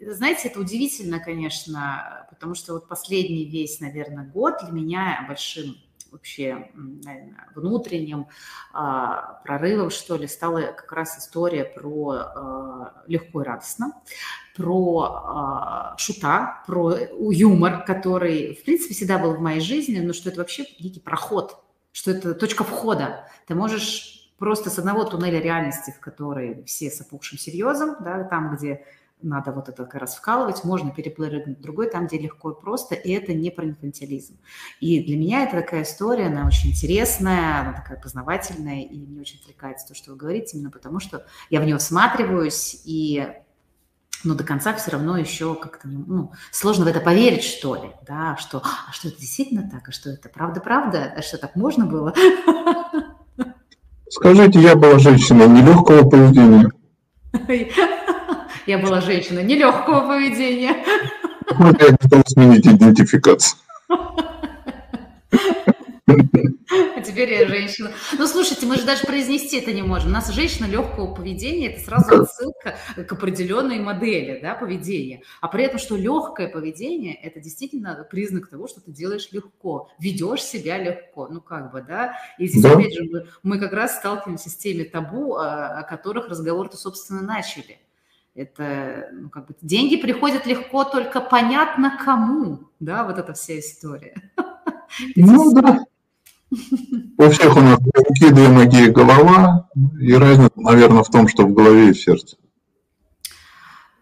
знаете, 0.00 0.48
это 0.48 0.60
удивительно, 0.60 1.18
конечно, 1.20 2.26
потому 2.30 2.54
что 2.54 2.74
вот 2.74 2.88
последний 2.88 3.44
весь, 3.44 3.80
наверное, 3.80 4.26
год 4.26 4.54
для 4.62 4.72
меня 4.72 5.24
большим 5.26 5.76
вообще 6.10 6.70
наверное, 6.74 7.48
внутренним 7.54 8.28
а, 8.72 9.40
прорывом, 9.44 9.90
что 9.90 10.16
ли, 10.16 10.26
стала 10.26 10.62
как 10.62 10.90
раз 10.92 11.18
история 11.18 11.64
про 11.64 12.10
а, 12.12 13.02
легко 13.06 13.42
и 13.42 13.44
радостно, 13.44 13.92
про 14.56 15.02
а, 15.02 15.94
шута, 15.98 16.62
про 16.66 16.96
юмор, 17.30 17.84
который, 17.84 18.54
в 18.54 18.64
принципе, 18.64 18.94
всегда 18.94 19.18
был 19.18 19.34
в 19.34 19.40
моей 19.40 19.60
жизни, 19.60 20.00
но 20.00 20.12
что 20.12 20.30
это 20.30 20.38
вообще 20.38 20.64
некий 20.80 21.00
проход, 21.00 21.62
что 21.92 22.10
это 22.10 22.34
точка 22.34 22.64
входа. 22.64 23.28
Ты 23.46 23.54
можешь 23.54 24.32
просто 24.38 24.70
с 24.70 24.78
одного 24.78 25.04
туннеля 25.04 25.40
реальности, 25.40 25.92
в 25.96 26.00
который 26.00 26.64
все 26.64 26.90
с 26.90 27.00
опухшим 27.00 27.38
серьезом, 27.38 27.96
да, 28.00 28.24
там, 28.24 28.56
где 28.56 28.84
надо 29.22 29.52
вот 29.52 29.68
это 29.68 29.84
как 29.84 30.00
раз 30.00 30.16
вкалывать, 30.16 30.64
можно 30.64 30.90
перепрыгнуть 30.90 31.58
в 31.58 31.60
другой, 31.60 31.90
там, 31.90 32.06
где 32.06 32.18
легко 32.18 32.52
и 32.52 32.60
просто, 32.60 32.94
и 32.94 33.10
это 33.12 33.32
не 33.34 33.50
про 33.50 33.66
инфантилизм. 33.66 34.38
И 34.80 35.02
для 35.02 35.16
меня 35.16 35.44
это 35.44 35.60
такая 35.60 35.82
история, 35.82 36.26
она 36.26 36.46
очень 36.46 36.70
интересная, 36.70 37.60
она 37.60 37.72
такая 37.72 38.00
познавательная, 38.00 38.82
и 38.82 39.06
мне 39.06 39.20
очень 39.20 39.40
отвлекается 39.40 39.88
то, 39.88 39.94
что 39.94 40.12
вы 40.12 40.16
говорите, 40.16 40.56
именно 40.56 40.70
потому 40.70 41.00
что 41.00 41.26
я 41.50 41.60
в 41.60 41.64
нее 41.64 41.78
всматриваюсь, 41.78 42.82
и 42.84 43.28
но 44.24 44.34
до 44.34 44.42
конца 44.42 44.74
все 44.74 44.90
равно 44.90 45.16
еще 45.16 45.54
как-то 45.54 45.86
ну, 45.86 46.32
сложно 46.50 46.84
в 46.84 46.88
это 46.88 46.98
поверить, 47.00 47.44
что 47.44 47.76
ли, 47.76 47.92
да, 48.06 48.36
что, 48.36 48.60
а 48.64 48.92
что 48.92 49.08
это 49.08 49.18
действительно 49.20 49.68
так, 49.70 49.88
а 49.88 49.92
что 49.92 50.10
это 50.10 50.28
правда-правда, 50.28 51.14
а 51.16 51.22
что 51.22 51.38
так 51.38 51.54
можно 51.54 51.86
было? 51.86 52.12
Скажите, 54.10 54.60
я 54.60 54.74
была 54.74 54.98
женщиной 54.98 55.48
нелегкого 55.48 56.08
поведения. 56.08 56.70
Я 58.68 58.76
была 58.76 59.00
женщина 59.00 59.42
нелегкого 59.42 60.06
поведения. 60.06 60.84
Я 61.58 61.72
готов 61.72 62.22
сменить 62.26 62.66
идентификацию. 62.66 63.58
А 66.06 67.00
теперь 67.00 67.32
я 67.32 67.48
женщина. 67.48 67.92
Ну, 68.18 68.26
слушайте, 68.26 68.66
мы 68.66 68.76
же 68.76 68.84
даже 68.84 69.06
произнести 69.06 69.58
это 69.58 69.72
не 69.72 69.80
можем. 69.80 70.10
У 70.10 70.12
нас 70.12 70.30
женщина 70.30 70.66
легкого 70.66 71.14
поведения– 71.14 71.72
это 71.72 71.82
сразу 71.82 72.24
отсылка 72.24 72.76
к 72.94 73.10
определенной 73.10 73.78
модели 73.78 74.38
да, 74.42 74.54
поведения. 74.54 75.22
А 75.40 75.48
при 75.48 75.64
этом, 75.64 75.78
что 75.78 75.96
легкое 75.96 76.48
поведение– 76.48 77.14
это 77.22 77.40
действительно 77.40 78.06
признак 78.10 78.50
того, 78.50 78.68
что 78.68 78.82
ты 78.82 78.92
делаешь 78.92 79.30
легко, 79.32 79.90
ведешь 79.98 80.42
себя 80.42 80.76
легко. 80.76 81.26
Ну, 81.28 81.40
как 81.40 81.72
бы, 81.72 81.80
да. 81.80 82.18
И 82.38 82.46
здесь, 82.46 82.64
да. 82.64 82.72
опять 82.72 82.92
же, 82.92 83.04
мы, 83.10 83.26
мы 83.42 83.58
как 83.58 83.72
раз 83.72 83.96
сталкиваемся 83.96 84.50
с 84.50 84.56
теми 84.58 84.82
табу, 84.82 85.36
о, 85.36 85.78
о 85.78 85.82
которых 85.84 86.28
разговор-то, 86.28 86.76
собственно, 86.76 87.22
начали. 87.22 87.78
Это, 88.38 89.08
ну, 89.12 89.30
как 89.30 89.48
бы, 89.48 89.56
деньги 89.62 89.96
приходят 89.96 90.46
легко, 90.46 90.84
только 90.84 91.20
понятно 91.20 91.98
кому, 92.04 92.70
да, 92.78 93.02
вот 93.04 93.18
эта 93.18 93.32
вся 93.32 93.58
история. 93.58 94.14
Ну, 95.16 95.52
да. 95.52 95.84
У 97.18 97.30
всех 97.30 97.56
у 97.56 97.60
нас 97.60 97.78
руки, 97.78 98.32
две 98.32 98.48
ноги 98.48 98.88
голова, 98.88 99.68
и 100.00 100.14
разница, 100.14 100.52
наверное, 100.56 101.02
в 101.02 101.10
том, 101.10 101.28
что 101.28 101.42
в 101.42 101.52
голове 101.52 101.90
и 101.90 101.92
в 101.92 102.00
сердце. 102.00 102.38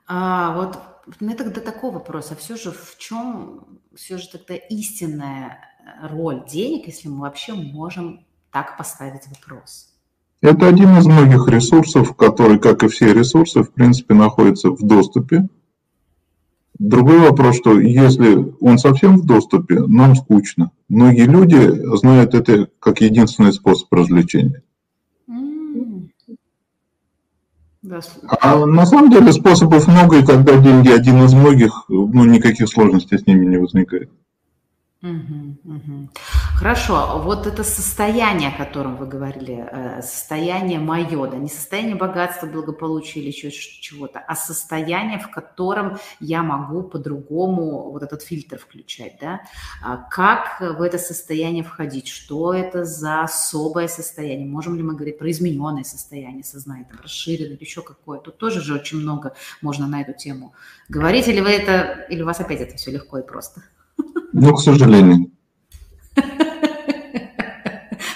А, 0.07 0.55
вот 0.55 0.79
у 1.20 1.25
меня 1.25 1.35
тогда 1.35 1.61
такой 1.61 1.90
вопрос, 1.90 2.31
а 2.31 2.37
все 2.37 2.57
же 2.57 2.70
в 2.70 2.96
чем 2.99 3.81
все 3.96 4.16
же 4.16 4.29
тогда 4.29 4.55
истинная 4.55 5.59
роль 6.03 6.46
денег, 6.46 6.87
если 6.87 7.09
мы 7.09 7.22
вообще 7.22 7.55
можем 7.55 8.25
так 8.53 8.77
поставить 8.79 9.27
вопрос? 9.27 9.96
Это 10.47 10.69
один 10.69 10.97
из 10.97 11.07
многих 11.07 11.49
ресурсов, 11.49 12.15
который, 12.15 12.61
как 12.61 12.85
и 12.85 12.89
все 12.89 13.13
ресурсы, 13.13 13.65
в 13.65 13.73
принципе, 13.73 14.15
находится 14.15 14.71
в 14.71 14.81
доступе. 14.81 15.49
Другой 16.79 17.19
вопрос, 17.19 17.57
что 17.57 17.81
если 17.81 18.55
он 18.61 18.79
совсем 18.79 19.17
в 19.17 19.27
доступе, 19.27 19.81
нам 19.81 20.15
скучно. 20.15 20.71
Многие 20.89 21.25
люди 21.25 21.97
знают 21.97 22.35
это 22.35 22.69
как 22.79 23.01
единственный 23.01 23.53
способ 23.53 23.93
развлечения. 23.93 24.63
А 28.41 28.67
на 28.67 28.87
самом 28.87 29.11
деле 29.11 29.33
способов 29.33 29.89
много, 29.89 30.21
и 30.21 30.25
когда 30.25 30.59
деньги 30.59 30.91
один 30.91 31.25
из 31.25 31.35
многих, 31.35 31.87
ну, 31.89 32.25
никаких 32.25 32.69
сложностей 32.69 33.19
с 33.19 33.27
ними 33.27 33.47
не 33.47 33.57
возникает. 33.57 34.11
Хорошо, 36.57 37.21
вот 37.23 37.47
это 37.47 37.64
состояние, 37.64 38.49
о 38.49 38.57
котором 38.57 38.97
вы 38.97 39.07
говорили, 39.07 39.69
э, 39.71 40.03
состояние 40.03 40.79
мое, 40.79 41.27
да, 41.27 41.37
не 41.37 41.49
состояние 41.49 41.97
богатства, 41.97 42.47
благополучия 42.47 43.21
или 43.21 43.29
еще 43.29 43.51
чего-то, 43.51 44.21
а 44.21 44.35
состояние, 44.35 45.19
в 45.19 45.31
котором 45.31 45.99
я 46.19 46.42
могу 46.42 46.83
по-другому 46.83 47.90
вот 47.90 48.03
этот 48.03 48.23
фильтр 48.23 48.59
включать, 48.59 49.19
да, 49.21 49.42
а 49.85 49.97
как 49.97 50.61
в 50.61 50.81
это 50.81 50.99
состояние 50.99 51.62
входить, 51.62 52.09
что 52.09 52.55
это 52.55 52.85
за 52.85 53.23
особое 53.23 53.88
состояние, 53.88 54.47
можем 54.47 54.77
ли 54.77 54.83
мы 54.83 54.95
говорить 54.95 55.19
про 55.19 55.31
измененное 55.31 55.85
состояние 55.85 56.42
сознания, 56.42 56.87
там, 56.90 56.99
расширенное 57.03 57.57
или 57.57 57.64
еще 57.64 57.83
какое, 57.83 58.19
тут 58.19 58.38
тоже 58.38 58.62
же 58.62 58.75
очень 58.75 58.99
много 58.99 59.35
можно 59.61 59.87
на 59.87 60.01
эту 60.01 60.14
тему. 60.14 60.55
Говорить, 60.88 61.29
или 61.29 61.40
вы 61.40 61.51
это, 61.51 62.07
или 62.09 62.23
у 62.23 62.27
вас 62.27 62.40
опять 62.40 62.61
это 62.61 62.77
все 62.77 62.90
легко 62.90 63.19
и 63.19 63.23
просто? 63.23 63.62
Ну, 64.33 64.55
к 64.55 64.61
сожалению. 64.61 65.31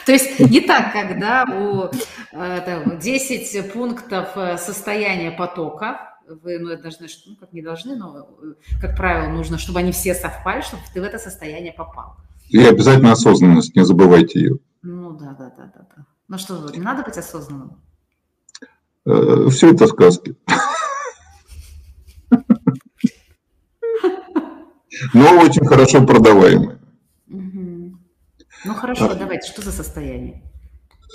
То 0.07 0.13
есть 0.13 0.41
не 0.41 0.61
так, 0.61 0.93
когда 0.93 1.45
у 1.45 1.89
10 2.33 3.55
э, 3.55 3.63
пунктов 3.63 4.37
э, 4.37 4.59
состояния 4.59 5.31
потока, 5.31 6.17
вы 6.27 6.59
ну, 6.59 6.77
должны, 6.77 7.07
ну, 7.27 7.37
как 7.37 7.53
не 7.53 7.63
должны, 7.63 7.97
но, 7.97 8.29
э, 8.43 8.55
как 8.81 8.97
правило, 8.97 9.31
нужно, 9.31 9.57
чтобы 9.59 9.79
они 9.79 9.93
все 9.93 10.15
совпали, 10.15 10.63
чтобы 10.63 10.83
ты 10.93 11.01
в 11.01 11.05
это 11.05 11.19
состояние 11.19 11.73
попал. 11.73 12.17
И 12.49 12.59
обязательно 12.59 13.13
осознанность, 13.13 13.77
не 13.77 13.85
забывайте 13.85 14.41
ее. 14.41 14.59
Ну 14.83 15.13
да, 15.13 15.37
да, 15.39 15.53
да, 15.57 15.73
да. 15.75 15.87
да. 15.97 16.07
Ну 16.29 16.39
что, 16.39 16.71
не 16.75 16.81
надо 16.81 17.03
быть 17.03 17.17
осознанным? 17.17 17.81
Все 19.05 19.73
это 19.73 19.87
сказки. 19.87 20.37
Но 25.15 25.41
очень 25.41 25.65
хорошо 25.65 26.05
продаваемые. 26.07 26.79
Ну 28.65 28.75
хорошо, 28.75 29.11
а, 29.11 29.15
давайте, 29.15 29.51
что 29.51 29.63
за 29.63 29.73
состояние? 29.73 30.43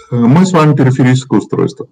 Мы 0.09 0.45
с 0.45 0.51
вами 0.51 0.75
периферическое 0.75 1.39
устройство. 1.39 1.87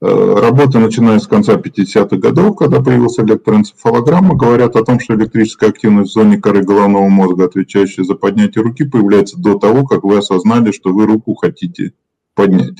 Э, 0.00 0.34
работа, 0.40 0.78
начиная 0.78 1.18
с 1.18 1.26
конца 1.26 1.56
50-х 1.56 2.18
годов, 2.18 2.56
когда 2.56 2.80
появился 2.80 3.22
электроэнцефалограмма, 3.22 4.36
говорят 4.36 4.76
о 4.76 4.84
том, 4.84 5.00
что 5.00 5.14
электрическая 5.14 5.70
активность 5.70 6.10
в 6.10 6.12
зоне 6.12 6.38
коры 6.38 6.62
головного 6.62 7.08
мозга, 7.08 7.46
отвечающая 7.46 8.04
за 8.04 8.14
поднятие 8.14 8.62
руки, 8.62 8.84
появляется 8.84 9.38
до 9.38 9.58
того, 9.58 9.84
как 9.84 10.04
вы 10.04 10.18
осознали, 10.18 10.70
что 10.70 10.92
вы 10.92 11.06
руку 11.06 11.34
хотите 11.34 11.94
поднять. 12.34 12.76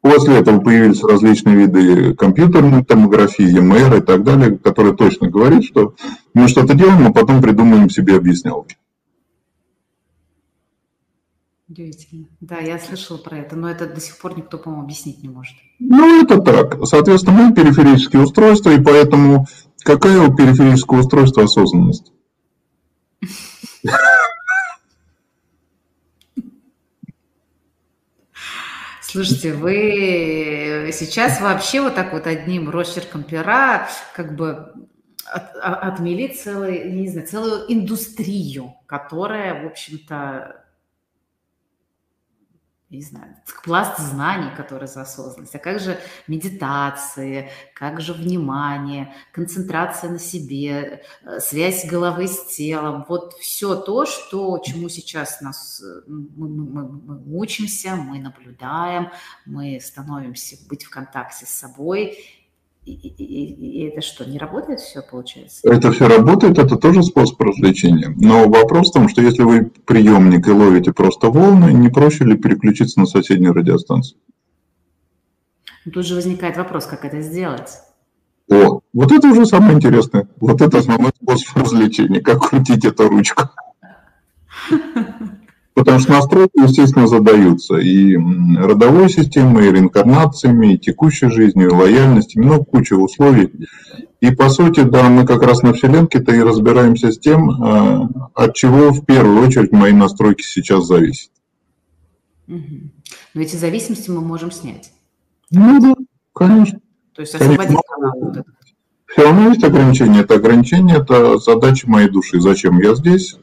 После 0.00 0.38
этого 0.38 0.60
появились 0.60 1.02
различные 1.02 1.56
виды 1.56 2.14
компьютерной 2.14 2.82
томографии, 2.84 3.42
ЕМР 3.42 3.96
и 3.96 4.00
так 4.00 4.24
далее, 4.24 4.56
которые 4.56 4.96
точно 4.96 5.28
говорят, 5.28 5.62
что 5.62 5.94
мы 6.32 6.48
что-то 6.48 6.74
делаем, 6.74 7.06
а 7.06 7.12
потом 7.12 7.42
придумаем 7.42 7.90
себе 7.90 8.16
объяснялки. 8.16 8.78
Удивительно. 11.68 12.26
Да, 12.40 12.58
я 12.58 12.78
слышала 12.78 13.18
про 13.18 13.38
это, 13.38 13.56
но 13.56 13.70
это 13.70 13.86
до 13.86 14.00
сих 14.00 14.18
пор 14.18 14.36
никто, 14.36 14.58
по-моему, 14.58 14.84
объяснить 14.84 15.22
не 15.22 15.28
может. 15.28 15.54
Ну, 15.78 16.22
это 16.22 16.40
так. 16.40 16.78
Соответственно, 16.84 17.42
мы 17.42 17.54
периферические 17.54 18.22
устройства, 18.22 18.70
и 18.70 18.82
поэтому 18.82 19.46
какая 19.84 20.20
у 20.26 20.34
периферического 20.34 21.00
устройства 21.00 21.44
осознанность? 21.44 22.10
Слушайте, 29.10 29.54
вы 29.54 30.90
сейчас 30.92 31.40
вообще 31.40 31.80
вот 31.80 31.96
так 31.96 32.12
вот 32.12 32.28
одним 32.28 32.70
росчерком 32.70 33.24
пера 33.24 33.88
как 34.14 34.36
бы 34.36 34.72
от, 35.26 35.56
а, 35.60 35.74
отмели 35.90 36.28
целый, 36.28 36.92
не 36.92 37.08
знаю, 37.08 37.26
целую 37.26 37.72
индустрию, 37.72 38.74
которая, 38.86 39.64
в 39.64 39.66
общем-то, 39.66 40.59
не 42.90 43.02
знаю, 43.02 43.36
пласт 43.64 44.00
знаний, 44.00 44.50
который 44.56 44.88
за 44.88 45.02
осознанность, 45.02 45.54
а 45.54 45.60
как 45.60 45.78
же 45.78 45.96
медитации, 46.26 47.48
как 47.72 48.00
же 48.00 48.12
внимание, 48.12 49.14
концентрация 49.30 50.10
на 50.10 50.18
себе, 50.18 51.02
э, 51.22 51.38
связь 51.38 51.86
головы 51.86 52.26
с 52.26 52.46
телом, 52.46 53.04
вот 53.08 53.34
все 53.34 53.76
то, 53.76 54.06
что, 54.06 54.58
чему 54.58 54.88
сейчас 54.88 55.40
нас, 55.40 55.80
э, 55.80 56.02
мы, 56.08 56.48
мы, 56.48 56.88
мы 56.88 57.38
учимся, 57.38 57.94
мы 57.94 58.18
наблюдаем, 58.18 59.10
мы 59.46 59.80
становимся 59.80 60.56
быть 60.68 60.82
в 60.82 60.90
контакте 60.90 61.46
с 61.46 61.50
собой, 61.50 62.18
и, 62.84 62.92
и, 62.92 63.82
и 63.82 63.88
это 63.88 64.00
что, 64.00 64.24
не 64.24 64.38
работает 64.38 64.80
все, 64.80 65.02
получается? 65.02 65.60
Это 65.64 65.92
все 65.92 66.08
работает, 66.08 66.58
это 66.58 66.76
тоже 66.76 67.02
способ 67.02 67.40
развлечения. 67.40 68.14
Но 68.16 68.48
вопрос 68.48 68.90
в 68.90 68.94
том, 68.94 69.08
что 69.08 69.22
если 69.22 69.42
вы 69.42 69.70
приемник 69.84 70.46
и 70.48 70.50
ловите 70.50 70.92
просто 70.92 71.28
волны, 71.28 71.72
не 71.72 71.88
проще 71.88 72.24
ли 72.24 72.36
переключиться 72.36 73.00
на 73.00 73.06
соседнюю 73.06 73.52
радиостанцию? 73.52 74.18
Тут 75.92 76.06
же 76.06 76.14
возникает 76.14 76.56
вопрос, 76.56 76.86
как 76.86 77.04
это 77.04 77.20
сделать. 77.20 77.70
О, 78.50 78.80
вот 78.92 79.12
это 79.12 79.28
уже 79.28 79.46
самое 79.46 79.74
интересное. 79.74 80.28
Вот 80.40 80.60
это 80.60 80.78
основной 80.78 81.12
способ 81.22 81.56
развлечения, 81.56 82.20
как 82.20 82.48
крутить 82.48 82.84
эту 82.84 83.08
ручку. 83.08 83.44
Потому 85.74 86.00
что 86.00 86.12
настройки, 86.12 86.60
естественно, 86.60 87.06
задаются 87.06 87.76
и 87.76 88.16
родовой 88.56 89.08
системой, 89.08 89.68
и 89.68 89.72
реинкарнациями, 89.72 90.74
и 90.74 90.78
текущей 90.78 91.28
жизнью, 91.28 91.68
и 91.68 91.72
лояльностью, 91.72 92.44
ну, 92.44 92.64
куча 92.64 92.94
условий. 92.94 93.52
И, 94.20 94.30
по 94.32 94.50
сути, 94.50 94.80
да, 94.80 95.08
мы 95.08 95.24
как 95.24 95.42
раз 95.42 95.62
на 95.62 95.72
Вселенке-то 95.72 96.34
и 96.34 96.40
разбираемся 96.40 97.10
с 97.12 97.18
тем, 97.18 97.50
а, 97.62 98.08
от 98.34 98.54
чего 98.54 98.90
в 98.90 99.04
первую 99.06 99.46
очередь 99.46 99.72
мои 99.72 99.92
настройки 99.92 100.42
сейчас 100.42 100.86
зависят. 100.86 101.30
Но 102.46 103.40
эти 103.40 103.56
зависимости 103.56 104.10
мы 104.10 104.20
можем 104.20 104.50
снять. 104.50 104.92
Ну 105.50 105.80
да, 105.80 105.94
конечно. 106.34 106.80
То 107.14 107.22
есть 107.22 107.34
освободить 107.34 107.78
канал 107.86 108.44
Все 109.06 109.22
равно 109.22 109.48
есть 109.48 109.64
ограничения. 109.64 110.20
Это 110.20 110.34
ограничение, 110.34 110.96
это 110.98 111.38
задача 111.38 111.88
моей 111.88 112.08
души. 112.08 112.40
Зачем 112.40 112.78
я 112.80 112.94
здесь? 112.94 113.36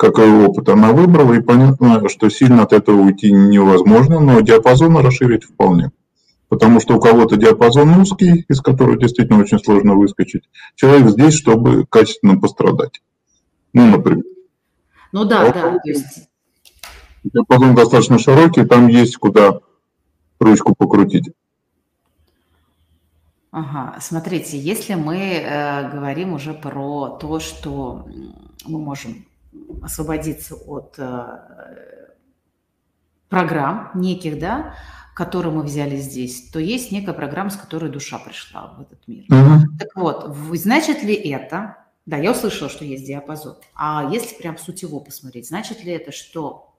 Какой 0.00 0.32
опыт 0.46 0.66
она 0.70 0.92
выбрала, 0.92 1.34
и 1.34 1.42
понятно, 1.42 2.08
что 2.08 2.30
сильно 2.30 2.62
от 2.62 2.72
этого 2.72 3.02
уйти 3.02 3.30
невозможно, 3.30 4.18
но 4.18 4.40
диапазон 4.40 4.96
расширить 4.96 5.44
вполне. 5.44 5.92
Потому 6.48 6.80
что 6.80 6.96
у 6.96 7.00
кого-то 7.00 7.36
диапазон 7.36 8.00
узкий, 8.00 8.46
из 8.48 8.62
которого 8.62 8.96
действительно 8.96 9.40
очень 9.40 9.58
сложно 9.58 9.96
выскочить. 9.96 10.48
Человек 10.74 11.10
здесь, 11.10 11.34
чтобы 11.34 11.84
качественно 11.84 12.40
пострадать. 12.40 13.02
Ну, 13.74 13.88
например. 13.88 14.24
Ну 15.12 15.26
да, 15.26 15.42
а 15.42 15.52
да. 15.52 15.70
То 15.72 15.80
есть... 15.84 16.30
Диапазон 17.22 17.74
достаточно 17.74 18.18
широкий, 18.18 18.64
там 18.64 18.88
есть 18.88 19.18
куда 19.18 19.60
ручку 20.38 20.74
покрутить. 20.74 21.30
Ага, 23.50 23.98
смотрите, 24.00 24.58
если 24.58 24.94
мы 24.94 25.18
э, 25.18 25.90
говорим 25.90 26.32
уже 26.32 26.54
про 26.54 27.18
то, 27.20 27.38
что 27.38 28.06
мы 28.64 28.78
можем 28.78 29.26
освободиться 29.82 30.54
от 30.54 30.94
э, 30.98 32.10
программ 33.28 33.90
неких, 33.94 34.38
да, 34.38 34.74
которые 35.14 35.52
мы 35.52 35.62
взяли 35.62 35.96
здесь, 35.96 36.50
то 36.50 36.58
есть 36.58 36.92
некая 36.92 37.12
программа, 37.12 37.50
с 37.50 37.56
которой 37.56 37.90
душа 37.90 38.18
пришла 38.18 38.74
в 38.76 38.82
этот 38.82 39.06
мир. 39.06 39.24
Угу. 39.28 39.78
Так 39.78 39.88
вот, 39.94 40.36
значит 40.54 41.02
ли 41.02 41.14
это, 41.14 41.76
да, 42.06 42.16
я 42.16 42.32
услышала, 42.32 42.70
что 42.70 42.84
есть 42.84 43.06
диапазон, 43.06 43.56
а 43.74 44.08
если 44.10 44.36
прям 44.36 44.56
суть 44.56 44.82
его 44.82 45.00
посмотреть, 45.00 45.48
значит 45.48 45.84
ли 45.84 45.92
это, 45.92 46.12
что 46.12 46.74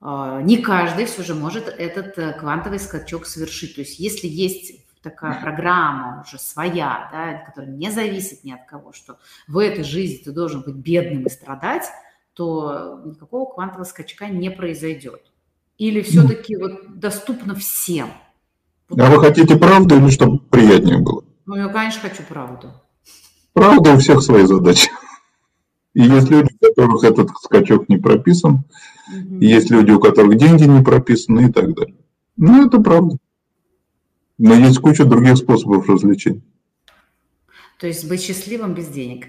э, 0.00 0.40
не 0.42 0.58
каждый 0.58 1.06
все 1.06 1.22
же 1.22 1.34
может 1.34 1.68
этот 1.68 2.18
э, 2.18 2.32
квантовый 2.38 2.78
скачок 2.78 3.26
совершить? 3.26 3.76
То 3.76 3.80
есть 3.82 3.98
если 3.98 4.26
есть 4.26 4.87
такая 5.02 5.40
программа 5.40 6.24
уже 6.26 6.38
своя, 6.38 7.08
да, 7.12 7.44
которая 7.46 7.70
не 7.70 7.90
зависит 7.90 8.44
ни 8.44 8.52
от 8.52 8.66
кого, 8.66 8.92
что 8.92 9.18
в 9.46 9.58
этой 9.58 9.84
жизни 9.84 10.24
ты 10.24 10.32
должен 10.32 10.62
быть 10.62 10.74
бедным 10.74 11.24
и 11.24 11.30
страдать, 11.30 11.84
то 12.34 13.02
никакого 13.04 13.52
квантового 13.52 13.84
скачка 13.84 14.28
не 14.28 14.50
произойдет. 14.50 15.22
Или 15.76 16.02
все-таки 16.02 16.56
вот 16.56 16.98
доступно 16.98 17.54
всем? 17.54 18.10
Вот 18.88 19.00
а 19.00 19.10
вы 19.10 19.20
хотите 19.20 19.56
правду 19.56 19.96
или 19.96 20.10
чтобы 20.10 20.38
приятнее 20.38 20.98
было? 20.98 21.24
Ну, 21.46 21.56
я, 21.56 21.68
конечно, 21.68 22.08
хочу 22.08 22.22
правду. 22.22 22.72
Правда 23.52 23.92
у 23.92 23.98
всех 23.98 24.22
свои 24.22 24.44
задачи. 24.44 24.88
И 25.94 26.02
есть 26.02 26.30
люди, 26.30 26.48
у 26.60 26.66
которых 26.66 27.04
этот 27.04 27.30
скачок 27.42 27.88
не 27.88 27.96
прописан, 27.96 28.64
угу. 29.08 29.38
есть 29.40 29.70
люди, 29.70 29.90
у 29.90 29.98
которых 29.98 30.36
деньги 30.36 30.64
не 30.64 30.82
прописаны 30.82 31.48
и 31.48 31.52
так 31.52 31.74
далее. 31.74 31.96
Ну, 32.36 32.66
это 32.66 32.80
правда. 32.80 33.16
Но 34.38 34.54
есть 34.54 34.78
куча 34.78 35.04
других 35.04 35.36
способов 35.36 35.88
развлечения. 35.88 36.42
То 37.80 37.86
есть 37.86 38.08
быть 38.08 38.22
счастливым 38.22 38.74
без 38.74 38.88
денег? 38.88 39.26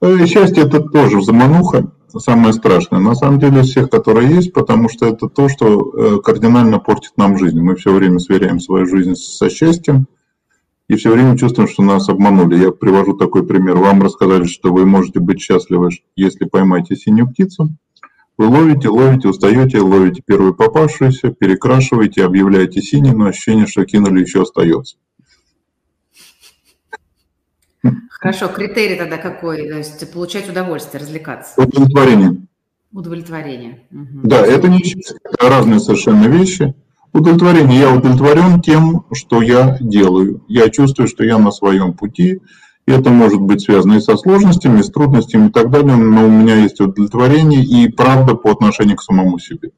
Э, 0.00 0.26
счастье 0.26 0.64
это 0.64 0.80
тоже 0.80 1.22
замануха, 1.22 1.92
самое 2.16 2.52
страшное. 2.52 3.00
На 3.00 3.14
самом 3.14 3.40
деле 3.40 3.62
всех, 3.62 3.90
которые 3.90 4.34
есть, 4.34 4.52
потому 4.52 4.88
что 4.88 5.06
это 5.06 5.28
то, 5.28 5.48
что 5.48 6.18
э, 6.18 6.20
кардинально 6.22 6.78
портит 6.78 7.12
нам 7.16 7.38
жизнь. 7.38 7.60
Мы 7.60 7.76
все 7.76 7.92
время 7.92 8.18
сверяем 8.18 8.60
свою 8.60 8.86
жизнь 8.86 9.14
со 9.14 9.48
счастьем 9.50 10.06
и 10.88 10.94
все 10.94 11.12
время 11.12 11.36
чувствуем, 11.36 11.68
что 11.68 11.82
нас 11.82 12.08
обманули. 12.08 12.62
Я 12.62 12.70
привожу 12.70 13.14
такой 13.14 13.44
пример. 13.44 13.76
Вам 13.76 14.02
рассказали, 14.02 14.44
что 14.44 14.72
вы 14.72 14.86
можете 14.86 15.18
быть 15.18 15.40
счастливы, 15.40 15.90
если 16.14 16.44
поймаете 16.44 16.94
синюю 16.94 17.28
птицу. 17.28 17.70
Вы 18.38 18.46
ловите, 18.48 18.88
ловите, 18.88 19.28
устаете, 19.28 19.80
ловите 19.80 20.22
первую 20.24 20.54
попавшуюся, 20.54 21.30
перекрашиваете, 21.30 22.24
объявляете 22.24 22.82
синий, 22.82 23.12
но 23.12 23.26
ощущение, 23.26 23.66
что 23.66 23.84
кинули, 23.84 24.20
еще 24.20 24.42
остается. 24.42 24.96
Хорошо, 28.10 28.48
критерий 28.48 28.96
тогда 28.96 29.16
какой? 29.16 29.68
То 29.68 29.78
есть 29.78 30.12
получать 30.12 30.48
удовольствие, 30.48 31.00
развлекаться? 31.00 31.60
Удовлетворение. 31.62 32.46
Удовлетворение. 32.92 33.86
Угу. 33.90 34.20
Да, 34.24 34.44
это 34.44 34.68
не 34.68 34.80
это 34.80 35.48
разные 35.48 35.80
совершенно 35.80 36.26
вещи. 36.26 36.74
Удовлетворение. 37.12 37.80
Я 37.80 37.94
удовлетворен 37.94 38.60
тем, 38.60 39.06
что 39.12 39.42
я 39.42 39.78
делаю. 39.80 40.44
Я 40.48 40.68
чувствую, 40.70 41.08
что 41.08 41.24
я 41.24 41.38
на 41.38 41.50
своем 41.50 41.94
пути, 41.94 42.40
это 42.86 43.10
может 43.10 43.40
быть 43.40 43.62
связано 43.62 43.94
и 43.94 44.00
со 44.00 44.16
сложностями, 44.16 44.80
и 44.80 44.82
с 44.82 44.90
трудностями 44.90 45.48
и 45.48 45.50
так 45.50 45.70
далее, 45.70 45.96
но 45.96 46.26
у 46.26 46.30
меня 46.30 46.56
есть 46.56 46.80
удовлетворение 46.80 47.62
и 47.64 47.88
правда 47.88 48.34
по 48.34 48.52
отношению 48.52 48.96
к 48.96 49.02
самому 49.02 49.38
себе. 49.38 49.70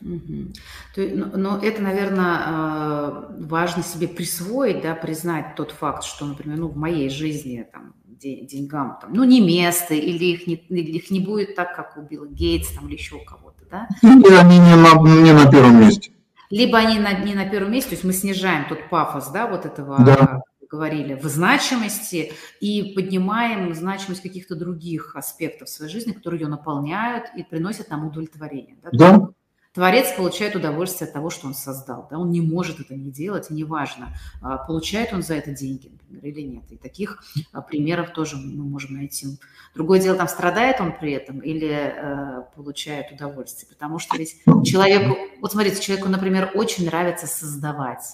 Но 0.00 1.58
это, 1.58 1.82
наверное, 1.82 2.38
э, 2.46 3.44
важно 3.44 3.82
себе 3.82 4.08
присвоить, 4.08 4.82
да, 4.82 4.94
признать 4.94 5.54
тот 5.54 5.70
факт, 5.70 6.04
что, 6.04 6.24
например, 6.24 6.58
ну, 6.58 6.68
в 6.68 6.76
моей 6.76 7.10
жизни 7.10 7.66
там, 7.70 7.94
деньгам 8.04 8.98
там, 9.00 9.12
ну, 9.12 9.24
не 9.24 9.40
место, 9.40 9.94
или 9.94 10.24
их 10.24 10.46
не, 10.46 10.54
или 10.54 10.96
их 10.96 11.10
не 11.10 11.20
будет 11.20 11.54
так, 11.54 11.76
как 11.76 11.96
у 11.96 12.02
Билла 12.02 12.26
Гейтса 12.26 12.76
там, 12.76 12.88
или 12.88 12.94
еще 12.94 13.16
у 13.16 13.24
кого-то, 13.24 13.64
да? 13.70 13.88
Или 14.02 14.34
они 14.34 14.58
не 14.58 14.74
на, 14.74 15.22
не 15.22 15.32
на 15.32 15.50
первом 15.50 15.80
месте. 15.80 16.12
Либо 16.50 16.78
они 16.78 16.98
на, 16.98 17.12
не 17.12 17.34
на 17.34 17.46
первом 17.46 17.72
месте, 17.72 17.90
то 17.90 17.94
есть 17.96 18.04
мы 18.04 18.12
снижаем 18.12 18.66
тот 18.68 18.88
пафос, 18.88 19.28
да, 19.28 19.46
вот 19.46 19.66
этого 19.66 20.02
да 20.04 20.40
говорили, 20.68 21.14
в 21.14 21.24
значимости 21.24 22.32
и 22.60 22.92
поднимаем 22.94 23.74
значимость 23.74 24.22
каких-то 24.22 24.56
других 24.56 25.16
аспектов 25.16 25.68
своей 25.68 25.90
жизни, 25.90 26.12
которые 26.12 26.42
ее 26.42 26.48
наполняют 26.48 27.26
и 27.36 27.42
приносят 27.42 27.90
нам 27.90 28.06
удовлетворение. 28.06 28.76
Да? 28.82 28.90
да. 28.92 29.28
Творец 29.76 30.10
получает 30.16 30.56
удовольствие 30.56 31.06
от 31.06 31.12
того, 31.12 31.28
что 31.28 31.46
он 31.46 31.52
создал. 31.52 32.08
Да? 32.10 32.18
Он 32.18 32.30
не 32.30 32.40
может 32.40 32.80
это 32.80 32.94
не 32.94 33.10
делать, 33.10 33.50
и 33.50 33.54
неважно, 33.54 34.14
а, 34.40 34.56
получает 34.56 35.12
он 35.12 35.22
за 35.22 35.34
это 35.34 35.50
деньги, 35.50 35.88
например, 35.88 36.24
или 36.24 36.40
нет. 36.40 36.64
И 36.70 36.78
таких 36.78 37.22
а, 37.52 37.60
примеров 37.60 38.14
тоже 38.14 38.38
мы 38.38 38.64
можем 38.64 38.94
найти. 38.94 39.38
Другое 39.74 40.00
дело, 40.00 40.16
там 40.16 40.28
страдает 40.28 40.80
он 40.80 40.98
при 40.98 41.12
этом 41.12 41.40
или 41.40 41.68
э, 41.68 42.44
получает 42.54 43.12
удовольствие. 43.12 43.68
Потому 43.68 43.98
что 43.98 44.16
ведь 44.16 44.42
человеку, 44.64 45.14
вот 45.42 45.52
смотрите, 45.52 45.82
человеку, 45.82 46.08
например, 46.08 46.52
очень 46.54 46.86
нравится 46.86 47.26
создавать, 47.26 48.06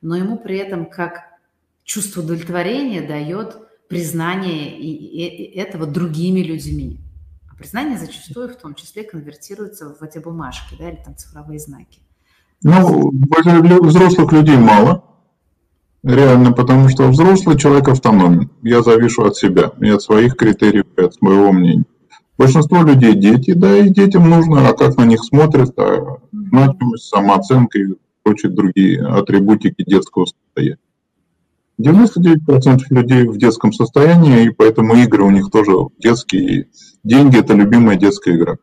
но 0.00 0.14
ему 0.14 0.38
при 0.38 0.58
этом 0.58 0.86
как 0.86 1.27
чувство 1.88 2.20
удовлетворения 2.20 3.00
дает 3.00 3.56
признание 3.88 5.54
этого 5.54 5.86
другими 5.86 6.40
людьми. 6.40 7.00
А 7.50 7.56
признание 7.56 7.98
зачастую 7.98 8.50
в 8.50 8.56
том 8.56 8.74
числе 8.74 9.02
конвертируется 9.02 9.96
в 9.98 10.02
эти 10.02 10.18
бумажки 10.18 10.76
да, 10.78 10.90
или 10.90 11.00
там 11.02 11.16
цифровые 11.16 11.58
знаки. 11.58 12.00
Ну, 12.62 13.10
взрослых 13.10 14.32
людей 14.32 14.58
мало, 14.58 15.02
реально, 16.02 16.52
потому 16.52 16.90
что 16.90 17.08
взрослый 17.08 17.56
человек 17.56 17.88
автономен. 17.88 18.50
Я 18.62 18.82
завишу 18.82 19.24
от 19.24 19.36
себя, 19.36 19.72
и 19.80 19.88
от 19.88 20.02
своих 20.02 20.36
критериев, 20.36 20.86
и 20.98 21.00
от 21.00 21.14
своего 21.14 21.52
мнения. 21.52 21.86
Большинство 22.36 22.82
людей 22.82 23.14
дети, 23.14 23.52
да, 23.52 23.78
и 23.78 23.88
детям 23.88 24.28
нужно, 24.28 24.68
а 24.68 24.74
как 24.74 24.96
на 24.98 25.06
них 25.06 25.24
смотрят, 25.24 25.72
а 25.78 26.18
значимость, 26.32 27.08
самооценка 27.08 27.78
и 27.78 27.94
прочие 28.22 28.52
другие 28.52 29.00
атрибутики 29.06 29.82
детского 29.84 30.26
состояния. 30.26 30.78
99% 31.80 32.80
людей 32.90 33.26
в 33.28 33.38
детском 33.38 33.72
состоянии, 33.72 34.46
и 34.46 34.50
поэтому 34.50 34.94
игры 34.96 35.22
у 35.22 35.30
них 35.30 35.50
тоже 35.50 35.72
детские. 35.98 36.68
деньги– 37.04 37.38
это 37.38 37.54
любимая 37.54 37.96
детская 37.96 38.36
игра. 38.36 38.56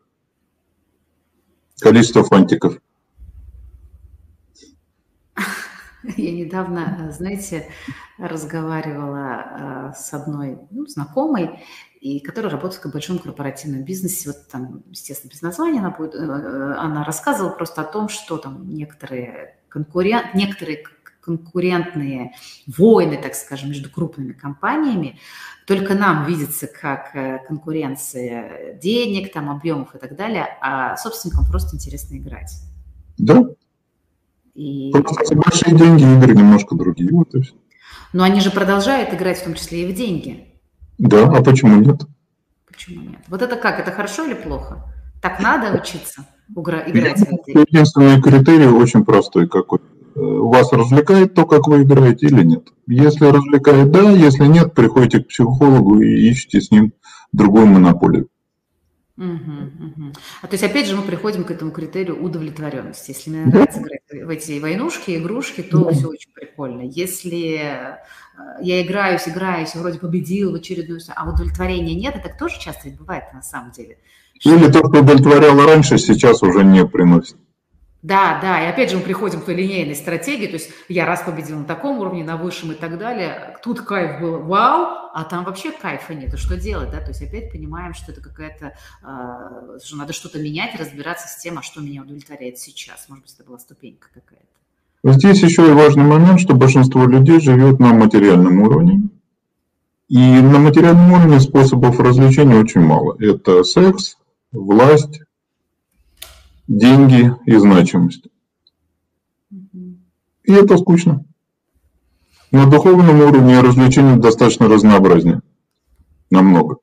Количество 1.79 2.23
фантиков. 2.23 2.77
Я 6.17 6.31
недавно, 6.33 7.11
знаете, 7.11 7.67
разговаривала 8.17 9.91
э, 9.91 9.93
с 9.95 10.13
одной 10.13 10.59
ну, 10.69 10.85
знакомой, 10.85 11.61
и 11.99 12.19
которая 12.19 12.51
работает 12.51 12.85
в 12.85 12.91
большом 12.91 13.17
корпоративном 13.17 13.83
бизнесе. 13.83 14.29
Вот 14.29 14.47
там, 14.51 14.83
естественно, 14.91 15.31
без 15.31 15.41
названия 15.41 15.79
она 15.79 15.89
будет. 15.89 16.13
Э, 16.13 16.75
она 16.77 17.03
рассказывала 17.03 17.51
просто 17.51 17.81
о 17.81 17.85
том, 17.85 18.09
что 18.09 18.37
там 18.37 18.69
некоторые 18.69 19.57
конкуренты, 19.67 20.29
некоторые 20.37 20.83
конкурентные 21.25 22.33
войны, 22.67 23.19
так 23.21 23.35
скажем, 23.35 23.69
между 23.69 23.89
крупными 23.89 24.33
компаниями, 24.33 25.19
только 25.65 25.95
нам 25.95 26.25
видится 26.25 26.67
как 26.67 27.15
э, 27.15 27.39
конкуренция 27.47 28.77
денег, 28.81 29.33
там, 29.33 29.49
объемов 29.49 29.95
и 29.95 29.97
так 29.97 30.15
далее, 30.15 30.47
а 30.61 30.95
собственникам 30.97 31.45
просто 31.45 31.75
интересно 31.75 32.17
играть. 32.17 32.53
Да. 33.17 33.43
И... 34.53 34.91
Просто 34.91 35.35
большие 35.35 35.75
деньги, 35.75 36.03
игры 36.03 36.35
немножко 36.35 36.75
другие. 36.75 37.09
Вот 37.11 37.33
и 37.33 37.41
все. 37.41 37.55
Но 38.13 38.23
они 38.23 38.39
же 38.39 38.51
продолжают 38.51 39.13
играть 39.13 39.39
в 39.39 39.43
том 39.43 39.55
числе 39.55 39.83
и 39.83 39.91
в 39.91 39.95
деньги. 39.95 40.53
Да, 40.97 41.23
а 41.23 41.43
почему 41.43 41.81
нет? 41.81 42.01
Почему 42.67 43.01
нет? 43.01 43.19
Вот 43.27 43.41
это 43.41 43.55
как? 43.55 43.79
Это 43.79 43.91
хорошо 43.91 44.25
или 44.25 44.35
плохо? 44.35 44.83
Так 45.21 45.39
надо 45.39 45.75
учиться 45.77 46.25
играть 46.49 47.19
Единственный 47.47 48.21
критерий 48.21 48.67
очень 48.67 49.03
простой 49.03 49.47
какой. 49.47 49.79
Э, 50.15 50.19
вас 50.19 50.71
развлекает 50.71 51.33
то, 51.33 51.45
как 51.45 51.67
вы 51.67 51.83
играете 51.83 52.27
или 52.27 52.43
нет? 52.43 52.69
Если 52.87 53.25
развлекает, 53.25 53.91
да, 53.91 54.11
если 54.11 54.45
нет, 54.45 54.73
приходите 54.73 55.19
к 55.19 55.27
психологу 55.27 55.99
и 55.99 56.31
ищите 56.31 56.61
с 56.61 56.71
ним 56.71 56.93
другую 57.33 57.67
монополию. 57.67 58.29
Угу, 59.17 59.25
угу. 59.25 60.13
А 60.41 60.47
то 60.47 60.53
есть 60.53 60.63
опять 60.63 60.87
же 60.87 60.95
мы 60.95 61.03
приходим 61.03 61.45
к 61.45 61.51
этому 61.51 61.71
критерию 61.71 62.21
удовлетворенности. 62.21 63.11
Если 63.11 63.29
мне 63.29 63.45
нравится 63.45 63.79
да. 63.79 63.85
играть 63.85 64.25
в 64.25 64.29
эти 64.29 64.59
войнушки, 64.59 65.17
игрушки, 65.17 65.61
то 65.61 65.85
да. 65.85 65.91
все 65.91 66.07
очень 66.07 66.31
прикольно. 66.33 66.81
Если 66.81 67.59
э, 67.59 67.97
я 68.61 68.81
играюсь, 68.81 69.27
играюсь, 69.27 69.75
вроде 69.75 69.99
победил 69.99 70.51
в 70.51 70.55
очередную, 70.55 70.99
а 71.15 71.29
удовлетворения 71.29 71.95
нет, 71.95 72.15
это 72.15 72.33
тоже 72.37 72.59
часто 72.59 72.89
ведь 72.89 72.97
бывает 72.97 73.23
на 73.33 73.41
самом 73.41 73.71
деле. 73.71 73.97
Или 74.43 74.69
то, 74.69 74.79
что 74.79 74.99
удовлетворяло 74.99 75.65
раньше, 75.65 75.97
сейчас 75.97 76.43
уже 76.43 76.63
не 76.63 76.85
приносит. 76.85 77.37
Да, 78.05 78.37
да, 78.39 78.63
и 78.63 78.67
опять 78.67 78.91
же 78.91 78.97
мы 78.97 79.01
приходим 79.01 79.41
к 79.41 79.45
той 79.45 79.55
линейной 79.55 79.95
стратегии, 79.95 80.45
то 80.45 80.53
есть 80.53 80.69
я 80.89 81.07
раз 81.07 81.23
победил 81.23 81.57
на 81.57 81.65
таком 81.65 81.97
уровне, 81.97 82.23
на 82.23 82.37
высшем 82.37 82.71
и 82.71 82.75
так 82.75 82.99
далее, 82.99 83.57
тут 83.63 83.81
кайф 83.81 84.21
был, 84.21 84.43
вау, 84.43 85.09
а 85.11 85.23
там 85.23 85.43
вообще 85.43 85.71
кайфа 85.71 86.13
нет, 86.13 86.31
и 86.31 86.37
что 86.37 86.55
делать, 86.55 86.91
да, 86.91 86.99
то 86.99 87.07
есть 87.07 87.23
опять 87.23 87.51
понимаем, 87.51 87.95
что 87.95 88.11
это 88.11 88.21
какая-то, 88.21 88.73
э, 89.01 89.79
что 89.83 89.97
надо 89.97 90.13
что-то 90.13 90.37
менять, 90.37 90.79
разбираться 90.79 91.27
с 91.27 91.41
тем, 91.41 91.57
а 91.57 91.63
что 91.63 91.81
меня 91.81 92.03
удовлетворяет 92.03 92.59
сейчас, 92.59 93.09
может 93.09 93.23
быть, 93.23 93.33
это 93.33 93.43
была 93.43 93.57
ступенька 93.57 94.07
какая-то. 94.13 95.15
Здесь 95.17 95.41
еще 95.41 95.67
и 95.67 95.73
важный 95.73 96.03
момент, 96.03 96.39
что 96.39 96.53
большинство 96.53 97.07
людей 97.07 97.39
живет 97.39 97.79
на 97.79 97.91
материальном 97.91 98.61
уровне, 98.61 99.09
и 100.09 100.19
на 100.19 100.59
материальном 100.59 101.11
уровне 101.11 101.39
способов 101.39 101.99
развлечения 101.99 102.59
очень 102.59 102.81
мало. 102.81 103.17
Это 103.19 103.63
секс, 103.63 104.17
власть, 104.51 105.21
деньги 106.67 107.33
и 107.45 107.55
значимость. 107.57 108.27
И 109.51 110.51
это 110.51 110.77
скучно. 110.77 111.25
На 112.51 112.69
духовном 112.69 113.19
уровне 113.21 113.59
развлечения 113.59 114.17
достаточно 114.17 114.67
разнообразнее. 114.67 115.41
Намного. 116.29 116.77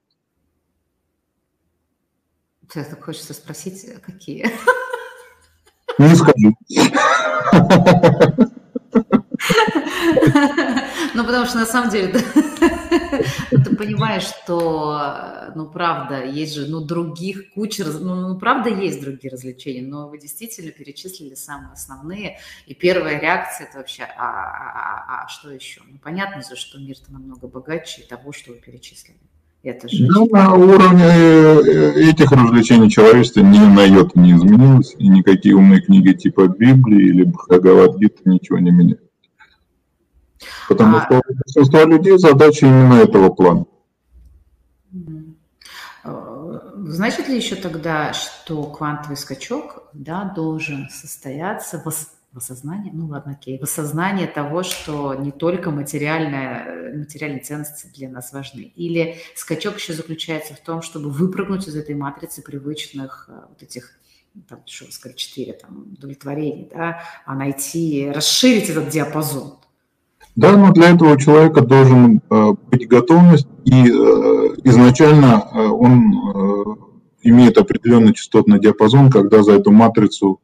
Сейчас 2.69 2.89
так 2.89 3.05
хочется 3.05 3.35
спросить, 3.35 3.87
какие? 4.03 4.51
Не 5.99 6.15
скажу. 6.15 6.57
Ну, 11.15 11.25
потому 11.25 11.47
что 11.47 11.59
на 11.59 11.67
самом 11.67 11.91
деле 11.91 12.23
ты 13.51 13.77
понимаешь, 13.77 14.25
что, 14.25 15.53
ну, 15.55 15.67
правда, 15.67 16.25
есть 16.25 16.55
же, 16.55 16.67
ну, 16.67 16.81
других 16.81 17.53
куча, 17.53 17.85
ну, 17.85 18.29
ну, 18.29 18.39
правда, 18.39 18.71
есть 18.71 19.01
другие 19.01 19.31
развлечения, 19.31 19.83
но 19.83 20.09
вы 20.09 20.19
действительно 20.19 20.71
перечислили 20.71 21.35
самые 21.35 21.73
основные. 21.73 22.39
И 22.67 22.75
первая 22.75 23.21
реакция– 23.21 23.67
это 23.69 23.79
вообще, 23.79 24.05
а, 24.05 24.25
а, 24.25 25.23
а, 25.23 25.25
а 25.25 25.29
что 25.29 25.51
еще? 25.51 25.83
Ну, 25.91 25.99
понятно 26.03 26.43
же, 26.43 26.57
что 26.57 26.79
мир-то 26.79 27.13
намного 27.13 27.47
богаче 27.47 28.03
того, 28.03 28.33
что 28.33 28.53
вы 28.53 28.59
перечислили. 28.59 29.19
Это 29.63 29.89
же 29.89 30.07
ну, 30.09 30.27
на 30.27 30.55
уровне 30.55 31.05
э, 31.05 32.11
этих 32.11 32.33
развлечений 32.33 32.91
человечество 32.91 33.41
ни 33.41 33.59
на 33.59 33.85
йоту 33.85 34.19
не 34.19 34.33
изменилось, 34.33 34.97
и 34.99 35.07
никакие 35.07 35.55
умные 35.55 35.81
книги 35.81 36.13
типа 36.15 36.49
Библии 36.49 37.11
или 37.11 37.23
Бхагавадгита 37.23 38.29
ничего 38.29 38.59
не 38.59 38.73
меняют. 38.73 39.12
Потому 40.69 40.99
а... 40.99 41.05
что 41.05 41.19
у 41.19 41.35
большинства 41.35 41.85
людей 41.85 42.19
задача 42.19 42.67
именно 42.67 42.95
этого 42.95 43.31
плана. 43.31 43.67
Значит 46.93 47.29
ли 47.29 47.37
еще 47.37 47.55
тогда, 47.55 48.13
что 48.13 48.65
квантовый 48.65 49.17
скачок 49.17 49.85
да, 49.93 50.25
должен 50.25 50.89
состояться 50.91 51.79
в, 51.79 51.91
в 52.33 52.37
осознании, 52.37 52.91
ну 52.93 53.07
ладно, 53.07 53.33
окей, 53.33 53.59
в 53.59 53.63
осознании 53.63 54.27
того, 54.27 54.63
что 54.63 55.15
не 55.15 55.31
только 55.31 55.71
материальная, 55.71 56.97
материальные 56.97 57.41
ценности 57.41 57.89
для 57.95 58.09
нас 58.09 58.33
важны. 58.33 58.73
Или 58.75 59.17
скачок 59.37 59.77
еще 59.77 59.93
заключается 59.93 60.55
в 60.55 60.61
том, 60.61 60.83
чтобы 60.83 61.09
выпрыгнуть 61.11 61.69
из 61.69 61.77
этой 61.77 61.95
матрицы 61.95 62.43
привычных 62.43 63.27
э, 63.29 63.41
вот 63.49 63.63
этих 63.63 63.93
там, 64.49 64.63
что 64.67 64.87
вы 64.87 64.93
сказали, 64.93 65.17
четыре 65.17 65.53
там, 65.53 65.93
удовлетворений, 65.93 66.69
да, 66.75 67.03
а 67.27 67.35
найти, 67.35 68.11
расширить 68.11 68.71
этот 68.71 68.89
диапазон. 68.89 69.59
Да, 70.35 70.57
но 70.57 70.73
для 70.73 70.91
этого 70.91 71.15
у 71.15 71.19
человека 71.19 71.61
должен 71.61 72.23
э, 72.31 72.55
быть 72.71 72.89
готовность, 72.89 73.47
и 73.65 73.73
э, 73.73 73.91
изначально 74.65 75.47
э, 75.53 75.59
он 75.59 76.79
имеет 77.23 77.59
определенный 77.59 78.15
частотный 78.15 78.59
диапазон, 78.59 79.11
когда 79.11 79.43
за 79.43 79.53
эту 79.53 79.71
матрицу 79.71 80.41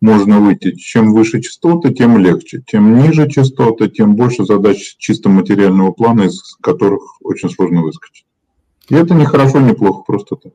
можно 0.00 0.40
выйти. 0.40 0.74
Чем 0.74 1.12
выше 1.12 1.40
частоты, 1.40 1.92
тем 1.92 2.18
легче. 2.18 2.62
Чем 2.66 2.98
ниже 2.98 3.28
частоты, 3.28 3.88
тем 3.88 4.16
больше 4.16 4.44
задач 4.44 4.96
чисто 4.98 5.28
материального 5.28 5.92
плана, 5.92 6.22
из 6.22 6.56
которых 6.60 7.02
очень 7.22 7.50
сложно 7.50 7.82
выскочить. 7.82 8.26
И 8.88 8.94
это 8.94 9.14
не 9.14 9.24
хорошо, 9.24 9.60
не 9.60 9.74
плохо, 9.74 10.02
просто 10.06 10.36
так. 10.36 10.52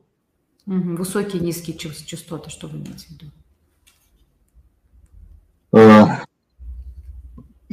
Высокие, 0.66 1.42
низкие 1.42 1.76
частоты, 1.76 2.50
что 2.50 2.68
вы 2.68 2.78
имеете 2.78 3.06
в 3.06 3.10
виду? 3.10 3.26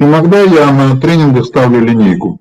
Иногда 0.00 0.40
я 0.40 0.72
на 0.72 0.98
тренингах 0.98 1.44
ставлю 1.44 1.84
линейку. 1.84 2.40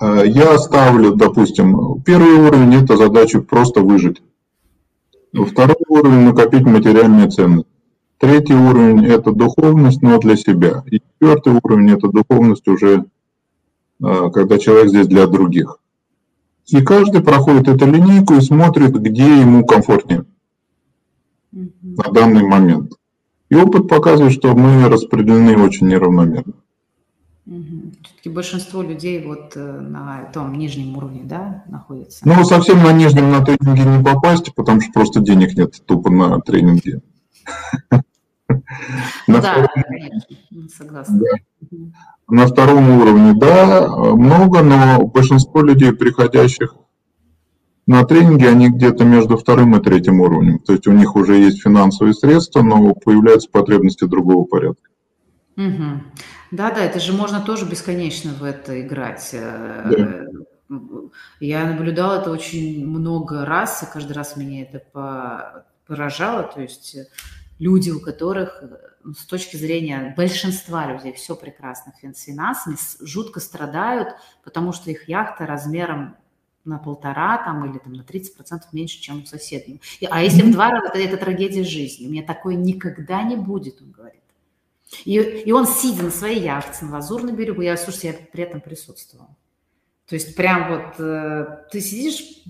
Э, 0.00 0.22
я 0.24 0.56
ставлю, 0.56 1.16
допустим, 1.16 2.00
первый 2.02 2.46
уровень– 2.46 2.74
это 2.84 2.96
задача 2.96 3.40
просто 3.40 3.80
выжить. 3.80 4.22
Второй 5.32 5.84
уровень– 5.88 6.20
накопить 6.26 6.62
материальные 6.62 7.28
ценности. 7.28 7.68
Третий 8.18 8.54
уровень– 8.54 9.04
это 9.06 9.32
духовность, 9.32 10.00
но 10.00 10.20
для 10.20 10.36
себя. 10.36 10.84
И 10.86 11.00
четвертый 11.00 11.58
уровень– 11.60 11.90
это 11.92 12.06
духовность 12.08 12.68
уже, 12.68 13.04
э, 14.00 14.30
когда 14.32 14.56
человек 14.58 14.90
здесь 14.90 15.08
для 15.08 15.26
других. 15.26 15.80
И 16.68 16.80
каждый 16.82 17.20
проходит 17.20 17.66
эту 17.66 17.84
линейку 17.84 18.34
и 18.34 18.40
смотрит, 18.40 18.92
где 18.92 19.40
ему 19.40 19.66
комфортнее 19.66 20.24
на 21.50 22.04
данный 22.12 22.44
момент. 22.44 22.92
И 23.50 23.56
опыт 23.56 23.88
показывает, 23.88 24.32
что 24.32 24.54
мы 24.54 24.88
распределены 24.88 25.60
очень 25.60 25.88
неравномерно. 25.88 26.54
Все-таки 27.44 28.28
большинство 28.28 28.80
людей 28.80 29.24
вот 29.24 29.56
э, 29.56 29.80
на 29.80 30.30
том 30.32 30.54
нижнем 30.54 30.96
уровне, 30.96 31.22
да, 31.24 31.64
находится? 31.66 32.20
Ну, 32.24 32.44
совсем 32.44 32.80
на 32.84 32.92
нижнем 32.92 33.32
на 33.32 33.44
тренинге 33.44 33.82
не 33.82 34.04
попасть, 34.04 34.54
потому 34.54 34.80
что 34.80 34.92
просто 34.92 35.20
денег 35.20 35.56
нет 35.56 35.74
тупо 35.84 36.10
на 36.10 36.40
тренинге. 36.40 37.00
Да, 39.26 39.68
конечно, 39.84 40.68
согласна. 40.76 41.20
На 42.28 42.46
втором 42.46 43.00
уровне, 43.00 43.32
да, 43.34 43.88
много, 43.88 44.62
но 44.62 45.06
большинство 45.06 45.62
людей, 45.62 45.92
приходящих 45.92 46.74
на 47.90 48.04
тренинге, 48.04 48.48
они 48.48 48.70
где-то 48.70 49.04
между 49.04 49.36
вторым 49.36 49.76
и 49.76 49.82
третьим 49.82 50.20
уровнем. 50.20 50.60
То 50.60 50.74
есть 50.74 50.86
у 50.86 50.92
них 50.92 51.16
уже 51.16 51.34
есть 51.34 51.60
финансовые 51.60 52.14
средства, 52.14 52.62
но 52.62 52.94
появляются 52.94 53.50
потребности 53.50 54.04
другого 54.04 54.44
порядка. 54.44 54.88
Угу. 55.56 56.00
Да, 56.52 56.70
да, 56.70 56.84
это 56.84 57.00
же 57.00 57.12
можно 57.12 57.40
тоже 57.40 57.66
бесконечно 57.66 58.30
в 58.32 58.44
это 58.44 58.80
играть. 58.80 59.30
Э, 59.32 60.24
да. 60.68 60.78
Я 61.40 61.66
наблюдала 61.66 62.20
это 62.20 62.30
очень 62.30 62.86
много 62.86 63.44
раз, 63.44 63.82
и 63.82 63.92
каждый 63.92 64.12
раз 64.12 64.36
меня 64.36 64.62
это 64.62 65.64
поражало. 65.84 66.44
То 66.44 66.62
есть 66.62 66.96
люди, 67.58 67.90
у 67.90 67.98
которых 67.98 68.62
ну, 69.02 69.14
с 69.14 69.26
точки 69.26 69.56
зрения 69.56 70.14
большинства 70.16 70.86
людей 70.86 71.12
все 71.14 71.34
прекрасно 71.34 71.92
с 72.14 72.22
финансами, 72.22 72.76
жутко 73.00 73.40
страдают, 73.40 74.10
потому 74.44 74.72
что 74.72 74.92
их 74.92 75.08
яхта 75.08 75.44
размером 75.44 76.14
на 76.64 76.78
полтора 76.78 77.38
там, 77.38 77.64
или 77.64 77.78
там, 77.78 77.92
на 77.92 78.02
30% 78.02 78.60
меньше, 78.72 79.00
чем 79.00 79.22
у 79.22 79.26
соседа. 79.26 79.78
А 80.10 80.22
если 80.22 80.42
в 80.42 80.52
два 80.52 80.70
раза, 80.70 80.88
это, 80.88 80.98
это 80.98 81.16
трагедия 81.16 81.64
жизни. 81.64 82.06
У 82.06 82.10
меня 82.10 82.22
такое 82.22 82.54
никогда 82.54 83.22
не 83.22 83.36
будет, 83.36 83.80
он 83.80 83.90
говорит. 83.90 84.20
И, 85.04 85.18
и 85.18 85.52
он, 85.52 85.66
сидя 85.66 86.02
на 86.02 86.10
своей 86.10 86.42
яхте 86.42 86.84
на 86.84 86.92
Лазурном 86.92 87.36
берегу, 87.36 87.62
я, 87.62 87.76
слушайте, 87.76 88.08
я 88.08 88.14
при 88.32 88.42
этом 88.42 88.60
присутствовала. 88.60 89.36
То 90.08 90.16
есть 90.16 90.34
прям 90.34 90.68
вот 90.68 90.98
э, 90.98 91.64
ты 91.70 91.80
сидишь, 91.80 92.42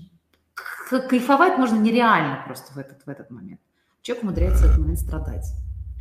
кайфовать 0.89 1.57
можно 1.57 1.77
нереально 1.77 2.43
просто 2.45 2.73
в 2.73 2.77
этот, 2.77 3.05
в 3.05 3.09
этот 3.09 3.29
момент. 3.29 3.59
Человек 4.01 4.23
умудряется 4.23 4.63
в 4.63 4.65
этот 4.65 4.79
момент 4.79 4.99
страдать. 4.99 5.45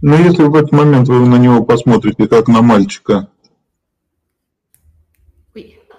Но 0.00 0.16
если 0.16 0.44
в 0.44 0.54
этот 0.54 0.72
момент 0.72 1.08
вы 1.08 1.26
на 1.26 1.36
него 1.36 1.62
посмотрите, 1.62 2.26
как 2.26 2.48
на 2.48 2.62
мальчика, 2.62 3.28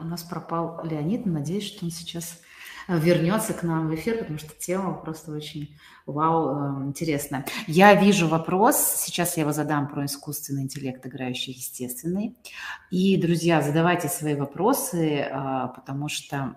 у 0.02 0.06
нас 0.06 0.24
пропал 0.24 0.82
Леонид. 0.84 1.26
Надеюсь, 1.26 1.68
что 1.68 1.86
он 1.86 1.92
сейчас 1.92 2.42
э, 2.88 2.98
вернется 3.00 3.54
к 3.54 3.64
нам 3.64 3.88
в 3.88 3.96
эфир, 3.96 4.18
потому 4.18 4.38
что 4.40 4.50
тема 4.58 4.94
просто 4.94 5.32
очень 5.32 5.78
вау, 6.06 6.82
э, 6.82 6.88
интересная. 6.88 7.46
Я 7.68 7.94
вижу 7.94 8.28
вопрос, 8.28 8.78
сейчас 8.78 9.38
я 9.38 9.44
его 9.44 9.54
задам 9.54 9.88
про 9.88 10.06
искусственный 10.06 10.64
интеллект, 10.64 11.06
играющий 11.06 11.54
естественный. 11.54 12.36
И, 12.90 13.18
друзья, 13.18 13.62
задавайте 13.62 14.10
свои 14.10 14.36
вопросы, 14.36 15.20
э, 15.20 15.68
потому 15.76 16.10
что 16.10 16.56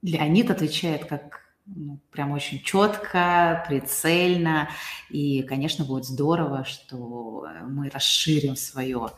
Леонид 0.00 0.50
отвечает 0.50 1.04
как 1.04 1.42
ну, 1.66 2.00
прям 2.10 2.32
очень 2.32 2.62
четко, 2.62 3.62
прицельно. 3.68 4.70
И, 5.10 5.42
конечно, 5.42 5.84
будет 5.84 6.06
здорово, 6.06 6.64
что 6.64 7.46
мы 7.66 7.90
расширим 7.90 8.56
свое 8.56 9.10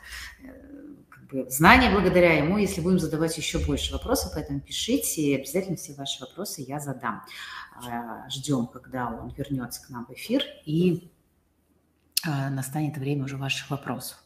бы, 1.30 1.48
знание 1.50 1.90
благодаря 1.90 2.34
ему, 2.34 2.58
если 2.58 2.80
будем 2.80 2.98
задавать 2.98 3.36
еще 3.36 3.58
больше 3.58 3.92
вопросов. 3.92 4.32
Поэтому 4.34 4.60
пишите, 4.60 5.22
и 5.22 5.34
обязательно 5.34 5.76
все 5.76 5.94
ваши 5.94 6.20
вопросы 6.20 6.62
я 6.66 6.80
задам. 6.80 7.22
А, 7.86 8.28
ждем, 8.28 8.66
когда 8.66 9.08
он 9.08 9.30
вернется 9.30 9.84
к 9.84 9.90
нам 9.90 10.06
в 10.06 10.12
эфир, 10.12 10.42
и 10.64 11.10
а, 12.26 12.50
настанет 12.50 12.96
время 12.98 13.24
уже 13.24 13.36
ваших 13.36 13.70
вопросов. 13.70 14.18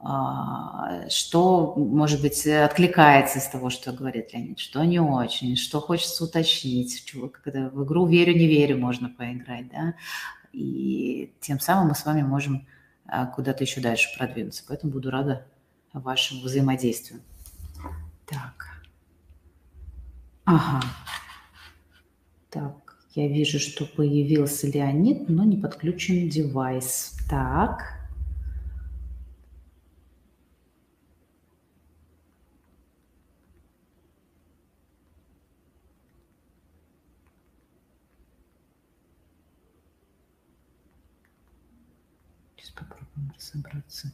А, 0.00 1.08
что, 1.08 1.74
может 1.76 2.20
быть, 2.20 2.46
откликается 2.46 3.38
из 3.38 3.48
того, 3.48 3.70
что 3.70 3.92
говорит 3.92 4.32
Леонид, 4.32 4.58
что 4.58 4.84
не 4.84 5.00
очень, 5.00 5.56
что 5.56 5.80
хочется 5.80 6.24
уточнить, 6.24 7.04
чего, 7.04 7.28
когда 7.28 7.68
в 7.70 7.84
игру 7.84 8.06
верю, 8.06 8.34
не 8.34 8.46
верю 8.46 8.78
можно 8.78 9.08
поиграть, 9.08 9.68
да, 9.70 9.94
и 10.52 11.32
тем 11.40 11.60
самым 11.60 11.88
мы 11.88 11.94
с 11.94 12.04
вами 12.04 12.22
можем 12.22 12.66
куда-то 13.34 13.62
еще 13.62 13.80
дальше 13.80 14.08
продвинуться. 14.18 14.64
Поэтому 14.66 14.92
буду 14.92 15.10
рада 15.10 15.46
вашему 16.00 16.42
взаимодействию. 16.42 17.20
Так. 18.26 18.82
Ага. 20.44 20.80
Так, 22.50 22.96
я 23.14 23.28
вижу, 23.28 23.58
что 23.58 23.84
появился 23.84 24.66
Леонид, 24.66 25.28
но 25.28 25.44
не 25.44 25.56
подключен 25.56 26.28
девайс. 26.28 27.16
Так. 27.28 27.96
разобраться. 43.56 44.12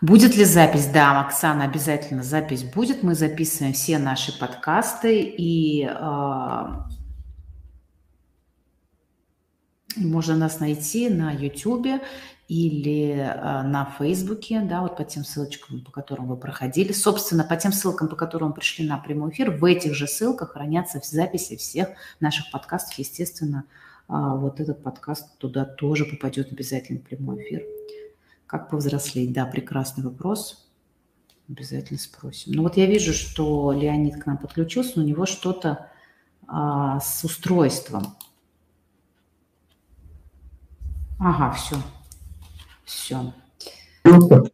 Будет 0.00 0.34
ли 0.34 0.44
запись? 0.44 0.86
Да, 0.86 1.20
Оксана, 1.20 1.64
обязательно 1.64 2.22
запись 2.22 2.64
будет. 2.64 3.02
Мы 3.02 3.14
записываем 3.14 3.74
все 3.74 3.98
наши 3.98 4.36
подкасты 4.38 5.20
и 5.20 5.84
э, 5.84 6.64
можно 9.96 10.36
нас 10.36 10.58
найти 10.58 11.10
на 11.10 11.32
YouTube 11.32 12.02
или 12.48 13.10
э, 13.10 13.62
на 13.62 13.94
Фейсбуке, 13.98 14.60
да, 14.60 14.80
вот 14.80 14.96
по 14.96 15.04
тем 15.04 15.22
ссылочкам, 15.22 15.84
по 15.84 15.92
которым 15.92 16.28
вы 16.28 16.38
проходили. 16.38 16.92
Собственно, 16.92 17.44
по 17.44 17.56
тем 17.56 17.70
ссылкам, 17.70 18.08
по 18.08 18.16
которым 18.16 18.48
вы 18.48 18.54
пришли 18.54 18.88
на 18.88 18.96
прямой 18.96 19.32
эфир, 19.32 19.50
в 19.50 19.62
этих 19.66 19.94
же 19.94 20.06
ссылках 20.06 20.52
хранятся 20.52 20.98
записи 21.04 21.56
всех 21.56 21.90
наших 22.20 22.50
подкастов, 22.50 22.98
естественно, 22.98 23.64
а 24.08 24.34
вот 24.34 24.60
этот 24.60 24.82
подкаст 24.82 25.36
туда 25.38 25.66
тоже 25.66 26.06
попадет 26.06 26.50
обязательно 26.50 27.00
в 27.00 27.02
прямой 27.02 27.44
эфир. 27.44 27.62
Как 28.50 28.68
повзрослеть? 28.68 29.32
Да, 29.32 29.46
прекрасный 29.46 30.02
вопрос. 30.02 30.68
Обязательно 31.48 32.00
спросим. 32.00 32.52
Ну 32.52 32.64
вот 32.64 32.76
я 32.76 32.86
вижу, 32.86 33.12
что 33.12 33.70
Леонид 33.70 34.20
к 34.20 34.26
нам 34.26 34.38
подключился, 34.38 34.94
но 34.96 35.04
у 35.04 35.06
него 35.06 35.24
что-то 35.24 35.86
а, 36.48 36.98
с 36.98 37.22
устройством. 37.22 38.16
Ага, 41.20 41.52
все. 41.52 41.76
Все. 42.84 43.32
Так, 44.02 44.46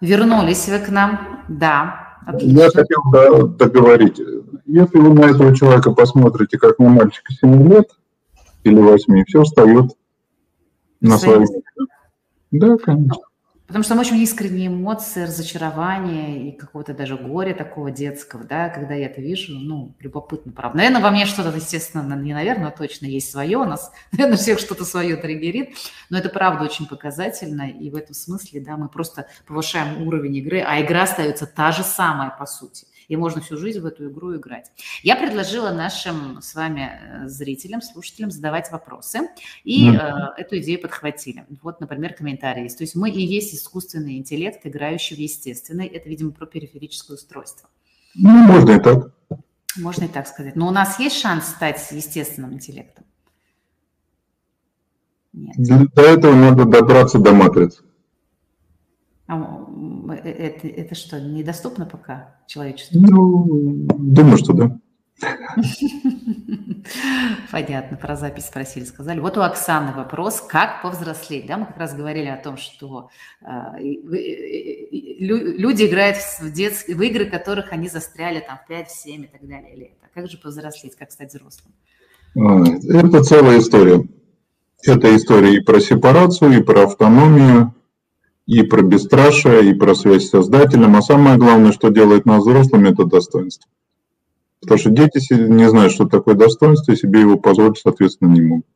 вернулись 0.00 0.66
вы 0.68 0.78
к 0.78 0.88
нам. 0.88 1.44
Да. 1.50 2.16
Отлично. 2.26 2.58
Я 2.58 2.70
хотел 2.70 3.48
договорить. 3.48 4.18
Если 4.64 4.96
вы 4.96 5.12
на 5.12 5.26
этого 5.26 5.54
человека 5.54 5.90
посмотрите, 5.90 6.56
как 6.56 6.78
на 6.78 6.88
мальчика 6.88 7.34
7 7.34 7.68
лет, 7.68 7.90
или 8.64 8.80
восьми, 8.80 9.24
все 9.26 9.42
встает 9.42 9.90
на 11.02 11.18
свои 11.18 11.40
места. 11.40 11.60
Да, 12.50 12.76
конечно. 12.76 13.22
Потому 13.70 13.84
что 13.84 13.94
там 13.94 14.00
очень 14.00 14.16
искренние 14.16 14.66
эмоции, 14.66 15.22
разочарование 15.22 16.48
и 16.48 16.58
какого-то 16.58 16.92
даже 16.92 17.16
горя 17.16 17.54
такого 17.54 17.92
детского, 17.92 18.42
да, 18.42 18.68
когда 18.68 18.94
я 18.94 19.06
это 19.06 19.20
вижу, 19.20 19.56
ну, 19.56 19.94
любопытно, 20.00 20.50
правда. 20.50 20.78
Наверное, 20.78 21.00
во 21.00 21.12
мне 21.12 21.24
что-то, 21.24 21.56
естественно, 21.56 22.12
не 22.16 22.34
наверное, 22.34 22.72
точно 22.72 23.06
есть 23.06 23.30
свое, 23.30 23.58
у 23.58 23.64
нас, 23.64 23.92
наверное, 24.12 24.38
всех 24.38 24.58
что-то 24.58 24.84
свое 24.84 25.14
триггерит, 25.14 25.76
но 26.08 26.18
это 26.18 26.30
правда 26.30 26.64
очень 26.64 26.88
показательно, 26.88 27.70
и 27.70 27.90
в 27.90 27.94
этом 27.94 28.12
смысле, 28.12 28.60
да, 28.60 28.76
мы 28.76 28.88
просто 28.88 29.28
повышаем 29.46 30.04
уровень 30.04 30.34
игры, 30.38 30.64
а 30.66 30.82
игра 30.82 31.04
остается 31.04 31.46
та 31.46 31.70
же 31.70 31.84
самая, 31.84 32.30
по 32.30 32.46
сути 32.46 32.88
и 33.10 33.16
можно 33.16 33.40
всю 33.40 33.56
жизнь 33.56 33.80
в 33.80 33.86
эту 33.86 34.08
игру 34.08 34.36
играть. 34.36 34.70
Я 35.02 35.16
предложила 35.16 35.72
нашим 35.72 36.40
с 36.40 36.54
вами 36.54 36.92
э, 36.92 37.28
зрителям, 37.28 37.82
слушателям 37.82 38.30
задавать 38.30 38.70
вопросы, 38.70 39.28
и 39.64 39.90
mm. 39.90 39.96
э, 39.96 40.40
эту 40.40 40.58
идею 40.58 40.80
подхватили. 40.80 41.44
Вот, 41.60 41.80
например, 41.80 42.14
комментарий 42.14 42.62
есть. 42.62 42.78
То 42.78 42.84
есть 42.84 42.94
мы 42.94 43.10
и 43.10 43.20
есть 43.20 43.52
искусственный 43.52 44.16
интеллект, 44.16 44.64
играющий 44.64 45.16
в 45.16 45.18
естественный. 45.18 45.88
Это, 45.88 46.08
видимо, 46.08 46.30
про 46.30 46.46
периферическое 46.46 47.16
устройство. 47.16 47.68
Ну, 48.14 48.30
можно 48.30 48.76
и 48.76 48.80
так. 48.80 49.12
Можно 49.76 50.04
и 50.04 50.08
так 50.08 50.28
сказать. 50.28 50.54
Но 50.54 50.68
у 50.68 50.70
нас 50.70 51.00
есть 51.00 51.16
шанс 51.16 51.46
стать 51.46 51.84
естественным 51.90 52.54
интеллектом? 52.54 53.04
Нет. 55.32 55.56
Для 55.56 56.12
этого 56.12 56.34
надо 56.36 56.64
добраться 56.64 57.18
до 57.18 57.32
матрицы. 57.32 57.82
А, 59.30 59.66
э, 60.24 60.28
это, 60.28 60.66
это 60.66 60.96
что, 60.96 61.20
недоступно 61.20 61.86
пока 61.86 62.34
человечеству? 62.48 63.00
Ну, 63.00 63.46
думаю, 63.96 64.36
что 64.38 64.52
да. 64.52 64.76
Понятно, 67.52 67.96
про 67.96 68.16
запись 68.16 68.46
спросили, 68.46 68.82
сказали. 68.84 69.20
Вот 69.20 69.36
у 69.36 69.42
Оксаны 69.42 69.92
вопрос, 69.92 70.40
как 70.40 70.82
повзрослеть? 70.82 71.46
Да, 71.46 71.58
мы 71.58 71.66
как 71.66 71.76
раз 71.76 71.94
говорили 71.94 72.26
о 72.26 72.38
том, 72.38 72.56
что 72.56 73.10
э, 73.42 73.44
люди 73.78 75.86
играют 75.86 76.16
в, 76.40 76.50
детские, 76.50 76.96
в 76.96 77.02
игры, 77.02 77.26
которых 77.26 77.72
они 77.72 77.88
застряли 77.88 78.40
там 78.40 78.58
в 78.64 78.66
5, 78.66 78.90
7 78.90 79.22
и 79.22 79.28
так 79.28 79.46
далее 79.46 79.76
лет. 79.76 79.92
А 80.02 80.06
как 80.12 80.28
же 80.28 80.38
повзрослеть, 80.38 80.96
как 80.96 81.12
стать 81.12 81.32
взрослым? 81.32 81.72
А, 82.36 82.64
это 82.88 83.22
целая 83.22 83.60
история. 83.60 84.02
Это 84.84 85.14
история 85.14 85.54
и 85.54 85.60
про 85.60 85.78
сепарацию, 85.78 86.58
и 86.58 86.62
про 86.62 86.82
автономию, 86.84 87.74
и 88.50 88.64
про 88.64 88.82
бесстрашие, 88.82 89.70
и 89.70 89.74
про 89.74 89.94
связь 89.94 90.26
с 90.26 90.30
Создателем. 90.30 90.96
А 90.96 91.02
самое 91.02 91.38
главное, 91.38 91.70
что 91.70 91.88
делает 91.88 92.26
нас 92.26 92.42
взрослыми, 92.42 92.90
это 92.90 93.04
достоинство. 93.04 93.70
Потому 94.60 94.78
что 94.80 94.90
дети 94.90 95.32
не 95.32 95.70
знают, 95.70 95.92
что 95.92 96.08
такое 96.08 96.34
достоинство, 96.34 96.90
и 96.90 96.96
себе 96.96 97.20
его 97.20 97.38
позволить, 97.38 97.78
соответственно, 97.78 98.32
не 98.32 98.40
могут. 98.40 98.66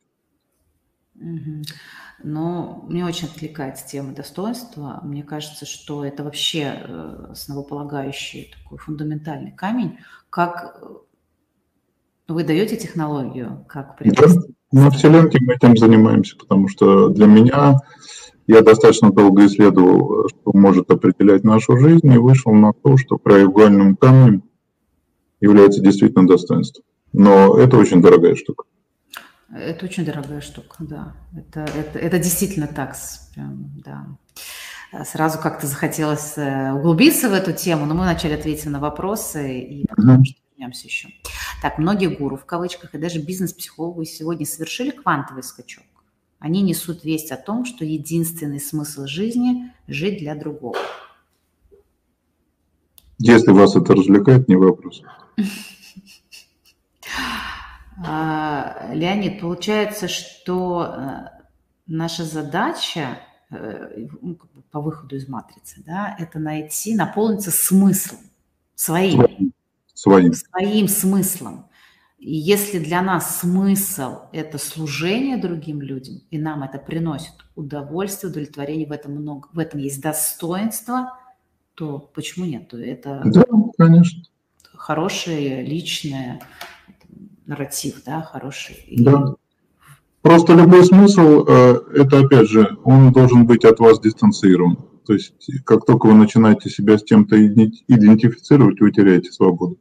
Но 2.23 2.85
мне 2.87 3.05
очень 3.05 3.27
откликается 3.27 3.85
тема 3.85 4.13
достоинства. 4.13 5.01
Мне 5.03 5.23
кажется, 5.23 5.65
что 5.65 6.05
это 6.05 6.23
вообще 6.23 6.79
э, 6.79 7.27
основополагающий 7.31 8.53
такой 8.57 8.77
фундаментальный 8.77 9.51
камень. 9.51 9.97
Как 10.29 10.79
э, 10.81 10.85
вы 12.29 12.45
даете 12.45 12.77
технологию, 12.77 13.65
как 13.67 13.97
приобрести? 13.97 14.39
Да, 14.71 14.81
на 14.83 14.89
Вселенке 14.89 15.37
мы 15.41 15.55
этим 15.55 15.75
занимаемся, 15.75 16.37
потому 16.37 16.69
что 16.69 17.09
для 17.09 17.25
меня 17.27 17.81
я 18.47 18.61
достаточно 18.61 19.11
долго 19.11 19.45
исследовал, 19.45 20.29
что 20.29 20.51
может 20.53 20.89
определять 20.91 21.43
нашу 21.43 21.77
жизнь, 21.77 22.11
и 22.11 22.17
вышел 22.17 22.53
на 22.53 22.73
то, 22.73 22.97
что 22.97 23.17
краеугольным 23.17 23.95
камнем 23.95 24.43
является 25.41 25.81
действительно 25.81 26.27
достоинство. 26.27 26.83
Но 27.13 27.57
это 27.57 27.77
очень 27.77 28.01
дорогая 28.01 28.35
штука. 28.35 28.65
Это 29.53 29.85
очень 29.85 30.05
дорогая 30.05 30.41
штука, 30.41 30.75
да. 30.79 31.13
Это, 31.35 31.61
это, 31.61 31.97
это 31.97 32.19
действительно 32.19 32.67
так. 32.67 32.95
Прям, 33.33 33.71
да. 33.83 34.07
Сразу 35.05 35.39
как-то 35.39 35.67
захотелось 35.67 36.37
э, 36.37 36.71
углубиться 36.71 37.29
в 37.29 37.33
эту 37.33 37.53
тему, 37.53 37.85
но 37.85 37.95
мы 37.95 38.05
начали 38.05 38.33
ответить 38.33 38.65
на 38.65 38.79
вопросы 38.79 39.59
и 39.59 39.87
потом 39.87 40.21
mm-hmm. 40.21 40.23
вернемся 40.57 40.87
еще. 40.87 41.09
Так, 41.61 41.77
многие 41.77 42.07
гуру 42.07 42.37
в 42.37 42.45
кавычках 42.45 42.95
и 42.95 42.97
даже 42.97 43.19
бизнес-психологи 43.19 44.05
сегодня 44.05 44.45
совершили 44.45 44.91
квантовый 44.91 45.43
скачок. 45.43 45.83
Они 46.39 46.61
несут 46.61 47.03
весть 47.03 47.31
о 47.31 47.37
том, 47.37 47.65
что 47.65 47.85
единственный 47.85 48.59
смысл 48.59 49.05
жизни– 49.05 49.73
жить 49.87 50.19
для 50.19 50.35
другого. 50.35 50.77
Если 53.17 53.51
вас 53.51 53.75
это 53.75 53.93
развлекает, 53.93 54.47
не 54.47 54.55
вопрос. 54.55 55.01
А, 57.97 58.91
Леонид, 58.93 59.39
получается, 59.39 60.09
что 60.09 60.95
э, 60.97 61.27
наша 61.87 62.25
задача 62.25 63.19
э, 63.49 64.07
ну, 64.21 64.37
по 64.69 64.81
выходу 64.81 65.15
из 65.15 65.29
матрицы, 65.29 65.81
да, 65.85 66.13
это 66.19 66.37
найти, 66.37 66.93
наполниться 66.93 67.51
смыслом 67.51 68.19
своим, 68.75 69.53
своим, 69.93 70.33
своим 70.33 70.87
смыслом. 70.89 71.67
И 72.25 72.37
если 72.37 72.79
для 72.79 73.03
нас 73.03 73.41
смысл– 73.41 74.21
это 74.31 74.57
служение 74.57 75.37
другим 75.37 75.79
людям, 75.79 76.23
и 76.31 76.39
нам 76.39 76.63
это 76.63 76.79
приносит 76.79 77.33
удовольствие, 77.53 78.31
удовлетворение, 78.31 78.87
в 78.87 78.91
этом 78.91 79.11
много, 79.11 79.47
в 79.53 79.59
этом 79.59 79.79
есть 79.79 80.01
достоинство, 80.01 81.19
то 81.75 81.99
почему 82.15 82.47
нет? 82.47 82.73
Это 82.73 83.21
да, 83.25 83.43
конечно. 83.77 84.23
хороший 84.73 85.63
личный 85.63 86.39
нарратив, 87.45 88.03
да, 88.03 88.23
хороший. 88.23 88.83
Да. 88.97 89.35
Просто 90.23 90.53
любой 90.55 90.83
смысл, 90.83 91.45
э, 91.47 91.75
это 91.93 92.21
опять 92.21 92.49
же, 92.49 92.75
он 92.85 93.11
должен 93.11 93.45
быть 93.45 93.63
от 93.65 93.79
вас 93.79 93.99
дистанцирован. 93.99 94.77
То 95.05 95.13
есть, 95.13 95.35
как 95.63 95.85
только 95.85 96.07
вы 96.07 96.15
начинаете 96.15 96.71
себя 96.71 96.97
с 96.97 97.03
тем-то 97.03 97.37
идентифицировать, 97.45 98.81
вы 98.81 98.91
теряете 98.91 99.31
свободу. 99.31 99.77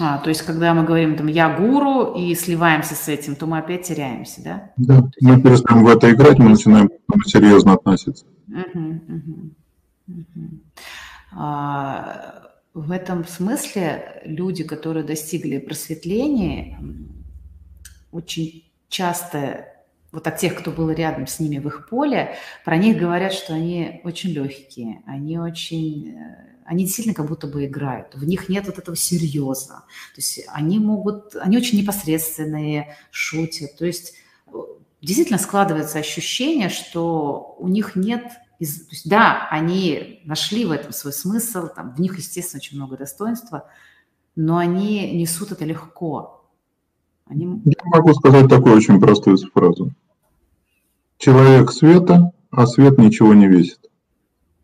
А, 0.00 0.18
то 0.18 0.28
есть, 0.28 0.42
когда 0.42 0.74
мы 0.74 0.84
говорим 0.84 1.16
там 1.16 1.26
«я 1.26 1.56
гуру» 1.56 2.14
и 2.14 2.34
сливаемся 2.34 2.94
с 2.94 3.08
этим, 3.08 3.36
то 3.36 3.46
мы 3.46 3.58
опять 3.58 3.86
теряемся, 3.86 4.42
да? 4.42 4.70
Да, 4.76 5.10
мы 5.20 5.40
перестаем 5.40 5.84
в 5.84 5.88
это 5.88 6.10
играть, 6.10 6.38
мы 6.38 6.50
начинаем 6.50 6.90
серьезно 7.26 7.74
относиться. 7.74 8.24
Угу, 8.48 8.80
угу, 9.08 9.50
угу. 10.08 10.50
А, 11.32 12.42
в 12.74 12.90
этом 12.92 13.26
смысле 13.26 14.22
люди, 14.24 14.64
которые 14.64 15.04
достигли 15.04 15.58
просветления, 15.58 16.78
очень 18.12 18.70
часто 18.88 19.66
вот 20.12 20.26
от 20.26 20.38
тех, 20.38 20.54
кто 20.54 20.70
был 20.70 20.90
рядом 20.90 21.26
с 21.26 21.38
ними 21.38 21.58
в 21.58 21.66
их 21.66 21.88
поле, 21.88 22.36
про 22.64 22.76
них 22.76 22.98
говорят, 22.98 23.32
что 23.32 23.54
они 23.54 24.00
очень 24.04 24.30
легкие, 24.30 25.02
они 25.06 25.38
очень, 25.38 26.14
э, 26.16 26.46
они 26.68 26.84
действительно 26.84 27.14
как 27.14 27.26
будто 27.26 27.46
бы 27.46 27.64
играют, 27.64 28.14
в 28.14 28.24
них 28.24 28.50
нет 28.50 28.66
вот 28.66 28.78
этого 28.78 28.94
серьеза, 28.94 29.84
то 30.14 30.16
есть 30.16 30.40
они 30.48 30.78
могут, 30.78 31.34
они 31.36 31.56
очень 31.56 31.78
непосредственные, 31.78 32.94
шутят, 33.10 33.78
то 33.78 33.86
есть 33.86 34.12
э, 34.48 34.50
действительно 35.00 35.38
складывается 35.38 35.98
ощущение, 35.98 36.68
что 36.68 37.56
у 37.58 37.68
них 37.68 37.96
нет 37.96 38.24
из, 38.58 38.84
то 38.84 38.90
есть, 38.90 39.08
да, 39.08 39.48
они 39.50 40.20
нашли 40.26 40.66
в 40.66 40.70
этом 40.70 40.92
свой 40.92 41.14
смысл, 41.14 41.68
там, 41.74 41.94
в 41.94 42.00
них, 42.00 42.18
естественно, 42.18 42.60
очень 42.60 42.76
много 42.76 42.98
достоинства, 42.98 43.64
но 44.36 44.58
они 44.58 45.12
несут 45.12 45.52
это 45.52 45.64
легко. 45.64 46.44
Они... 47.24 47.62
Я 47.64 47.84
могу 47.84 48.12
сказать 48.12 48.48
такую 48.48 48.76
очень 48.76 49.00
простую 49.00 49.38
фразу. 49.38 49.92
Человек 51.16 51.72
света, 51.72 52.32
а 52.50 52.66
свет 52.66 52.98
ничего 52.98 53.32
не 53.32 53.48
весит. 53.48 53.80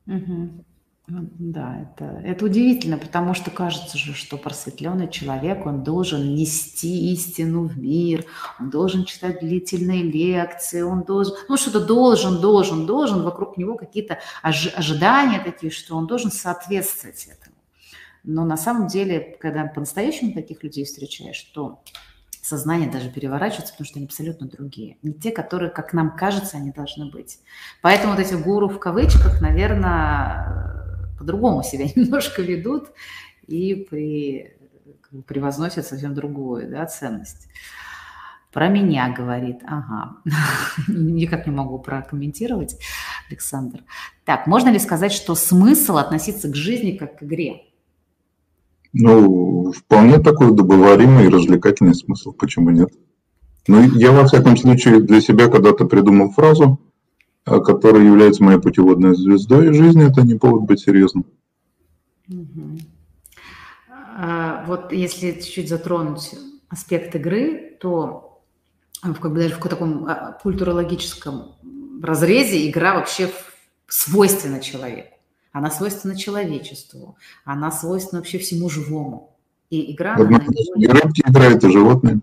Угу. 0.07 0.64
Да, 1.07 1.83
это, 1.83 2.05
это 2.25 2.47
удивительно, 2.47 2.97
потому 2.97 3.35
что 3.35 3.51
кажется 3.51 3.99
же, 3.99 4.15
что 4.15 4.39
просветленный 4.39 5.11
человек, 5.11 5.67
он 5.67 5.85
должен 5.85 6.35
нести 6.35 7.13
истину 7.13 7.65
в 7.65 7.79
мир, 7.79 8.25
он 8.59 8.71
должен 8.71 9.05
читать 9.05 9.41
длительные 9.41 10.03
лекции, 10.03 10.81
он 10.81 11.03
должен, 11.03 11.35
ну 11.47 11.59
что-то 11.59 11.85
должен, 11.85 12.41
должен, 12.41 12.87
должен, 12.87 13.23
вокруг 13.23 13.59
него 13.59 13.77
какие-то 13.77 14.19
ожидания 14.43 15.41
такие, 15.45 15.71
что 15.71 15.95
он 15.95 16.07
должен 16.07 16.33
соответствовать 16.33 17.27
этому. 17.27 17.57
Но 18.23 18.47
на 18.47 18.57
самом 18.57 18.87
деле, 18.87 19.37
когда 19.39 19.67
по-настоящему 19.67 20.33
таких 20.33 20.63
людей 20.63 20.87
встречаешь, 20.87 21.43
то 21.53 21.83
сознание 22.41 22.91
даже 22.91 23.11
переворачивается, 23.11 23.75
потому 23.75 23.87
что 23.87 23.99
они 23.99 24.07
абсолютно 24.07 24.49
другие. 24.49 24.97
Не 25.03 25.13
те, 25.13 25.33
которые, 25.33 25.71
как 25.71 25.93
нам 25.93 26.17
кажется, 26.17 26.57
они 26.57 26.73
должны 26.73 27.11
быть. 27.11 27.41
Поэтому 27.83 28.15
вот 28.15 28.21
эти 28.21 28.33
гуру 28.35 28.71
в 28.71 28.79
кавычках, 28.79 29.43
наверное, 29.43 30.74
по-другому 31.19 31.63
себя 31.63 31.87
немножко 31.97 32.43
ведут 32.43 32.89
и 33.47 33.87
при, 33.91 34.57
превозносят 35.27 35.87
совсем 35.87 36.15
другую 36.15 36.71
да, 36.71 36.87
ценность. 36.87 37.49
Про 38.53 38.69
меня 38.69 39.13
говорит. 39.13 39.63
Ага. 39.67 40.17
Никак 40.89 41.47
не 41.47 41.53
могу 41.53 41.81
прокомментировать, 41.81 42.79
Александр. 43.29 43.81
Так, 44.25 44.47
можно 44.47 44.69
ли 44.69 44.79
сказать, 44.79 45.13
что 45.13 45.35
смысл 45.35 45.97
относиться 45.97 46.49
к 46.49 46.55
жизни 46.55 46.93
как 46.93 47.19
к 47.19 47.23
игре? 47.25 47.63
Ну, 48.93 49.73
вполне 49.73 50.21
такой 50.21 50.51
удобоваримый 50.51 51.27
и 51.27 51.29
развлекательный 51.29 51.97
смысл, 51.97 52.33
почему 52.33 52.71
нет? 52.71 52.91
Ну, 53.67 53.83
я, 53.97 54.13
во 54.13 54.25
всяком 54.25 54.57
случае, 54.57 55.01
для 55.01 55.21
себя 55.21 55.49
когда-то 55.49 55.85
придумал 55.87 56.31
фразу, 56.31 56.79
а, 57.45 57.61
которая 57.61 58.05
является 58.05 58.43
моей 58.43 58.61
путеводной 58.61 59.15
звездой 59.15 59.73
жизни, 59.73 60.11
это 60.11 60.23
не 60.23 60.35
повод 60.35 60.63
быть 60.63 60.81
серьезным. 60.81 61.27
Угу. 62.29 62.79
А, 64.17 64.65
вот 64.67 64.93
если 64.93 65.33
чуть-чуть 65.33 65.69
затронуть 65.69 66.35
аспект 66.69 67.15
игры, 67.15 67.77
то 67.81 68.43
в, 69.03 69.15
как 69.15 69.33
бы 69.33 69.39
даже 69.39 69.55
в 69.55 69.59
таком 69.61 70.07
а, 70.07 70.33
культурологическом 70.43 71.57
разрезе 72.03 72.69
игра 72.69 72.95
вообще 72.95 73.31
свойственна 73.87 74.61
человеку 74.61 75.15
она 75.55 75.71
свойственна 75.71 76.17
человечеству, 76.17 77.17
она 77.45 77.71
свойственна 77.71 78.21
вообще 78.21 78.39
всему 78.39 78.69
живому. 78.69 79.37
И 79.71 79.95
игра... 79.95 80.17
Одна, 80.17 80.45
и 80.77 80.87
рыбки 80.89 81.23
играют, 81.25 81.63
и 81.63 81.71
животные. 81.71 82.21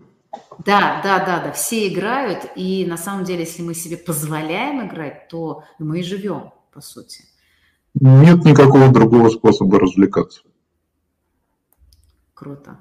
Да, 0.64 1.00
да, 1.02 1.24
да, 1.24 1.40
да, 1.44 1.52
все 1.52 1.88
играют, 1.88 2.50
и 2.56 2.86
на 2.86 2.96
самом 2.96 3.24
деле, 3.24 3.40
если 3.40 3.62
мы 3.62 3.74
себе 3.74 3.96
позволяем 3.96 4.86
играть, 4.86 5.28
то 5.28 5.64
мы 5.78 6.00
и 6.00 6.02
живем, 6.02 6.52
по 6.72 6.80
сути. 6.80 7.24
Нет 7.94 8.44
никакого 8.44 8.88
другого 8.88 9.28
способа 9.28 9.78
развлекаться. 9.78 10.42
Круто. 12.34 12.78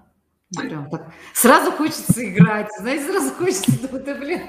Прям 0.58 0.90
так. 0.90 1.14
Сразу 1.34 1.72
хочется 1.72 2.30
играть, 2.30 2.70
знаете, 2.78 3.06
сразу 3.06 3.34
хочется, 3.34 3.88
да, 4.00 4.16
блин, 4.16 4.42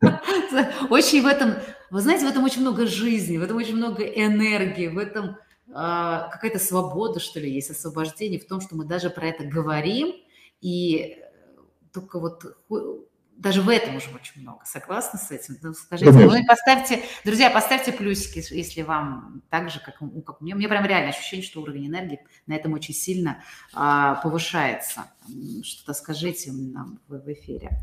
очень 0.90 1.22
в 1.22 1.26
этом, 1.26 1.54
вы 1.90 2.00
знаете, 2.00 2.26
в 2.26 2.28
этом 2.28 2.44
очень 2.44 2.62
много 2.62 2.86
жизни, 2.86 3.38
в 3.38 3.42
этом 3.42 3.56
очень 3.56 3.76
много 3.76 4.02
энергии, 4.02 4.88
в 4.88 4.98
этом 4.98 5.36
а, 5.72 6.28
какая-то 6.32 6.58
свобода, 6.58 7.20
что 7.20 7.38
ли, 7.38 7.52
есть, 7.52 7.70
освобождение 7.70 8.40
в 8.40 8.46
том, 8.46 8.60
что 8.60 8.74
мы 8.74 8.84
даже 8.84 9.10
про 9.10 9.28
это 9.28 9.44
говорим, 9.44 10.12
и 10.60 11.18
только 11.92 12.18
вот 12.18 12.44
даже 13.40 13.62
в 13.62 13.70
этом 13.70 13.96
уже 13.96 14.10
очень 14.10 14.42
много. 14.42 14.64
Согласны 14.66 15.18
с 15.18 15.30
этим? 15.30 15.56
Ну, 15.62 15.72
скажите, 15.72 16.12
ну 16.12 16.34
и 16.36 16.44
поставьте, 16.44 17.02
друзья, 17.24 17.48
поставьте 17.48 17.90
плюсики, 17.90 18.44
если 18.54 18.82
вам 18.82 19.42
так 19.48 19.70
же, 19.70 19.80
как, 19.80 19.98
как 19.98 20.40
у 20.40 20.44
меня. 20.44 20.54
У 20.54 20.58
меня 20.58 20.68
прям 20.68 20.84
реально 20.84 21.08
ощущение, 21.08 21.44
что 21.44 21.62
уровень 21.62 21.86
энергии 21.86 22.20
на 22.46 22.54
этом 22.54 22.74
очень 22.74 22.92
сильно 22.92 23.42
а, 23.72 24.16
повышается. 24.16 25.06
Что-то 25.62 25.94
скажите 25.94 26.52
нам 26.52 26.98
в, 27.08 27.32
эфире. 27.32 27.78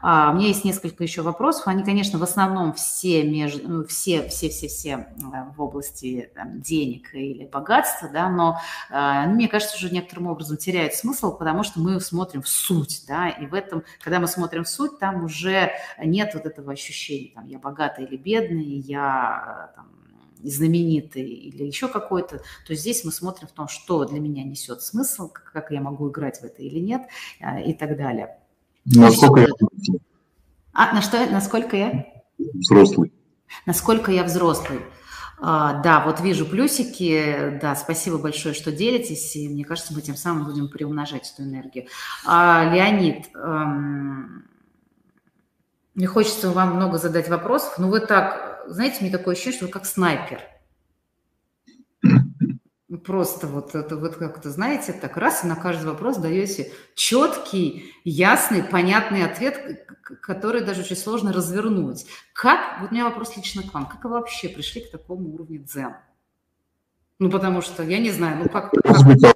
А, 0.00 0.30
у 0.30 0.36
меня 0.36 0.48
есть 0.48 0.64
несколько 0.64 1.02
еще 1.02 1.22
вопросов. 1.22 1.66
Они, 1.66 1.82
конечно, 1.82 2.18
в 2.18 2.22
основном 2.22 2.72
все, 2.72 3.24
между, 3.24 3.68
ну, 3.68 3.84
все, 3.84 4.28
все, 4.28 4.48
все, 4.48 4.68
все 4.68 4.90
э, 4.92 5.50
в 5.56 5.60
области 5.60 6.30
там, 6.34 6.60
денег 6.60 7.12
или 7.14 7.46
богатства, 7.46 8.08
да, 8.08 8.28
но 8.28 8.60
а, 8.90 9.22
они, 9.22 9.34
мне 9.34 9.48
кажется, 9.48 9.76
уже 9.76 9.92
некоторым 9.92 10.28
образом 10.28 10.56
теряют 10.56 10.94
смысл, 10.94 11.36
потому 11.36 11.64
что 11.64 11.80
мы 11.80 12.00
смотрим 12.00 12.42
в 12.42 12.48
суть, 12.48 13.04
да, 13.08 13.28
и 13.28 13.46
в 13.46 13.54
этом, 13.54 13.82
когда 14.00 14.20
мы 14.20 14.28
смотрим 14.28 14.64
в 14.64 14.68
суть, 14.68 14.98
там 15.00 15.24
уже 15.24 15.72
нет 15.98 16.32
вот 16.34 16.46
этого 16.46 16.72
ощущения, 16.72 17.32
там, 17.34 17.46
я 17.46 17.58
богатый 17.58 18.04
или 18.04 18.16
бедный, 18.16 18.64
я 18.64 19.72
там, 19.74 19.97
знаменитый 20.42 21.22
или 21.22 21.64
еще 21.64 21.88
какой-то, 21.88 22.40
то 22.66 22.74
здесь 22.74 23.04
мы 23.04 23.12
смотрим 23.12 23.48
в 23.48 23.52
том, 23.52 23.68
что 23.68 24.04
для 24.04 24.20
меня 24.20 24.44
несет 24.44 24.82
смысл, 24.82 25.28
как 25.30 25.70
я 25.70 25.80
могу 25.80 26.10
играть 26.10 26.40
в 26.40 26.44
это 26.44 26.62
или 26.62 26.78
нет 26.78 27.02
э, 27.40 27.64
и 27.64 27.74
так 27.74 27.96
далее. 27.96 28.38
Насколько 28.84 29.40
я 29.40 29.48
А, 30.72 30.94
на 30.94 31.02
что, 31.02 31.26
насколько 31.30 31.76
я? 31.76 32.06
Взрослый. 32.38 33.12
Насколько 33.66 34.12
я 34.12 34.24
взрослый. 34.24 34.80
А, 35.40 35.80
да, 35.82 36.04
вот 36.04 36.20
вижу 36.20 36.46
плюсики. 36.46 37.58
Да, 37.60 37.76
спасибо 37.76 38.18
большое, 38.18 38.54
что 38.54 38.72
делитесь. 38.72 39.36
И 39.36 39.48
мне 39.48 39.64
кажется, 39.64 39.94
мы 39.94 40.02
тем 40.02 40.16
самым 40.16 40.44
будем 40.44 40.68
приумножать 40.68 41.32
эту 41.32 41.48
энергию. 41.48 41.86
А, 42.26 42.72
Леонид, 42.72 43.28
эм, 43.34 44.48
мне 45.94 46.06
хочется 46.06 46.50
вам 46.50 46.76
много 46.76 46.98
задать 46.98 47.28
вопросов, 47.28 47.78
но 47.78 47.88
вы 47.88 48.00
так, 48.00 48.47
знаете, 48.70 48.98
мне 49.00 49.10
такое 49.10 49.34
ощущение, 49.34 49.56
что 49.56 49.66
вы 49.66 49.72
как 49.72 49.86
снайпер– 49.86 50.40
Просто 53.04 53.46
вот 53.46 53.74
это 53.74 53.98
вот 53.98 54.16
как-то, 54.16 54.50
знаете, 54.50 54.94
так 54.94 55.18
раз 55.18 55.44
и 55.44 55.46
на 55.46 55.56
каждый 55.56 55.88
вопрос 55.88 56.16
даете 56.16 56.72
четкий, 56.94 57.92
ясный, 58.02 58.62
понятный 58.62 59.26
ответ, 59.26 59.86
который 60.22 60.64
даже 60.64 60.80
очень 60.80 60.96
сложно 60.96 61.34
развернуть. 61.34 62.06
Как, 62.32 62.80
вот 62.80 62.90
у 62.90 62.94
меня 62.94 63.04
вопрос 63.04 63.36
лично 63.36 63.62
к 63.62 63.74
вам, 63.74 63.84
как 63.84 64.02
вы 64.04 64.12
вообще 64.12 64.48
пришли 64.48 64.80
к 64.80 64.90
такому 64.90 65.34
уровню 65.34 65.62
дзен? 65.64 65.96
Ну, 67.18 67.30
потому 67.30 67.60
что, 67.60 67.82
я 67.82 67.98
не 67.98 68.10
знаю, 68.10 68.38
ну 68.42 68.48
как... 68.48 68.72
Я, 68.82 69.34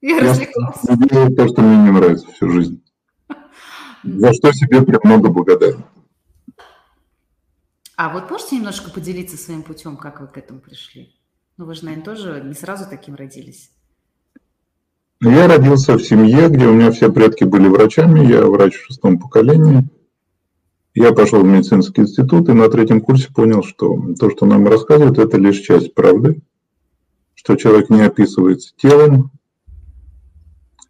я 0.00 0.20
развлекался. 0.20 0.80
Я 0.88 0.96
делаю 0.96 1.36
то, 1.36 1.46
что 1.46 1.62
мне 1.62 1.76
не 1.76 1.90
нравится 1.92 2.26
всю 2.32 2.50
жизнь. 2.50 2.82
За 4.02 4.32
что 4.32 4.52
себе 4.52 4.82
прям 4.82 5.00
много 5.04 5.28
благодарен. 5.28 5.84
А 7.96 8.12
вот 8.12 8.30
можете 8.30 8.56
немножко 8.56 8.90
поделиться 8.90 9.36
своим 9.36 9.62
путем, 9.62 9.96
как 9.96 10.20
вы 10.20 10.26
к 10.26 10.36
этому 10.36 10.60
пришли? 10.60 11.14
Ну, 11.56 11.66
вы 11.66 11.74
же, 11.74 11.84
наверное, 11.84 12.04
тоже 12.04 12.42
не 12.44 12.54
сразу 12.54 12.84
таким 12.90 13.14
родились. 13.14 13.70
Я 15.20 15.46
родился 15.46 15.94
в 15.94 16.02
семье, 16.02 16.48
где 16.48 16.66
у 16.66 16.74
меня 16.74 16.90
все 16.90 17.10
предки 17.10 17.44
были 17.44 17.68
врачами, 17.68 18.26
я 18.26 18.44
врач 18.46 18.74
в 18.74 18.86
шестом 18.86 19.18
поколении. 19.18 19.88
Я 20.94 21.12
пошел 21.12 21.42
в 21.42 21.46
медицинский 21.46 22.02
институт 22.02 22.48
и 22.48 22.52
на 22.52 22.68
третьем 22.68 23.00
курсе 23.00 23.32
понял, 23.32 23.62
что 23.62 24.14
то, 24.18 24.30
что 24.30 24.46
нам 24.46 24.66
рассказывают, 24.66 25.18
это 25.18 25.36
лишь 25.38 25.60
часть 25.60 25.94
правды. 25.94 26.42
что 27.34 27.56
человек 27.56 27.90
не 27.90 28.00
описывается 28.00 28.74
телом, 28.76 29.30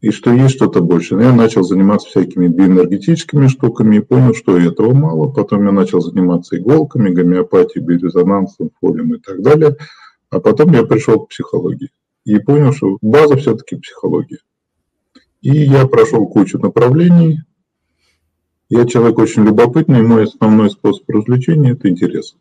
и 0.04 0.10
что 0.10 0.30
есть 0.34 0.56
что-то 0.56 0.82
больше. 0.82 1.14
Я 1.14 1.32
начал 1.32 1.62
заниматься 1.62 2.10
всякими 2.10 2.46
биоэнергетическими 2.46 3.46
штуками 3.46 3.96
и 3.96 4.00
понял, 4.00 4.34
что 4.34 4.58
этого 4.58 4.92
мало. 4.92 5.32
Потом 5.32 5.64
я 5.64 5.72
начал 5.72 6.02
заниматься 6.02 6.58
иголками, 6.58 7.08
гомеопатией, 7.08 7.82
биорезонансом, 7.82 8.70
фолием 8.78 9.14
и 9.14 9.18
так 9.18 9.40
далее. 9.40 9.78
А 10.28 10.40
потом 10.40 10.74
я 10.74 10.84
пришел 10.84 11.20
к 11.20 11.30
психологии 11.30 11.90
и 12.26 12.38
понял, 12.38 12.74
что 12.74 12.98
база 13.00 13.38
все-таки 13.38 13.76
психология. 13.76 14.40
И 15.40 15.56
я 15.56 15.86
прошел 15.86 16.26
кучу 16.26 16.58
направлений. 16.58 17.40
Я 18.68 18.84
человек 18.84 19.16
очень 19.16 19.44
любопытный, 19.44 20.02
мой 20.02 20.24
основной 20.24 20.68
способ 20.68 21.08
развлечения– 21.08 21.70
это 21.72 21.88
интерес. 21.88 22.36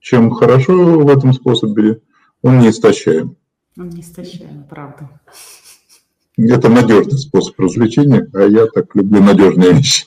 Чем 0.00 0.30
хорошо 0.30 0.98
в 0.98 1.08
этом 1.08 1.32
способе, 1.32 2.02
он 2.42 2.58
не 2.58 2.68
истощаем. 2.68 3.34
Он 3.78 3.88
не 3.88 4.02
истощаем, 4.02 4.64
правда. 4.68 5.08
Это 6.36 6.68
надежный 6.68 7.18
способ 7.18 7.58
развлечения, 7.58 8.28
а 8.34 8.42
я 8.42 8.66
так 8.66 8.94
люблю 8.94 9.22
надежные 9.22 9.72
вещи. 9.72 10.06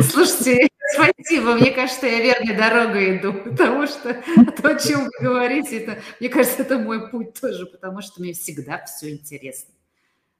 Слушайте, 0.00 0.68
спасибо. 0.94 1.54
Мне 1.54 1.72
кажется, 1.72 2.06
я 2.06 2.20
верной 2.20 2.56
дорогой 2.56 3.18
иду, 3.18 3.32
потому 3.32 3.88
что 3.88 4.14
то, 4.62 4.68
о 4.68 4.78
чем 4.78 5.04
вы 5.06 5.10
говорите, 5.20 5.78
это, 5.78 5.98
мне 6.20 6.28
кажется, 6.28 6.62
это 6.62 6.78
мой 6.78 7.10
путь 7.10 7.34
тоже, 7.40 7.66
потому 7.66 8.02
что 8.02 8.20
мне 8.20 8.34
всегда 8.34 8.84
все 8.84 9.10
интересно. 9.10 9.74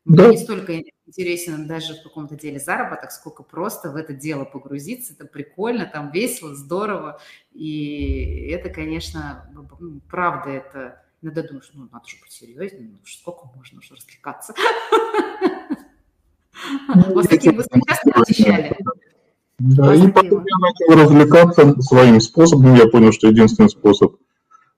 Мне 0.04 0.16
да. 0.16 0.28
не 0.28 0.38
столько 0.38 0.82
интересен 1.06 1.66
даже 1.66 1.94
в 1.94 2.02
каком-то 2.02 2.36
деле 2.36 2.60
заработок, 2.60 3.10
сколько 3.10 3.42
просто 3.42 3.90
в 3.90 3.96
это 3.96 4.14
дело 4.14 4.44
погрузиться. 4.44 5.14
Это 5.14 5.26
прикольно, 5.26 5.84
там 5.84 6.12
весело, 6.12 6.54
здорово. 6.54 7.20
И 7.52 8.48
это, 8.52 8.70
конечно, 8.70 9.50
ну, 9.52 10.00
правда, 10.08 10.50
это 10.50 11.02
Иногда 11.20 11.42
думаешь, 11.42 11.70
ну, 11.74 11.88
надо 11.90 12.06
же 12.06 12.16
быть 12.22 12.30
серьезнее, 12.30 12.90
ну, 12.92 12.98
сколько 13.04 13.48
можно 13.56 13.78
уже 13.78 13.94
развлекаться? 13.94 14.54
Ну, 16.94 17.14
Вас 17.14 17.26
такие 17.28 17.52
вы 17.54 17.64
часто 17.86 18.10
посещали? 18.10 18.76
Да, 19.58 19.94
и 19.94 20.08
потом 20.10 20.44
я 20.44 20.58
начал 20.58 21.02
развлекаться 21.02 21.80
своим 21.82 22.20
способом. 22.20 22.74
Я 22.74 22.88
понял, 22.88 23.12
что 23.12 23.28
единственный 23.28 23.68
способ 23.68 24.16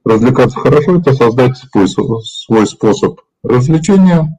развлекаться 0.05 0.59
хорошо– 0.59 0.97
это 0.99 1.12
создать 1.12 1.57
свой, 1.59 1.88
свой 1.88 2.66
способ 2.66 3.20
развлечения. 3.43 4.38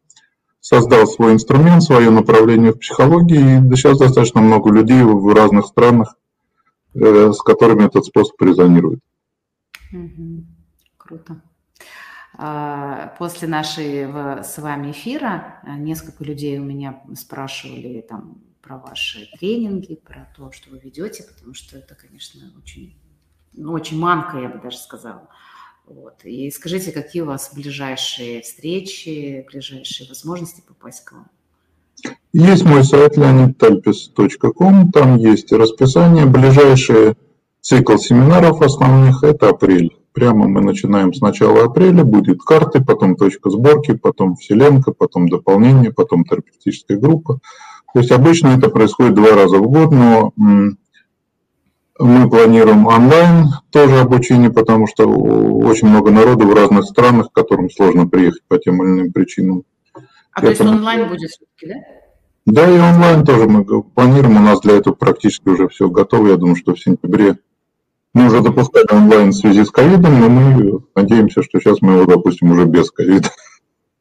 Создал 0.60 1.08
свой 1.08 1.34
инструмент, 1.34 1.84
свое 1.84 2.10
направление 2.10 2.72
в 2.72 2.80
психологии. 2.80 3.68
И 3.72 3.76
сейчас 3.76 4.00
достаточно 4.00 4.42
много 4.42 4.72
людей 4.72 5.04
в 5.04 5.34
разных 5.34 5.68
странах, 5.68 6.16
э, 6.94 7.32
с 7.32 7.42
которыми 7.42 7.86
этот 7.86 8.06
способ 8.06 8.40
резонирует. 8.42 9.00
Угу. 9.92 10.46
Круто. 10.98 11.42
А, 12.34 13.14
после 13.18 13.48
нашего 13.48 14.42
с 14.44 14.58
вами 14.58 14.92
эфира 14.92 15.60
а, 15.64 15.78
несколько 15.78 16.24
людей 16.24 16.60
у 16.60 16.64
меня 16.64 17.02
спрашивали 17.16 18.02
там 18.02 18.42
про 18.62 18.78
ваши 18.78 19.30
тренинги, 19.38 19.96
про 19.96 20.32
то, 20.36 20.52
что 20.52 20.70
вы 20.70 20.80
ведете, 20.80 21.24
потому 21.24 21.54
что 21.54 21.78
это, 21.78 21.96
конечно, 21.96 22.42
очень, 22.58 22.96
ну, 23.54 23.74
очень 23.74 24.00
манка, 24.00 24.38
я 24.38 24.50
бы 24.50 24.60
даже 24.60 24.78
сказала. 24.78 25.28
Вот. 25.86 26.24
И 26.24 26.50
скажите, 26.52 26.92
какие 26.92 27.22
у 27.24 27.26
вас 27.26 27.52
ближайшие 27.54 28.42
встречи, 28.42 29.46
ближайшие 29.52 30.08
возможности 30.08 30.64
попасть 30.66 31.04
к 31.04 31.12
вам? 31.14 31.28
Есть 32.34 32.64
мой 32.64 32.84
сайт 32.86 33.18
leonidtalpis.com, 33.18 34.92
там 34.92 35.18
есть 35.18 35.52
расписание. 35.52 36.26
Ближайший 36.26 37.16
цикл 37.62 37.98
семинаров 37.98 38.62
основных– 38.62 39.24
это 39.24 39.50
апрель. 39.50 39.98
Прямо 40.14 40.48
мы 40.48 40.62
начинаем 40.62 41.14
с 41.14 41.22
начала 41.22 41.64
апреля, 41.64 42.04
будет 42.04 42.42
карты, 42.42 42.84
потом 42.84 43.16
точка 43.16 43.50
сборки, 43.50 43.94
потом 43.94 44.36
вселенка, 44.36 44.92
потом 44.92 45.30
дополнение, 45.30 45.94
потом 45.94 46.26
терапевтическая 46.26 46.98
группа. 46.98 47.40
То 47.94 48.00
есть 48.00 48.12
обычно 48.12 48.50
это 48.50 48.70
происходит 48.70 49.16
два 49.16 49.32
раза 49.36 49.58
в 49.58 49.70
год, 49.70 49.92
но 49.92 50.34
мы 50.36 52.30
планируем 52.30 52.88
онлайн 52.88 53.46
тоже 53.70 54.00
обучение, 54.00 54.50
потому 54.50 54.88
что 54.88 55.08
очень 55.08 55.88
много 55.88 56.12
народу 56.12 56.48
в 56.48 56.54
разных 56.54 56.86
странах, 56.86 57.32
которым 57.32 57.70
сложно 57.70 58.08
приехать 58.08 58.44
по 58.48 58.58
тем 58.58 58.84
или 58.84 58.92
иным 58.92 59.14
причинам. 59.14 59.64
А 60.34 60.40
это... 60.40 60.42
то 60.42 60.48
есть 60.50 60.62
онлайн 60.62 61.08
будет 61.08 61.30
все-таки, 61.30 61.68
да? 61.68 61.76
Да, 62.48 62.70
и 62.70 62.80
онлайн 62.80 63.24
тоже 63.24 63.48
мы 63.48 63.84
планируем. 63.84 64.38
У 64.38 64.40
нас 64.40 64.62
для 64.62 64.78
этого 64.78 64.96
практически 64.96 65.48
уже 65.48 65.68
все 65.68 65.90
готово. 65.90 66.30
Я 66.30 66.38
думаю, 66.38 66.56
что 66.56 66.74
в 66.74 66.80
сентябре 66.80 67.38
мы 68.14 68.28
уже 68.28 68.44
запускали 68.44 68.88
онлайн 68.92 69.30
в 69.30 69.36
связи 69.36 69.64
с 69.64 69.72
ковидом, 69.72 70.20
но 70.20 70.30
мы 70.30 70.82
надеемся, 70.96 71.44
что 71.44 71.60
сейчас 71.60 71.82
мы 71.82 71.94
его 71.94 72.12
запустим 72.12 72.52
уже 72.52 72.66
без 72.66 72.92
ковида. 72.92 73.30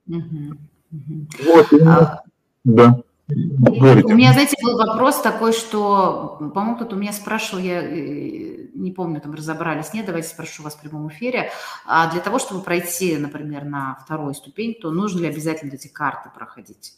Вот, 0.07 1.73
а, 1.87 2.23
да. 2.65 3.01
Говорите. 3.29 4.13
У 4.13 4.17
меня, 4.17 4.33
знаете, 4.33 4.57
был 4.61 4.77
вопрос 4.77 5.21
такой, 5.21 5.53
что, 5.53 6.37
по-моему, 6.53 6.75
кто-то 6.75 6.97
у 6.97 6.99
меня 6.99 7.13
спрашивал, 7.13 7.63
я 7.63 7.81
э, 7.81 8.71
не 8.75 8.91
помню, 8.91 9.21
там 9.21 9.35
разобрались, 9.35 9.95
нет, 9.95 10.07
давайте 10.07 10.29
спрошу 10.29 10.65
вас 10.65 10.75
в 10.75 10.81
прямом 10.81 11.09
эфире. 11.11 11.53
А 11.87 12.11
для 12.11 12.21
того, 12.21 12.41
чтобы 12.41 12.63
пройти, 12.63 13.17
например, 13.17 13.65
на 13.65 13.97
вторую 14.05 14.35
ступень, 14.35 14.75
то 14.75 14.91
нужно 14.91 15.21
ли 15.21 15.29
обязательно 15.29 15.75
эти 15.75 15.87
карты 15.87 16.29
проходить? 16.35 16.95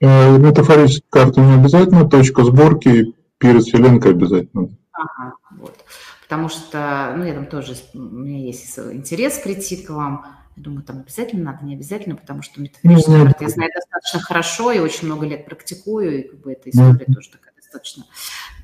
Э, 0.00 0.36
метафорические 0.38 1.08
карты 1.08 1.40
не 1.40 1.54
обязательно, 1.54 2.08
точка 2.08 2.42
сборки 2.42 3.14
перед 3.38 3.62
вселенкой 3.62 4.10
обязательно. 4.10 4.70
Ага, 4.90 5.34
вот 5.60 5.85
потому 6.28 6.48
что, 6.48 7.14
ну, 7.16 7.24
я 7.24 7.34
там 7.34 7.46
тоже, 7.46 7.74
у 7.94 7.98
меня 7.98 8.38
есть 8.38 8.78
интерес 8.78 9.38
прийти 9.38 9.76
к 9.76 9.90
вам. 9.90 10.26
Я 10.56 10.62
думаю, 10.62 10.82
там 10.82 11.00
обязательно 11.00 11.52
надо, 11.52 11.64
не 11.64 11.74
обязательно, 11.74 12.16
потому 12.16 12.42
что 12.42 12.60
метафорическую 12.60 13.26
mm-hmm. 13.26 13.36
я 13.40 13.48
знаю 13.48 13.70
достаточно 13.74 14.20
хорошо 14.20 14.72
и 14.72 14.78
очень 14.78 15.06
много 15.06 15.26
лет 15.26 15.44
практикую, 15.44 16.20
и 16.20 16.28
как 16.28 16.40
бы 16.40 16.52
эта 16.52 16.70
история 16.70 16.92
mm-hmm. 16.92 17.14
тоже 17.14 17.30
такая 17.30 17.54
достаточно. 17.54 18.04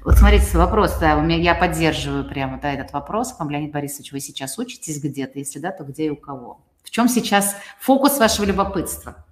Вот 0.05 0.17
смотрите, 0.17 0.59
вопрос, 0.59 0.97
да, 0.99 1.17
у 1.17 1.23
меня, 1.23 1.37
я 1.37 1.55
поддерживаю 1.55 2.29
прямо, 2.29 2.59
да, 2.61 2.73
этот 2.73 2.93
вопрос. 2.93 3.35
Вам, 3.39 3.51
Леонид 3.51 3.73
Борисович, 3.73 4.13
вы 4.13 4.21
сейчас 4.21 4.59
учитесь 4.59 5.01
где-то? 5.01 5.39
Если 5.39 5.59
да, 5.59 5.71
то 5.71 5.85
где 5.85 6.07
и 6.07 6.11
у 6.11 6.17
кого? 6.17 6.61
В 6.83 6.91
чем 6.91 7.09
сейчас 7.09 7.55
фокус 7.79 8.19
вашего 8.19 8.47
любопытства? 8.47 9.25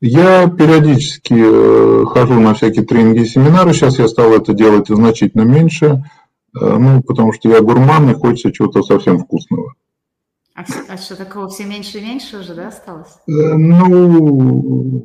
Я 0.00 0.48
периодически 0.48 1.34
э, 1.36 2.04
хожу 2.06 2.40
на 2.40 2.54
всякие 2.54 2.84
тренинги 2.86 3.20
и 3.20 3.26
семинары. 3.26 3.74
Сейчас 3.74 3.98
я 3.98 4.08
стал 4.08 4.32
это 4.32 4.54
делать 4.54 4.88
значительно 4.88 5.42
меньше. 5.42 6.02
Э, 6.58 6.76
ну, 6.78 7.02
потому 7.02 7.32
что 7.32 7.48
я 7.48 7.60
гурман 7.60 8.10
и 8.10 8.14
хочется 8.14 8.52
чего-то 8.52 8.82
совсем 8.82 9.18
вкусного. 9.18 9.74
А, 10.54 10.64
а 10.88 10.96
что 10.96 11.16
такого 11.16 11.48
все 11.48 11.64
меньше 11.64 11.98
и 11.98 12.02
меньше 12.02 12.38
уже, 12.38 12.54
да, 12.54 12.68
осталось? 12.68 13.18
Э, 13.28 13.54
ну, 13.54 15.04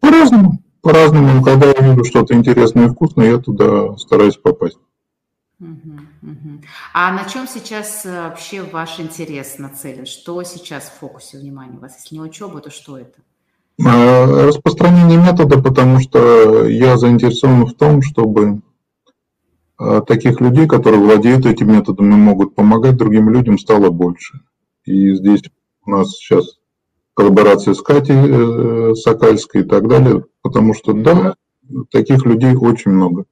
по-разному. 0.00 0.58
По-разному. 0.80 1.42
Когда 1.42 1.66
я 1.66 1.80
вижу 1.80 2.04
что-то 2.04 2.34
интересное 2.34 2.86
и 2.86 2.88
вкусное, 2.88 3.30
я 3.30 3.38
туда 3.38 3.96
стараюсь 3.96 4.36
попасть. 4.36 4.78
А 6.92 7.12
на 7.12 7.24
чем 7.24 7.46
сейчас 7.46 8.04
э, 8.04 8.28
вообще 8.28 8.62
ваш 8.62 9.00
интерес 9.00 9.58
нацелен? 9.58 10.06
Что 10.06 10.42
сейчас 10.42 10.84
в 10.84 10.98
фокусе 11.00 11.38
внимания 11.38 11.76
у 11.76 11.80
вас? 11.80 11.96
Если 11.96 12.14
не 12.14 12.20
учеба, 12.20 12.60
то 12.60 12.70
что 12.70 12.98
это? 12.98 13.20
Распространение 13.78 15.18
метода, 15.18 15.60
потому 15.60 16.00
что 16.00 16.66
я 16.66 16.96
заинтересован 16.96 17.66
в 17.66 17.74
том, 17.74 18.00
чтобы 18.00 18.62
таких 20.06 20.40
людей, 20.40 20.66
которые 20.66 21.00
владеют 21.00 21.46
этими 21.46 21.72
методами, 21.72 22.14
могут 22.14 22.54
помогать 22.54 22.96
другим 22.96 23.30
людям, 23.30 23.58
стало 23.58 23.90
больше. 23.90 24.40
И 24.84 25.14
здесь 25.14 25.42
у 25.84 25.90
нас 25.90 26.10
сейчас 26.12 26.58
коллаборация 27.14 27.74
с 27.74 27.80
Катей 27.80 28.14
э, 28.14 28.94
Сокальской 28.94 29.62
и 29.62 29.64
так 29.64 29.88
далее, 29.88 30.24
потому 30.42 30.74
что, 30.74 30.92
да, 30.92 31.34
таких 31.90 32.26
людей 32.26 32.54
очень 32.54 32.90
много. 32.90 33.24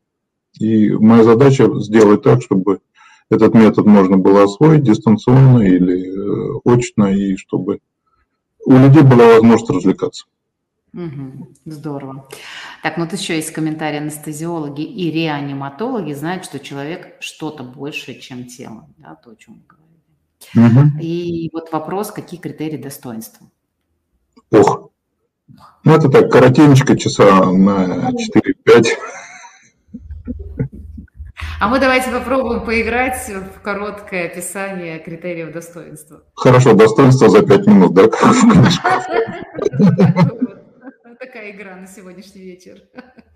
И 0.59 0.91
моя 0.91 1.23
задача 1.23 1.69
сделать 1.81 2.23
так, 2.23 2.43
чтобы 2.43 2.81
этот 3.31 3.55
метод 3.55 3.87
можно 3.87 4.17
было 4.17 4.45
освоить 4.45 4.85
дистанционно 4.85 5.61
или 5.61 6.09
э, 6.09 6.61
очно, 6.65 7.13
и 7.15 7.37
чтобы 7.37 7.81
у 8.65 8.73
людей 8.73 9.03
была 9.03 9.35
возможность 9.35 9.71
развлекаться. 9.71 10.27
Угу, 10.95 11.49
здорово. 11.65 12.29
Так, 12.83 12.97
ну 12.97 13.05
вот 13.05 13.13
еще 13.13 13.35
есть 13.35 13.53
комментарий. 13.53 13.99
Анестезиологи 13.99 14.83
и 14.83 15.11
реаниматологи 15.11 16.13
знают, 16.13 16.45
что 16.45 16.61
человек 16.61 17.17
что-то 17.21 17.65
большее, 17.65 18.21
чем 18.21 18.47
тело. 18.47 18.89
Да, 18.99 19.17
то, 19.17 19.31
о 19.31 19.37
чем 19.37 19.55
мы 19.55 19.63
говорили. 19.67 20.91
Угу. 20.91 21.01
И 21.01 21.51
вот 21.53 21.73
вопрос, 21.73 22.13
какие 22.13 22.39
критерии 22.39 22.77
достоинства? 22.77 23.49
Ох, 24.53 24.91
ну 25.83 25.95
это 25.95 26.09
так, 26.09 26.31
коротенечко, 26.31 26.97
часа 26.97 27.51
на 27.51 28.11
4-5. 28.11 28.87
А 31.61 31.69
мы 31.69 31.81
давайте 31.81 32.11
попробуем 32.11 32.65
поиграть 32.65 33.29
в 33.29 33.61
короткое 33.63 34.27
описание 34.27 34.99
критериев 34.99 35.53
достоинства. 35.53 36.23
Хорошо, 36.35 36.75
достоинство 36.75 37.29
за 37.29 37.43
5 37.43 37.67
минут, 37.67 37.95
да? 37.95 38.09
такая 41.45 41.53
игра 41.53 41.77
на 41.77 41.87
сегодняшний 41.87 42.43
вечер. 42.43 42.83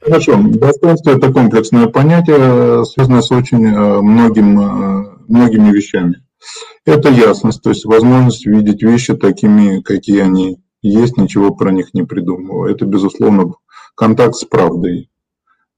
Хорошо. 0.00 0.40
Достоинство– 0.42 1.11
это 1.16 1.32
комплексное 1.32 1.88
понятие, 1.88 2.84
связанное 2.86 3.20
с 3.20 3.30
очень 3.30 3.66
э, 3.66 4.00
многим, 4.00 4.61
э, 4.61 5.18
многими 5.28 5.70
вещами. 5.70 6.22
Это 6.84 7.11
ясность, 7.11 7.62
то 7.62 7.70
есть 7.70 7.84
возможность 7.84 8.46
видеть 8.46 8.82
вещи 8.82 9.14
такими, 9.14 9.82
какие 9.82 10.20
они 10.20 10.59
есть, 10.80 11.18
ничего 11.18 11.54
про 11.54 11.70
них 11.70 11.92
не 11.92 12.04
придумывая. 12.04 12.72
Это, 12.72 12.86
безусловно, 12.86 13.54
контакт 13.94 14.36
с 14.36 14.44
правдой. 14.44 15.11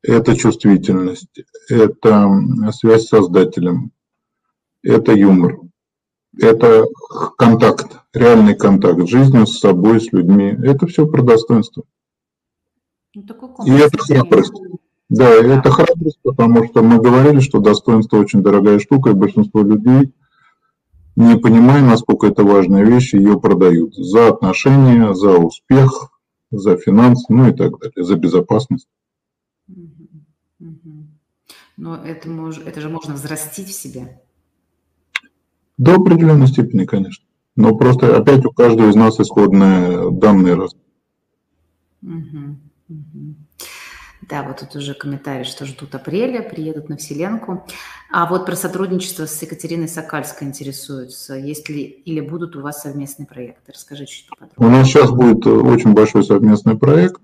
Это 0.03 0.37
чувствительность, 0.37 1.43
это 1.69 2.31
связь 2.73 3.07
с 3.07 3.09
Создателем, 3.09 3.91
это 4.83 5.13
юмор, 5.13 5.59
это 6.39 6.85
контакт, 7.37 7.99
реальный 8.15 8.55
контакт 8.55 9.01
с 9.01 9.11
жизнью, 9.11 9.47
с 9.47 9.59
собой, 9.59 10.01
с 10.01 10.13
людьми. 10.13 10.57
Это 10.63 10.87
все 10.87 11.07
про 11.07 11.23
достоинство. 11.23 11.85
Ну, 13.15 13.23
И 13.67 13.71
это 13.73 13.99
храбрость. 13.99 14.53
Да, 15.09 15.29
это 15.29 15.71
храбрость, 15.71 16.21
потому 16.23 16.65
что 16.67 16.83
мы 16.83 17.01
говорили, 17.01 17.41
что 17.41 17.59
достоинство 17.59 18.19
очень 18.19 18.43
дорогая 18.43 18.79
штука, 18.79 19.11
и 19.11 19.15
большинство 19.15 19.63
людей, 19.63 20.15
не 21.17 21.37
понимая, 21.37 21.83
насколько 21.83 22.29
это 22.29 22.45
важная 22.45 22.85
вещь, 22.85 23.15
ее 23.15 23.41
продают 23.41 23.95
за 23.97 24.29
отношения, 24.29 25.13
за 25.15 25.37
успех, 25.39 26.13
за 26.53 26.77
финансы, 26.77 27.27
ну 27.29 27.49
и 27.49 27.53
так 27.53 27.79
далее, 27.81 28.05
за 28.05 28.17
безопасность. 28.17 28.89
Но 31.77 31.97
это, 31.97 32.29
мож, 32.29 32.59
это 32.59 32.81
же 32.81 32.89
можно 32.89 33.15
взрастить 33.15 33.69
в 33.69 33.73
себе. 33.73 34.21
До 35.79 35.95
определенной 35.95 36.47
степени, 36.47 36.85
конечно. 36.85 37.25
Но 37.57 37.75
просто 37.75 38.17
опять 38.17 38.45
у 38.45 38.53
каждого 38.53 38.91
из 38.91 38.95
нас 38.95 39.19
исходные 39.19 40.11
данные. 40.13 40.57
Угу, 40.57 40.69
угу. 42.03 42.70
Да, 44.31 44.45
вот 44.45 44.59
тут 44.59 44.77
уже 44.77 44.95
комментарий, 44.95 45.43
что 45.43 45.67
ждут 45.67 45.93
апреля, 45.93 46.41
приедут 46.41 46.89
на 46.89 46.97
Вселенку. 46.97 47.65
А 48.13 48.27
вот 48.27 48.47
про 48.47 48.55
сотрудничество 48.55 49.27
с 49.27 49.43
Екатериной 49.43 49.89
Сокальской 49.89 50.47
интересуются. 50.47 51.35
Есть 51.35 51.69
ли 51.69 51.83
или 51.83 52.21
будут 52.21 52.55
у 52.55 52.61
вас 52.61 52.83
совместные 52.83 53.27
проекты? 53.27 53.73
Расскажи 53.73 54.07
чуть 54.07 54.29
поподробнее. 54.29 54.69
У 54.69 54.71
нас 54.71 54.87
сейчас 54.87 55.11
будет 55.11 55.45
очень 55.47 55.95
большой 55.95 56.23
совместный 56.23 56.79
проект. 56.79 57.21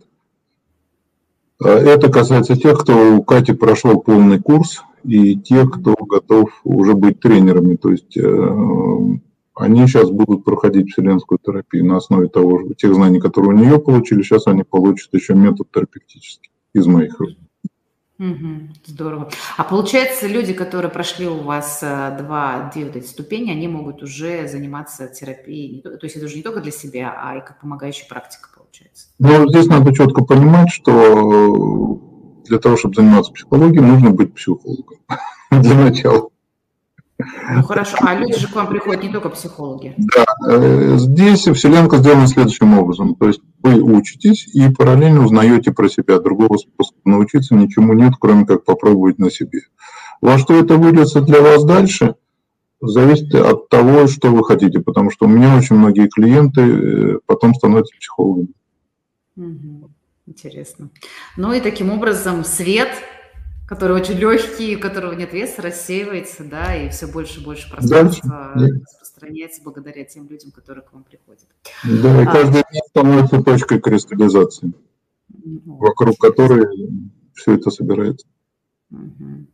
А 1.63 1.69
это 1.69 2.11
касается 2.11 2.57
тех, 2.57 2.81
кто 2.81 3.17
у 3.17 3.23
Кати 3.23 3.53
прошел 3.53 4.01
полный 4.01 4.43
курс, 4.43 4.83
и 5.05 5.37
тех, 5.37 5.71
кто 5.71 5.95
готов 5.95 6.51
уже 6.65 6.95
быть 6.95 7.21
тренерами. 7.21 7.77
То 7.77 7.93
есть 7.93 8.17
э, 8.17 9.19
они 9.55 9.87
сейчас 9.87 10.11
будут 10.11 10.45
проходить 10.45 10.91
вселенскую 10.91 11.39
терапию 11.41 11.85
на 11.85 11.99
основе 11.99 12.27
того, 12.27 12.63
тех 12.77 12.93
знаний, 12.93 13.21
которые 13.21 13.55
у 13.55 13.59
нее 13.59 13.79
получили. 13.79 14.23
Сейчас 14.23 14.49
они 14.49 14.65
получат 14.65 15.15
еще 15.15 15.35
метод 15.35 15.69
терапевтический 15.73 16.51
из 16.77 16.87
моих 16.87 17.19
рук. 17.19 17.31
Угу, 18.19 18.69
здорово. 18.87 19.31
А 19.59 19.65
получается, 19.65 20.27
люди, 20.27 20.55
которые 20.55 20.91
прошли 20.91 21.27
у 21.27 21.43
вас 21.43 21.81
э, 21.83 22.17
два, 22.19 22.71
две 22.73 22.87
вот 22.87 22.97
эти 22.97 23.07
ступени, 23.07 23.51
они 23.51 23.69
могут 23.69 24.03
уже 24.03 24.49
заниматься 24.49 25.07
терапией, 25.09 25.83
то 25.83 25.99
есть 26.03 26.17
это 26.17 26.25
уже 26.25 26.37
не 26.37 26.43
только 26.43 26.63
для 26.63 26.73
себя, 26.73 27.15
а 27.15 27.37
и 27.37 27.41
как 27.41 27.61
помогающая 27.61 28.09
практика 28.09 28.49
получается. 28.57 29.09
Ну, 29.19 29.47
здесь 29.51 29.67
надо 29.67 29.95
четко 29.95 30.25
понимать, 30.25 30.71
что 30.71 32.01
для 32.47 32.59
того, 32.59 32.79
чтобы 32.79 32.95
заниматься 32.95 33.33
психологией, 33.33 33.83
нужно 33.83 34.11
быть 34.11 34.35
психологом 34.35 34.99
для 35.51 35.75
начала. 35.75 36.31
Ну 37.19 37.63
хорошо, 37.63 37.97
а 38.01 38.15
люди 38.15 38.39
же 38.39 38.49
к 38.49 38.55
вам 38.55 38.69
приходят 38.69 39.03
не 39.03 39.11
только 39.11 39.31
психологи. 39.31 39.95
Да, 39.97 40.27
э, 40.49 40.97
здесь 40.99 41.47
Вселенка 41.47 41.97
сделана 41.97 42.27
следующим 42.27 42.79
образом. 42.79 43.15
То 43.15 43.29
есть 43.29 43.41
вы 43.63 43.81
учитесь 43.81 44.47
и 44.55 44.69
параллельно 44.69 45.25
узнаете 45.25 45.73
про 45.73 45.89
себя. 45.89 46.19
Другого 46.19 46.59
способа 46.59 46.99
научиться 47.05 47.55
ничему 47.55 47.95
нет, 47.95 48.15
кроме 48.21 48.45
как 48.45 48.65
попробовать 48.65 49.19
на 49.19 49.31
себе. 49.31 49.61
Во 50.21 50.39
что 50.39 50.55
это 50.55 50.77
выльется 50.77 51.23
для 51.23 51.41
вас 51.41 51.65
дальше, 51.65 52.17
зависит 52.81 53.35
от 53.35 53.69
того, 53.71 54.07
что 54.09 54.31
вы 54.31 54.45
хотите. 54.45 54.81
Потому 54.81 55.11
что 55.11 55.25
у 55.25 55.29
меня 55.29 55.57
очень 55.57 55.77
многие 55.77 56.09
клиенты 56.09 56.61
э, 56.61 57.19
потом 57.25 57.55
становятся 57.55 57.95
психологами. 57.99 58.49
Интересно. 60.27 60.91
Ну 61.37 61.53
и 61.53 61.61
таким 61.61 61.91
образом 61.91 62.45
свет 62.45 62.91
который 63.67 63.97
очень 63.97 64.15
легкий, 64.15 64.77
у 64.77 64.81
которого 64.81 65.13
нет 65.13 65.33
веса, 65.33 65.63
рассеивается, 65.63 66.45
да, 66.45 66.75
и 66.75 66.89
все 66.89 67.07
больше 67.07 67.41
и 67.41 67.45
больше 67.45 67.71
пространства 67.71 68.53
да. 68.55 68.67
распространяется 68.67 69.63
благодаря 69.63 70.05
тем 70.05 70.29
людям, 70.29 70.53
которые 70.53 70.85
к 70.85 70.93
вам 70.93 71.05
приходят. 71.05 71.47
Да, 71.85 72.23
и 72.23 72.25
а, 72.25 72.33
каждый 72.33 72.65
день 72.73 72.83
становится 72.89 73.43
точкой 73.43 73.81
кристаллизации, 73.81 74.73
ну, 75.45 75.77
вокруг 75.77 76.19
которой 76.19 76.67
все 77.35 77.55
это 77.55 77.71
собирается. 77.71 78.27
Угу. 78.91 79.47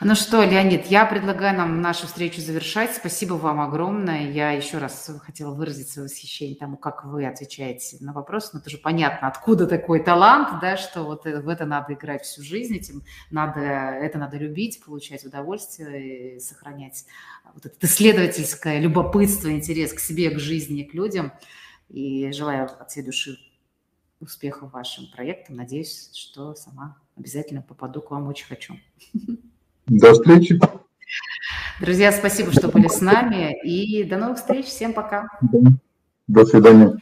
Ну 0.00 0.16
что, 0.16 0.42
Леонид, 0.42 0.86
я 0.86 1.06
предлагаю 1.06 1.56
нам 1.56 1.80
нашу 1.80 2.06
встречу 2.06 2.40
завершать. 2.40 2.94
Спасибо 2.96 3.34
вам 3.34 3.60
огромное. 3.60 4.30
Я 4.30 4.50
еще 4.50 4.78
раз 4.78 5.08
хотела 5.22 5.54
выразить 5.54 5.88
свое 5.88 6.08
восхищение 6.08 6.56
тому, 6.56 6.76
как 6.76 7.04
вы 7.04 7.26
отвечаете 7.26 7.98
на 8.00 8.12
вопросы. 8.12 8.50
Но 8.52 8.58
это 8.58 8.70
же 8.70 8.78
понятно, 8.78 9.28
откуда 9.28 9.68
такой 9.68 10.02
талант, 10.02 10.60
да, 10.60 10.76
что 10.76 11.04
вот 11.04 11.24
в 11.24 11.48
это 11.48 11.64
надо 11.64 11.94
играть 11.94 12.22
всю 12.22 12.42
жизнь, 12.42 12.74
этим 12.74 13.02
надо, 13.30 13.60
это 13.60 14.18
надо 14.18 14.36
любить, 14.36 14.82
получать 14.84 15.24
удовольствие 15.24 16.36
и 16.36 16.40
сохранять 16.40 17.04
вот 17.54 17.64
это 17.66 17.76
исследовательское 17.86 18.80
любопытство, 18.80 19.50
интерес 19.50 19.92
к 19.92 20.00
себе, 20.00 20.30
к 20.30 20.40
жизни, 20.40 20.82
к 20.82 20.92
людям. 20.92 21.32
И 21.88 22.32
желаю 22.32 22.64
от 22.64 22.90
всей 22.90 23.04
души 23.04 23.38
успехов 24.18 24.72
вашим 24.72 25.06
проектам. 25.12 25.54
Надеюсь, 25.54 26.10
что 26.14 26.54
сама 26.56 26.98
обязательно 27.16 27.62
попаду 27.62 28.02
к 28.02 28.10
вам, 28.10 28.26
очень 28.26 28.46
хочу. 28.46 28.76
До 29.86 30.12
встречи. 30.12 30.58
Друзья, 31.80 32.12
спасибо, 32.12 32.52
что 32.52 32.68
были 32.68 32.88
с 32.88 33.00
нами. 33.00 33.56
И 33.64 34.04
до 34.04 34.16
новых 34.16 34.38
встреч. 34.38 34.66
Всем 34.66 34.92
пока. 34.92 35.28
До 36.26 36.44
свидания. 36.46 36.96